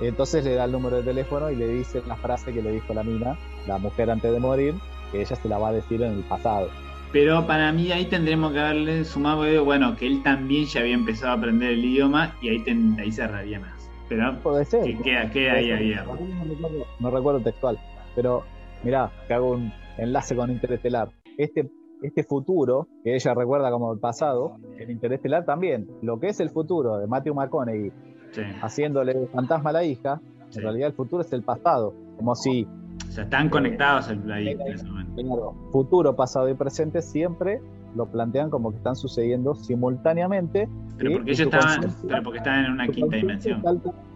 Entonces 0.00 0.44
le 0.44 0.54
da 0.54 0.64
el 0.64 0.72
número 0.72 0.96
de 0.96 1.02
teléfono 1.04 1.50
y 1.50 1.56
le 1.56 1.68
dice 1.68 2.02
la 2.06 2.16
frase 2.16 2.52
que 2.52 2.60
le 2.62 2.72
dijo 2.72 2.92
la 2.92 3.04
mina, 3.04 3.36
la 3.66 3.78
mujer 3.78 4.10
antes 4.10 4.32
de 4.32 4.40
morir, 4.40 4.74
que 5.12 5.20
ella 5.22 5.36
se 5.36 5.48
la 5.48 5.58
va 5.58 5.68
a 5.68 5.72
decir 5.72 6.02
en 6.02 6.12
el 6.14 6.22
pasado. 6.24 6.68
Pero 7.12 7.46
para 7.46 7.70
mí 7.72 7.92
ahí 7.92 8.06
tendremos 8.06 8.52
que 8.52 8.58
haberle 8.58 9.04
sumado, 9.04 9.44
eh, 9.46 9.58
bueno, 9.58 9.94
que 9.96 10.06
él 10.06 10.22
también 10.22 10.64
ya 10.66 10.80
había 10.80 10.94
empezado 10.94 11.32
a 11.32 11.36
aprender 11.36 11.70
el 11.72 11.84
idioma 11.84 12.34
y 12.40 12.48
ahí, 12.48 12.58
ten- 12.60 12.96
ahí 12.98 13.12
cerraría 13.12 13.60
más. 13.60 13.81
Pero 14.08 14.38
Puede 14.42 14.64
ser. 14.64 14.82
que 14.84 14.98
queda, 14.98 15.30
queda 15.30 15.52
ahí 15.54 15.70
abierto. 15.70 16.14
No 16.16 16.44
recuerdo, 16.44 16.84
no 17.00 17.10
recuerdo 17.10 17.40
textual, 17.40 17.78
pero 18.14 18.42
mirá, 18.84 19.10
que 19.26 19.34
hago 19.34 19.52
un 19.52 19.72
enlace 19.98 20.36
con 20.36 20.50
Interestelar. 20.50 21.08
Este, 21.38 21.70
este 22.02 22.24
futuro, 22.24 22.88
que 23.04 23.14
ella 23.14 23.32
recuerda 23.34 23.70
como 23.70 23.92
el 23.92 23.98
pasado, 24.00 24.56
en 24.78 24.90
Interestelar 24.90 25.44
también, 25.44 25.88
lo 26.02 26.18
que 26.20 26.28
es 26.28 26.40
el 26.40 26.50
futuro 26.50 26.98
de 26.98 27.06
Matthew 27.06 27.34
McConaughey 27.34 27.92
Sí. 28.32 28.42
haciéndole 28.62 29.26
fantasma 29.28 29.70
a 29.70 29.72
la 29.74 29.84
hija, 29.84 30.20
Sí. 30.50 30.58
en 30.58 30.64
realidad 30.64 30.88
el 30.88 30.94
futuro 30.94 31.22
es 31.22 31.32
el 31.32 31.42
pasado, 31.42 31.94
como 32.18 32.34
si 32.34 32.66
O 33.08 33.10
sea, 33.10 33.24
están 33.24 33.48
conectados 33.50 34.08
al- 34.08 34.30
ahí 34.32 34.48
en 34.48 34.60
ese 34.62 34.84
momento. 34.86 35.14
Claro, 35.22 35.54
futuro, 35.70 36.14
pasado 36.16 36.48
y 36.48 36.54
presente 36.54 37.02
siempre 37.02 37.60
lo 37.94 38.06
plantean 38.06 38.50
como 38.50 38.70
que 38.70 38.76
están 38.78 38.96
sucediendo 38.96 39.54
simultáneamente. 39.54 40.68
Pero 40.98 41.12
porque 41.12 41.30
ellos 41.32 41.40
estaban, 41.46 41.66
conciencia- 41.80 42.08
pero 42.08 42.22
porque 42.22 42.38
estaban 42.38 42.64
en 42.66 42.72
una 42.72 42.88
quinta 42.88 43.16
dimensión. 43.16 43.62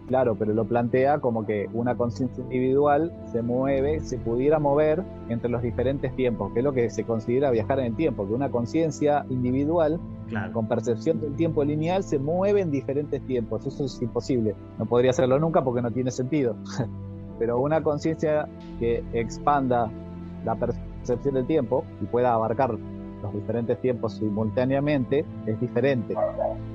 Claro, 0.07 0.35
pero 0.35 0.53
lo 0.53 0.63
plantea 0.63 1.19
como 1.19 1.45
que 1.45 1.67
una 1.73 1.95
conciencia 1.95 2.41
individual 2.45 3.11
se 3.33 3.41
mueve, 3.41 3.99
se 3.99 4.17
pudiera 4.17 4.57
mover 4.57 5.03
entre 5.27 5.49
los 5.49 5.61
diferentes 5.61 6.15
tiempos, 6.15 6.53
que 6.53 6.59
es 6.59 6.63
lo 6.63 6.71
que 6.71 6.89
se 6.89 7.03
considera 7.03 7.51
viajar 7.51 7.79
en 7.79 7.87
el 7.87 7.95
tiempo, 7.95 8.25
que 8.25 8.33
una 8.33 8.49
conciencia 8.49 9.25
individual 9.29 9.99
Claro. 10.29 10.53
con 10.53 10.67
percepción 10.67 11.19
del 11.19 11.35
tiempo 11.35 11.63
lineal 11.65 12.03
se 12.03 12.19
mueve 12.19 12.61
en 12.61 12.71
diferentes 12.71 13.21
tiempos. 13.25 13.65
Eso 13.65 13.83
es 13.85 14.01
imposible. 14.01 14.55
No 14.79 14.85
podría 14.85 15.11
hacerlo 15.11 15.39
nunca 15.39 15.61
porque 15.63 15.81
no 15.81 15.91
tiene 15.91 16.11
sentido. 16.11 16.55
Pero 17.39 17.59
una 17.59 17.83
conciencia 17.83 18.47
que 18.79 19.03
expanda 19.13 19.91
la 20.45 20.55
percepción 20.55 21.35
del 21.35 21.45
tiempo 21.45 21.83
y 22.01 22.05
pueda 22.05 22.33
abarcar 22.33 22.77
los 23.21 23.33
diferentes 23.33 23.79
tiempos 23.81 24.15
simultáneamente 24.17 25.25
es 25.45 25.59
diferente. 25.59 26.15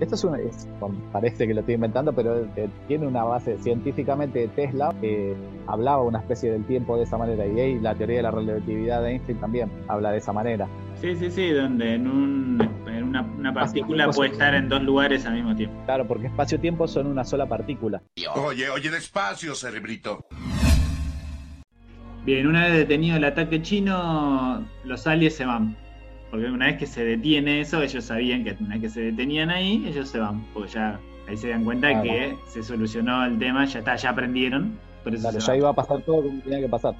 Esto 0.01 0.15
es, 0.17 0.25
una, 0.25 0.39
es- 0.41 0.69
parece 1.13 1.47
que 1.47 1.55
lo 1.55 1.61
estoy 1.61 1.75
inventando, 1.77 2.13
pero 2.13 2.37
eh, 2.57 2.69
tiene 2.89 3.07
una 3.07 3.25
base 3.25 3.57
científicamente 3.59 4.49
Tesla 4.49 4.95
que 5.01 5.35
hablaba 5.67 6.03
una 6.03 6.19
especie 6.19 6.51
del 6.51 6.65
tiempo 6.65 6.97
de 6.97 7.05
esa 7.05 7.17
manera 7.17 7.47
y 7.47 7.61
ahí 7.61 7.79
la 7.79 7.95
teoría 7.95 8.17
de 8.17 8.23
la 8.25 8.31
relatividad 8.33 9.03
de 9.03 9.11
Einstein 9.13 9.39
también 9.39 9.71
habla 9.89 10.11
de 10.11 10.19
esa 10.19 10.33
manera. 10.33 10.67
Sí, 11.01 11.15
sí, 11.17 11.31
sí, 11.31 11.51
donde 11.51 11.95
en, 11.95 12.07
un, 12.09 12.71
en 12.87 13.05
una, 13.05 13.23
una 13.23 13.53
partícula 13.55 14.09
puede 14.11 14.31
estar 14.31 14.55
en 14.55 14.69
dos 14.69 14.83
lugares 14.83 15.25
al 15.27 15.35
mismo 15.35 15.55
tiempo. 15.55 15.77
Claro, 15.85 16.07
porque 16.07 16.27
espacio-tiempo 16.27 16.87
son 16.89 17.07
una 17.07 17.25
sola 17.25 17.47
partícula. 17.47 18.03
Oye, 18.37 18.69
oye, 18.71 18.91
despacio, 18.91 19.55
cerebrito. 19.55 20.25
Bien, 22.25 22.47
una 22.47 22.65
vez 22.65 22.73
detenido 22.75 23.17
el 23.17 23.25
ataque 23.25 23.63
chino, 23.63 24.65
los 24.85 25.07
aliens 25.09 25.35
se 25.35 25.45
van. 25.45 25.77
Porque 26.33 26.47
una 26.47 26.67
vez 26.67 26.79
que 26.79 26.87
se 26.87 27.05
detiene 27.05 27.61
eso, 27.61 27.81
ellos 27.83 28.05
sabían 28.05 28.43
que 28.43 28.57
una 28.59 28.71
vez 28.71 28.81
que 28.81 28.89
se 28.89 29.01
detenían 29.03 29.51
ahí, 29.51 29.85
ellos 29.87 30.09
se 30.09 30.19
van. 30.19 30.45
Porque 30.53 30.71
ya 30.71 30.99
ahí 31.29 31.37
se 31.37 31.51
dan 31.51 31.63
cuenta 31.65 31.89
Claro. 31.91 32.03
que 32.03 32.37
se 32.49 32.63
solucionó 32.65 33.25
el 33.25 33.39
tema, 33.39 33.65
ya 33.67 33.79
está, 33.81 33.95
ya 33.97 34.11
aprendieron. 34.11 34.79
Por 35.05 35.15
eso 35.15 35.23
Claro, 35.29 35.39
ya 35.39 35.47
van. 35.53 35.57
iba 35.59 35.69
a 35.69 35.73
pasar 35.75 36.01
todo 36.03 36.23
como 36.23 36.41
tenía 36.41 36.59
que 36.61 36.69
pasar. 36.69 36.95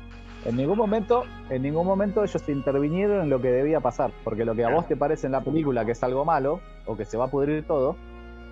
En 0.45 0.57
ningún 0.57 0.77
momento, 0.77 1.25
en 1.51 1.63
ningún 1.63 1.87
momento 1.87 2.23
ellos 2.23 2.49
intervinieron 2.49 3.23
en 3.23 3.31
lo 3.31 3.41
que 3.41 3.49
debía 3.51 3.81
pasar, 3.81 4.11
porque 4.23 4.45
lo 4.45 4.55
que 4.55 4.65
a 4.65 4.69
vos 4.71 4.87
te 4.87 4.97
parece 4.97 5.27
en 5.27 5.33
la 5.33 5.41
película 5.41 5.85
que 5.85 5.93
es 5.93 6.03
algo 6.05 6.25
malo 6.25 6.61
o 6.85 6.97
que 6.97 7.05
se 7.05 7.17
va 7.17 7.25
a 7.27 7.29
pudrir 7.31 7.65
todo, 7.65 7.97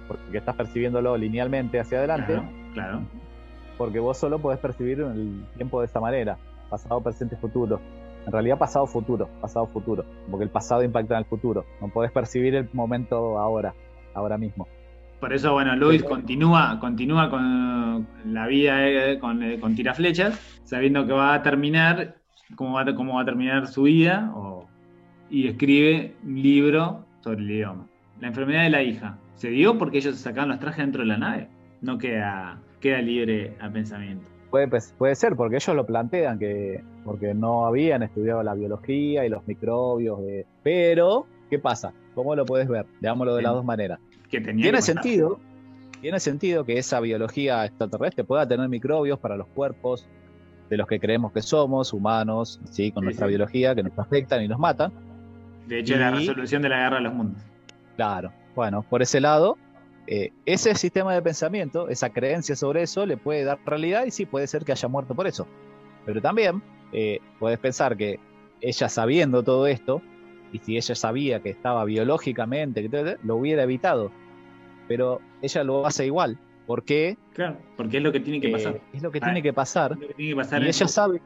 porque 0.09 0.39
estás 0.39 0.55
percibiéndolo 0.55 1.17
linealmente 1.17 1.79
hacia 1.81 1.99
adelante, 1.99 2.33
Claro, 2.35 2.49
claro. 2.75 3.01
porque 3.77 3.99
vos 3.99 4.17
solo 4.17 4.39
podés 4.39 4.61
percibir 4.61 5.01
el 5.01 5.45
tiempo 5.57 5.81
de 5.81 5.87
esta 5.87 6.01
manera, 6.01 6.39
pasado, 6.71 7.01
presente, 7.03 7.37
futuro. 7.37 7.81
En 8.27 8.33
realidad 8.33 8.59
pasado, 8.59 8.87
futuro, 8.87 9.29
pasado, 9.41 9.67
futuro, 9.67 10.05
porque 10.31 10.45
el 10.45 10.51
pasado 10.51 10.83
impacta 10.85 11.15
en 11.15 11.21
el 11.21 11.25
futuro. 11.25 11.65
No 11.81 11.89
podés 11.89 12.13
percibir 12.13 12.55
el 12.55 12.69
momento 12.73 13.39
ahora, 13.39 13.75
ahora 14.15 14.37
mismo. 14.39 14.69
Por 15.21 15.33
eso, 15.35 15.53
bueno, 15.53 15.77
Luis 15.77 16.03
continúa, 16.03 16.79
continúa 16.81 17.29
con 17.29 18.07
la 18.25 18.47
vida 18.47 18.89
eh, 18.89 19.19
con, 19.19 19.43
eh, 19.43 19.61
con 19.61 19.75
tiraflechas, 19.75 20.41
sabiendo 20.65 21.07
que 21.07 21.13
va 21.13 21.35
a 21.35 21.43
terminar, 21.43 22.17
cómo 22.57 22.75
va, 22.75 22.95
cómo 22.95 23.17
va 23.17 23.23
a 23.23 23.25
terminar 23.27 23.67
su 23.67 23.83
vida, 23.83 24.33
o- 24.35 24.67
y 25.29 25.47
escribe 25.47 26.17
un 26.25 26.43
libro 26.43 27.05
sobre 27.21 27.41
el 27.43 27.51
idioma. 27.51 27.87
La 28.21 28.29
enfermedad 28.29 28.63
de 28.63 28.71
la 28.71 28.83
hija. 28.83 29.19
¿Se 29.35 29.51
dio 29.51 29.77
porque 29.77 29.99
ellos 29.99 30.17
sacaban 30.17 30.49
los 30.49 30.59
trajes 30.59 30.85
dentro 30.85 31.03
de 31.03 31.09
la 31.09 31.19
nave? 31.19 31.49
No 31.83 31.99
queda, 31.99 32.59
queda 32.81 33.03
libre 33.03 33.57
a 33.61 33.69
pensamiento. 33.69 34.30
Puede, 34.51 34.67
pues, 34.69 34.95
puede 34.99 35.15
ser, 35.15 35.37
porque 35.37 35.57
ellos 35.57 35.77
lo 35.77 35.87
plantean, 35.87 36.39
que 36.39 36.83
porque 37.05 37.35
no 37.35 37.67
habían 37.67 38.03
estudiado 38.03 38.43
la 38.43 38.55
biología 38.55 39.25
y 39.25 39.29
los 39.29 39.47
microbios. 39.47 40.21
de- 40.23 40.47
Pero, 40.63 41.27
¿qué 41.49 41.59
pasa? 41.59 41.93
¿Cómo 42.15 42.35
lo 42.35 42.45
puedes 42.45 42.69
ver? 42.69 42.85
Veámoslo 43.01 43.37
de 43.37 43.43
las 43.43 43.53
dos 43.53 43.65
maneras. 43.65 44.01
Que 44.29 44.41
tenía 44.41 44.65
Tiene 44.65 44.83
sentido, 44.83 45.39
tiene 46.01 46.19
sentido 46.19 46.65
que 46.65 46.79
esa 46.79 46.99
biología 47.01 47.65
extraterrestre 47.65 48.25
pueda 48.25 48.47
tener 48.47 48.69
microbios 48.69 49.19
para 49.21 49.37
los 49.37 49.47
cuerpos 49.49 50.07
de 50.69 50.77
los 50.77 50.87
que 50.87 50.99
creemos 51.01 51.33
que 51.33 51.43
somos, 51.43 51.93
humanos, 51.93 52.61
¿sí? 52.71 52.91
con 52.93 53.03
Sí, 53.03 53.05
nuestra 53.07 53.27
sí. 53.27 53.31
biología, 53.31 53.75
que 53.75 53.83
nos 53.85 53.97
afectan 53.99 54.43
y 54.43 54.49
nos 54.49 54.59
matan. 54.59 54.93
De 55.69 55.79
hecho, 55.81 55.97
la 55.97 56.11
Y- 56.11 56.27
resolución 56.27 56.63
de 56.63 56.69
la 56.69 56.79
guerra 56.79 56.97
de 56.97 57.03
los 57.03 57.15
mundos. 57.15 57.43
Claro, 57.97 58.33
bueno, 58.57 58.83
por 58.89 59.03
ese 59.03 59.21
lado, 59.21 59.57
eh, 60.07 60.33
ese 60.47 60.75
sistema 60.75 61.15
de 61.15 61.23
pensamiento, 61.23 61.89
esa 61.89 62.11
creencia 62.11 62.57
sobre 62.57 62.83
eso, 62.83 63.07
le 63.07 63.17
puede 63.17 63.45
dar 63.45 63.59
realidad 63.67 64.05
y 64.07 64.11
sí 64.11 64.27
puede 64.27 64.47
ser 64.47 64.65
que 64.65 64.73
haya 64.73 64.89
muerto 64.89 65.15
por 65.15 65.27
eso. 65.27 65.47
Pero 66.07 66.21
también 66.21 66.63
eh, 66.93 67.21
puedes 67.39 67.59
pensar 67.59 67.97
que 67.97 68.19
ella 68.61 68.89
sabiendo 68.89 69.43
todo 69.43 69.67
esto, 69.67 70.03
y 70.53 70.59
si 70.59 70.77
ella 70.77 70.95
sabía 70.97 71.41
que 71.41 71.51
estaba 71.51 71.85
biológicamente, 71.85 72.89
lo 73.23 73.37
hubiera 73.37 73.63
evitado. 73.63 74.11
Pero 74.89 75.21
ella 75.43 75.63
lo 75.65 75.87
hace 75.87 76.07
igual. 76.07 76.39
¿Por 76.67 76.85
qué? 76.85 77.17
Claro, 77.35 77.57
porque 77.77 77.99
es 77.99 78.03
lo 78.03 78.13
que 78.13 78.21
tiene 78.21 78.41
que 78.41 78.49
Eh, 78.49 78.53
pasar. 78.53 78.81
es 78.93 79.03
lo 79.03 79.11
que 79.11 79.19
Ah, 79.23 79.27
tiene 79.27 79.43
que 79.43 79.53
pasar. 79.53 79.93
Es 79.93 79.99
lo 80.01 80.07
que 80.09 80.15
tiene 80.15 80.31
que 80.31 80.37
pasar 80.37 80.63
Y 80.63 80.67
ella 80.69 80.89
sabe. 80.89 81.21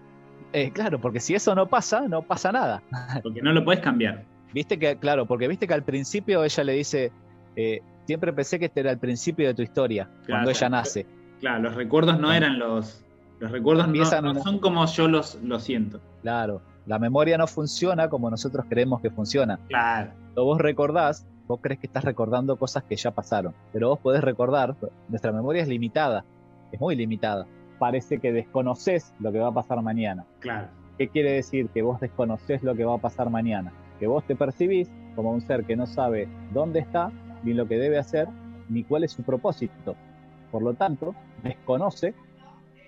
eh, 0.52 0.70
claro, 0.72 1.00
porque 1.00 1.20
si 1.20 1.34
eso 1.34 1.54
no 1.54 1.66
pasa, 1.68 2.02
no 2.08 2.22
pasa 2.22 2.52
nada. 2.52 2.82
porque 3.22 3.40
no 3.42 3.52
lo 3.52 3.64
puedes 3.64 3.82
cambiar. 3.82 4.24
Viste 4.52 4.78
que, 4.78 4.96
claro, 4.98 5.26
porque 5.26 5.48
viste 5.48 5.66
que 5.66 5.74
al 5.74 5.82
principio 5.82 6.44
ella 6.44 6.64
le 6.64 6.72
dice, 6.74 7.10
eh, 7.56 7.80
siempre 8.06 8.32
pensé 8.32 8.58
que 8.58 8.66
este 8.66 8.80
era 8.80 8.90
el 8.90 8.98
principio 8.98 9.46
de 9.48 9.54
tu 9.54 9.62
historia, 9.62 10.08
cuando 10.26 10.50
ella 10.50 10.58
claro. 10.68 10.76
nace. 10.76 11.06
Claro, 11.40 11.62
los 11.62 11.74
recuerdos 11.74 12.14
no 12.18 12.28
Claro. 12.28 12.36
eran 12.46 12.58
los. 12.58 13.00
Los 13.40 13.50
recuerdos 13.50 13.86
no, 13.86 13.92
Empiezan 13.92 14.24
no 14.24 14.30
una- 14.30 14.42
son 14.42 14.58
como 14.58 14.86
yo 14.86 15.08
los, 15.08 15.34
los 15.42 15.62
siento. 15.64 16.00
Claro, 16.22 16.62
la 16.86 16.98
memoria 16.98 17.36
no 17.36 17.46
funciona 17.46 18.08
como 18.08 18.30
nosotros 18.30 18.64
creemos 18.68 19.00
que 19.02 19.10
funciona. 19.10 19.58
Claro. 19.68 20.12
Cuando 20.22 20.44
vos 20.44 20.58
recordás, 20.60 21.26
vos 21.46 21.58
crees 21.60 21.80
que 21.80 21.86
estás 21.86 22.04
recordando 22.04 22.56
cosas 22.56 22.84
que 22.84 22.96
ya 22.96 23.10
pasaron, 23.10 23.52
pero 23.72 23.88
vos 23.90 23.98
podés 23.98 24.22
recordar, 24.22 24.76
nuestra 25.08 25.32
memoria 25.32 25.62
es 25.62 25.68
limitada, 25.68 26.24
es 26.72 26.80
muy 26.80 26.94
limitada. 26.96 27.46
Parece 27.78 28.18
que 28.18 28.32
desconoces 28.32 29.12
lo 29.20 29.32
que 29.32 29.40
va 29.40 29.48
a 29.48 29.52
pasar 29.52 29.82
mañana. 29.82 30.24
Claro. 30.38 30.68
¿Qué 30.96 31.08
quiere 31.08 31.32
decir 31.32 31.68
que 31.70 31.82
vos 31.82 32.00
desconoces 32.00 32.62
lo 32.62 32.74
que 32.74 32.84
va 32.84 32.94
a 32.94 32.98
pasar 32.98 33.28
mañana? 33.28 33.72
Que 33.98 34.06
vos 34.06 34.24
te 34.24 34.36
percibís 34.36 34.88
como 35.16 35.32
un 35.32 35.40
ser 35.40 35.64
que 35.64 35.76
no 35.76 35.86
sabe 35.86 36.28
dónde 36.52 36.78
está, 36.78 37.10
ni 37.44 37.52
lo 37.54 37.66
que 37.68 37.76
debe 37.76 37.98
hacer, 37.98 38.28
ni 38.68 38.82
cuál 38.84 39.04
es 39.04 39.12
su 39.12 39.22
propósito. 39.22 39.94
Por 40.50 40.62
lo 40.62 40.74
tanto, 40.74 41.14
desconoce 41.42 42.14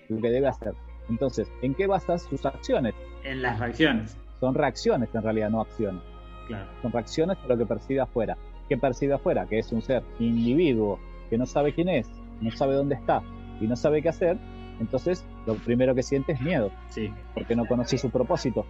lo 0.09 0.19
que 0.21 0.29
debe 0.29 0.47
hacer. 0.47 0.73
Entonces, 1.09 1.49
¿en 1.61 1.73
qué 1.75 1.87
basas 1.87 2.23
sus 2.23 2.45
acciones? 2.45 2.93
En 3.23 3.41
las 3.41 3.59
reacciones. 3.59 4.17
Son 4.39 4.53
reacciones 4.55 5.13
en 5.13 5.21
realidad, 5.23 5.49
no 5.49 5.61
acciones. 5.61 6.01
Claro. 6.47 6.69
Son 6.81 6.91
reacciones 6.91 7.37
a 7.43 7.47
lo 7.47 7.57
que 7.57 7.65
percibe 7.65 8.01
afuera. 8.01 8.37
¿Qué 8.69 8.77
percibe 8.77 9.13
afuera? 9.13 9.45
Que 9.45 9.59
es 9.59 9.71
un 9.71 9.81
ser 9.81 10.03
individuo, 10.19 10.99
que 11.29 11.37
no 11.37 11.45
sabe 11.45 11.73
quién 11.73 11.89
es, 11.89 12.09
no 12.41 12.51
sabe 12.51 12.75
dónde 12.75 12.95
está 12.95 13.21
y 13.61 13.67
no 13.67 13.75
sabe 13.75 14.01
qué 14.01 14.09
hacer. 14.09 14.37
Entonces, 14.79 15.25
lo 15.45 15.55
primero 15.55 15.95
que 15.95 16.03
siente 16.03 16.33
es 16.33 16.41
miedo, 16.41 16.71
Sí. 16.89 17.11
porque 17.33 17.55
no 17.55 17.65
conoce 17.65 17.97
su 17.97 18.09
propósito 18.11 18.65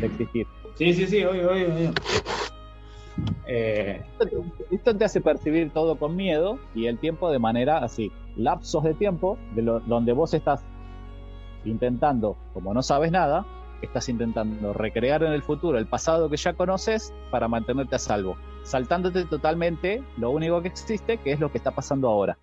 de 0.00 0.06
existir. 0.06 0.46
Sí, 0.74 0.92
sí, 0.92 1.06
sí, 1.06 1.24
obvio, 1.24 1.50
obvio, 1.50 1.74
obvio. 1.74 1.90
Eh, 3.46 4.02
Esto 4.70 4.96
te 4.96 5.04
hace 5.04 5.20
percibir 5.20 5.70
todo 5.72 5.96
con 5.98 6.16
miedo 6.16 6.58
y 6.74 6.86
el 6.86 6.98
tiempo 6.98 7.30
de 7.30 7.38
manera 7.38 7.78
así. 7.78 8.10
Lapsos 8.36 8.84
de 8.84 8.94
tiempo 8.94 9.38
de 9.54 9.62
lo- 9.62 9.80
donde 9.80 10.12
vos 10.12 10.34
estás 10.34 10.62
intentando, 11.64 12.36
como 12.52 12.74
no 12.74 12.82
sabes 12.82 13.10
nada, 13.10 13.44
estás 13.82 14.08
intentando 14.08 14.72
recrear 14.72 15.22
en 15.22 15.32
el 15.32 15.42
futuro 15.42 15.78
el 15.78 15.86
pasado 15.86 16.28
que 16.30 16.36
ya 16.36 16.52
conoces 16.54 17.12
para 17.30 17.48
mantenerte 17.48 17.96
a 17.96 17.98
salvo, 17.98 18.36
saltándote 18.64 19.24
totalmente 19.24 20.02
lo 20.18 20.30
único 20.30 20.60
que 20.62 20.68
existe, 20.68 21.18
que 21.18 21.32
es 21.32 21.40
lo 21.40 21.50
que 21.50 21.58
está 21.58 21.70
pasando 21.72 22.08
ahora. 22.08 22.38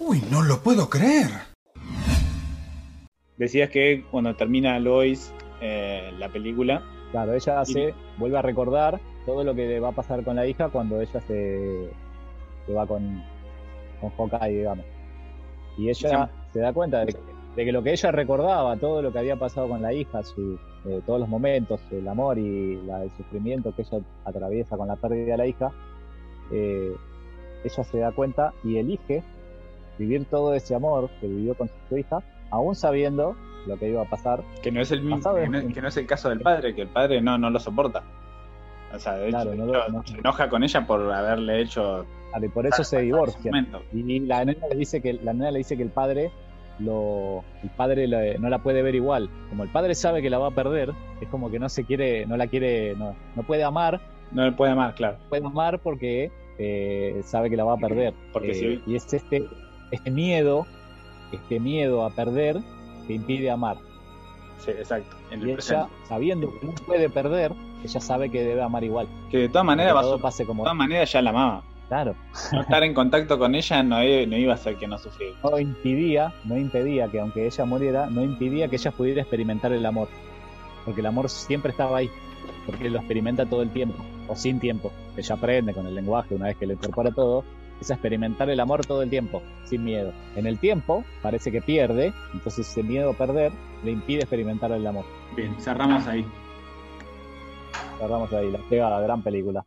Uy, 0.00 0.22
no 0.30 0.42
lo 0.42 0.58
puedo 0.60 0.88
creer. 0.90 1.28
Decías 3.38 3.70
que 3.70 4.04
cuando 4.10 4.34
termina 4.36 4.78
Lois 4.78 5.32
eh, 5.60 6.12
la 6.18 6.28
película, 6.28 6.82
Claro, 7.10 7.34
ella 7.34 7.60
hace, 7.60 7.94
vuelve 8.16 8.38
a 8.38 8.42
recordar 8.42 8.98
todo 9.26 9.44
lo 9.44 9.54
que 9.54 9.66
le 9.66 9.80
va 9.80 9.88
a 9.88 9.92
pasar 9.92 10.24
con 10.24 10.36
la 10.36 10.46
hija 10.46 10.68
cuando 10.68 11.00
ella 11.00 11.20
se, 11.20 11.90
se 12.66 12.72
va 12.72 12.86
con, 12.86 13.22
con 14.00 14.10
Hawkeye, 14.10 14.58
digamos. 14.58 14.84
Y 15.78 15.88
ella 15.88 16.30
se 16.52 16.60
da 16.60 16.72
cuenta 16.72 17.04
de 17.04 17.12
que, 17.12 17.18
de 17.56 17.64
que 17.64 17.72
lo 17.72 17.82
que 17.82 17.92
ella 17.92 18.10
recordaba, 18.12 18.76
todo 18.76 19.00
lo 19.02 19.12
que 19.12 19.18
había 19.18 19.36
pasado 19.36 19.68
con 19.68 19.80
la 19.82 19.92
hija, 19.92 20.22
su, 20.22 20.58
eh, 20.86 21.00
todos 21.06 21.20
los 21.20 21.28
momentos, 21.28 21.80
el 21.90 22.06
amor 22.08 22.38
y 22.38 22.76
la- 22.82 23.04
el 23.04 23.10
sufrimiento 23.12 23.74
que 23.74 23.82
ella 23.82 23.98
atraviesa 24.24 24.76
con 24.76 24.88
la 24.88 24.96
pérdida 24.96 25.32
de 25.32 25.36
la 25.38 25.46
hija, 25.46 25.70
eh, 26.52 26.92
ella 27.64 27.84
se 27.84 27.98
da 27.98 28.12
cuenta 28.12 28.52
y 28.64 28.76
elige 28.78 29.22
vivir 29.98 30.24
todo 30.26 30.54
ese 30.54 30.74
amor 30.74 31.08
que 31.20 31.26
vivió 31.28 31.54
con 31.54 31.70
su 31.88 31.96
hija, 31.96 32.22
aún 32.50 32.74
sabiendo 32.74 33.36
lo 33.66 33.78
que 33.78 33.88
iba 33.88 34.02
a 34.02 34.10
pasar. 34.10 34.42
que 34.62 34.72
no 34.72 34.80
es 34.80 34.90
el 34.90 35.02
mismo, 35.02 35.16
que 35.36 35.48
no, 35.48 35.74
que 35.74 35.80
no 35.82 35.88
es 35.88 35.96
el 35.96 36.06
caso 36.06 36.28
del 36.28 36.40
padre, 36.40 36.74
que 36.74 36.82
el 36.82 36.88
padre 36.88 37.20
no, 37.22 37.38
no 37.38 37.48
lo 37.50 37.60
soporta. 37.60 38.02
O 38.94 38.98
sea, 38.98 39.14
de 39.14 39.28
Claro, 39.30 39.52
hecho, 39.52 39.64
no 39.64 39.72
lo- 39.72 39.88
no- 39.88 40.02
se 40.06 40.18
enoja 40.18 40.48
con 40.48 40.62
ella 40.62 40.86
por 40.86 41.12
haberle 41.12 41.60
hecho 41.62 42.04
Claro, 42.30 42.46
y 42.46 42.48
por 42.48 42.66
eso 42.66 42.82
se 42.84 43.02
momento. 43.44 43.82
Y 43.92 44.20
la 44.20 44.44
nena 44.44 44.66
le 44.68 44.76
dice 44.76 45.00
que 45.00 45.14
la 45.14 45.32
nena 45.32 45.50
le 45.50 45.58
dice 45.58 45.76
que 45.76 45.82
el 45.82 45.90
padre 45.90 46.30
lo 46.78 47.44
el 47.62 47.70
padre 47.70 48.06
no 48.38 48.48
la 48.48 48.58
puede 48.62 48.82
ver 48.82 48.94
igual. 48.94 49.28
Como 49.50 49.62
el 49.64 49.70
padre 49.70 49.94
sabe 49.94 50.22
que 50.22 50.30
la 50.30 50.38
va 50.38 50.48
a 50.48 50.54
perder, 50.54 50.92
es 51.20 51.28
como 51.28 51.50
que 51.50 51.58
no 51.58 51.68
se 51.68 51.84
quiere, 51.84 52.26
no 52.26 52.36
la 52.36 52.46
quiere, 52.46 52.94
no, 52.96 53.14
no 53.36 53.42
puede 53.42 53.64
amar, 53.64 54.00
No 54.30 54.44
le 54.46 54.52
puede 54.52 54.72
amar, 54.72 54.94
claro. 54.94 55.18
puede 55.28 55.44
amar 55.44 55.78
porque 55.80 56.30
eh, 56.58 57.20
sabe 57.24 57.50
que 57.50 57.56
la 57.56 57.64
va 57.64 57.74
a 57.74 57.76
perder. 57.78 58.14
Porque 58.32 58.50
Eh, 58.52 58.54
si- 58.54 58.90
y 58.90 58.96
es 58.96 59.12
este 59.12 59.46
este 59.90 60.10
miedo, 60.10 60.66
este 61.32 61.60
miedo 61.60 62.04
a 62.04 62.10
perder 62.10 62.56
que 63.06 63.12
impide 63.14 63.50
amar. 63.50 63.76
Sí, 64.58 64.70
exacto. 64.70 65.16
En 65.30 65.40
el 65.42 65.48
Y 65.48 65.50
ella, 65.50 65.56
presente. 65.56 65.92
sabiendo 66.08 66.50
que 66.60 66.66
no 66.66 66.72
puede 66.86 67.10
perder, 67.10 67.52
ella 67.88 68.00
sabe 68.00 68.30
que 68.30 68.42
debe 68.42 68.62
amar 68.62 68.84
igual. 68.84 69.06
Que 69.30 69.38
de 69.38 69.48
todas 69.48 69.64
maneras, 69.64 69.94
va 69.94 70.00
a 70.00 70.02
todo 70.02 70.16
su- 70.16 70.22
pase 70.22 70.42
de 70.42 70.46
como 70.46 70.62
todas 70.64 70.76
maneras 70.76 71.12
ya 71.12 71.22
la 71.22 71.30
amaba. 71.30 71.62
claro. 71.88 72.14
No 72.52 72.60
estar 72.62 72.82
en 72.84 72.94
contacto 72.94 73.38
con 73.38 73.54
ella 73.54 73.82
no, 73.82 73.96
no 73.96 74.02
iba 74.36 74.52
a 74.52 74.54
hacer 74.56 74.76
que 74.76 74.86
no 74.86 74.98
sufriera. 74.98 75.36
no 75.42 75.58
impidía, 75.58 76.32
no 76.44 76.56
impedía 76.56 77.08
que 77.08 77.20
aunque 77.20 77.46
ella 77.46 77.64
muriera, 77.64 78.06
no 78.10 78.22
impidía 78.22 78.68
que 78.68 78.76
ella 78.76 78.90
pudiera 78.90 79.20
experimentar 79.22 79.72
el 79.72 79.84
amor. 79.86 80.08
Porque 80.84 81.00
el 81.00 81.06
amor 81.06 81.28
siempre 81.28 81.70
estaba 81.70 81.98
ahí. 81.98 82.10
porque 82.66 82.90
lo 82.90 82.98
experimenta 82.98 83.44
todo 83.46 83.62
el 83.62 83.70
tiempo, 83.70 84.02
o 84.28 84.34
sin 84.36 84.58
tiempo. 84.60 84.90
Ella 85.16 85.34
aprende 85.36 85.74
con 85.74 85.86
el 85.86 85.94
lenguaje 85.94 86.34
una 86.34 86.46
vez 86.46 86.56
que 86.56 86.66
le 86.66 86.74
incorpora 86.74 87.10
todo, 87.12 87.44
es 87.80 87.90
a 87.90 87.94
experimentar 87.94 88.48
el 88.50 88.58
amor 88.60 88.84
todo 88.86 89.02
el 89.02 89.10
tiempo, 89.10 89.42
sin 89.64 89.82
miedo. 89.84 90.12
En 90.36 90.46
el 90.46 90.58
tiempo 90.58 91.04
parece 91.22 91.50
que 91.52 91.60
pierde, 91.60 92.12
entonces 92.32 92.68
ese 92.68 92.82
miedo 92.82 93.10
a 93.10 93.14
perder 93.14 93.52
le 93.84 93.90
impide 93.92 94.20
experimentar 94.20 94.70
el 94.72 94.86
amor. 94.86 95.04
Bien, 95.36 95.54
cerramos 95.60 96.06
ahí. 96.06 96.24
Cerramos 98.02 98.32
ahí, 98.32 98.50
la 98.50 98.58
llegada, 98.68 98.98
gran 98.98 99.22
película. 99.22 99.64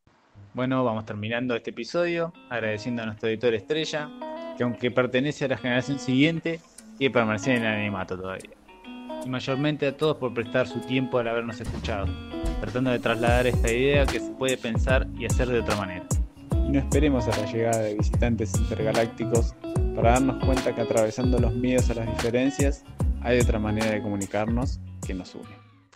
Bueno, 0.54 0.84
vamos 0.84 1.06
terminando 1.06 1.56
este 1.56 1.70
episodio, 1.70 2.34
agradeciendo 2.50 3.02
a 3.02 3.06
nuestro 3.06 3.30
editor 3.30 3.54
estrella, 3.54 4.10
que 4.58 4.64
aunque 4.66 4.92
pertenece 4.92 5.46
a 5.46 5.48
la 5.48 5.56
generación 5.56 6.00
siguiente, 6.00 6.60
quiere 6.98 7.14
permanecer 7.14 7.56
en 7.56 7.64
el 7.64 7.74
animato 7.74 8.18
todavía. 8.18 8.50
Y 9.26 9.30
mayormente 9.30 9.88
a 9.88 9.96
todos 9.96 10.18
por 10.18 10.34
prestar 10.34 10.68
su 10.68 10.82
tiempo 10.82 11.18
al 11.18 11.30
habernos 11.30 11.62
escuchado, 11.62 12.08
tratando 12.60 12.92
de 12.92 13.00
trasladar 13.00 13.48
esta 13.48 13.72
idea 13.72 14.06
que 14.06 14.20
se 14.20 14.32
puede 14.32 14.58
pensar 14.58 15.08
y 15.18 15.26
hacer 15.26 15.48
de 15.48 15.62
otra 15.62 15.78
manera. 15.78 16.06
Y 16.52 16.72
no 16.72 16.80
esperemos 16.80 17.30
a 17.30 17.40
la 17.40 17.50
llegada 17.50 17.84
de 17.84 17.94
visitantes 17.94 18.54
intergalácticos 18.60 19.56
para 19.96 20.12
darnos 20.12 20.44
cuenta 20.44 20.76
que 20.76 20.82
atravesando 20.82 21.40
los 21.40 21.54
miedos 21.54 21.90
a 21.90 21.94
las 21.94 22.08
diferencias 22.08 22.84
hay 23.22 23.40
otra 23.40 23.60
manera 23.60 23.92
de 23.92 24.02
comunicarnos 24.02 24.82
que 25.08 25.14
nos 25.14 25.34
une. 25.36 25.65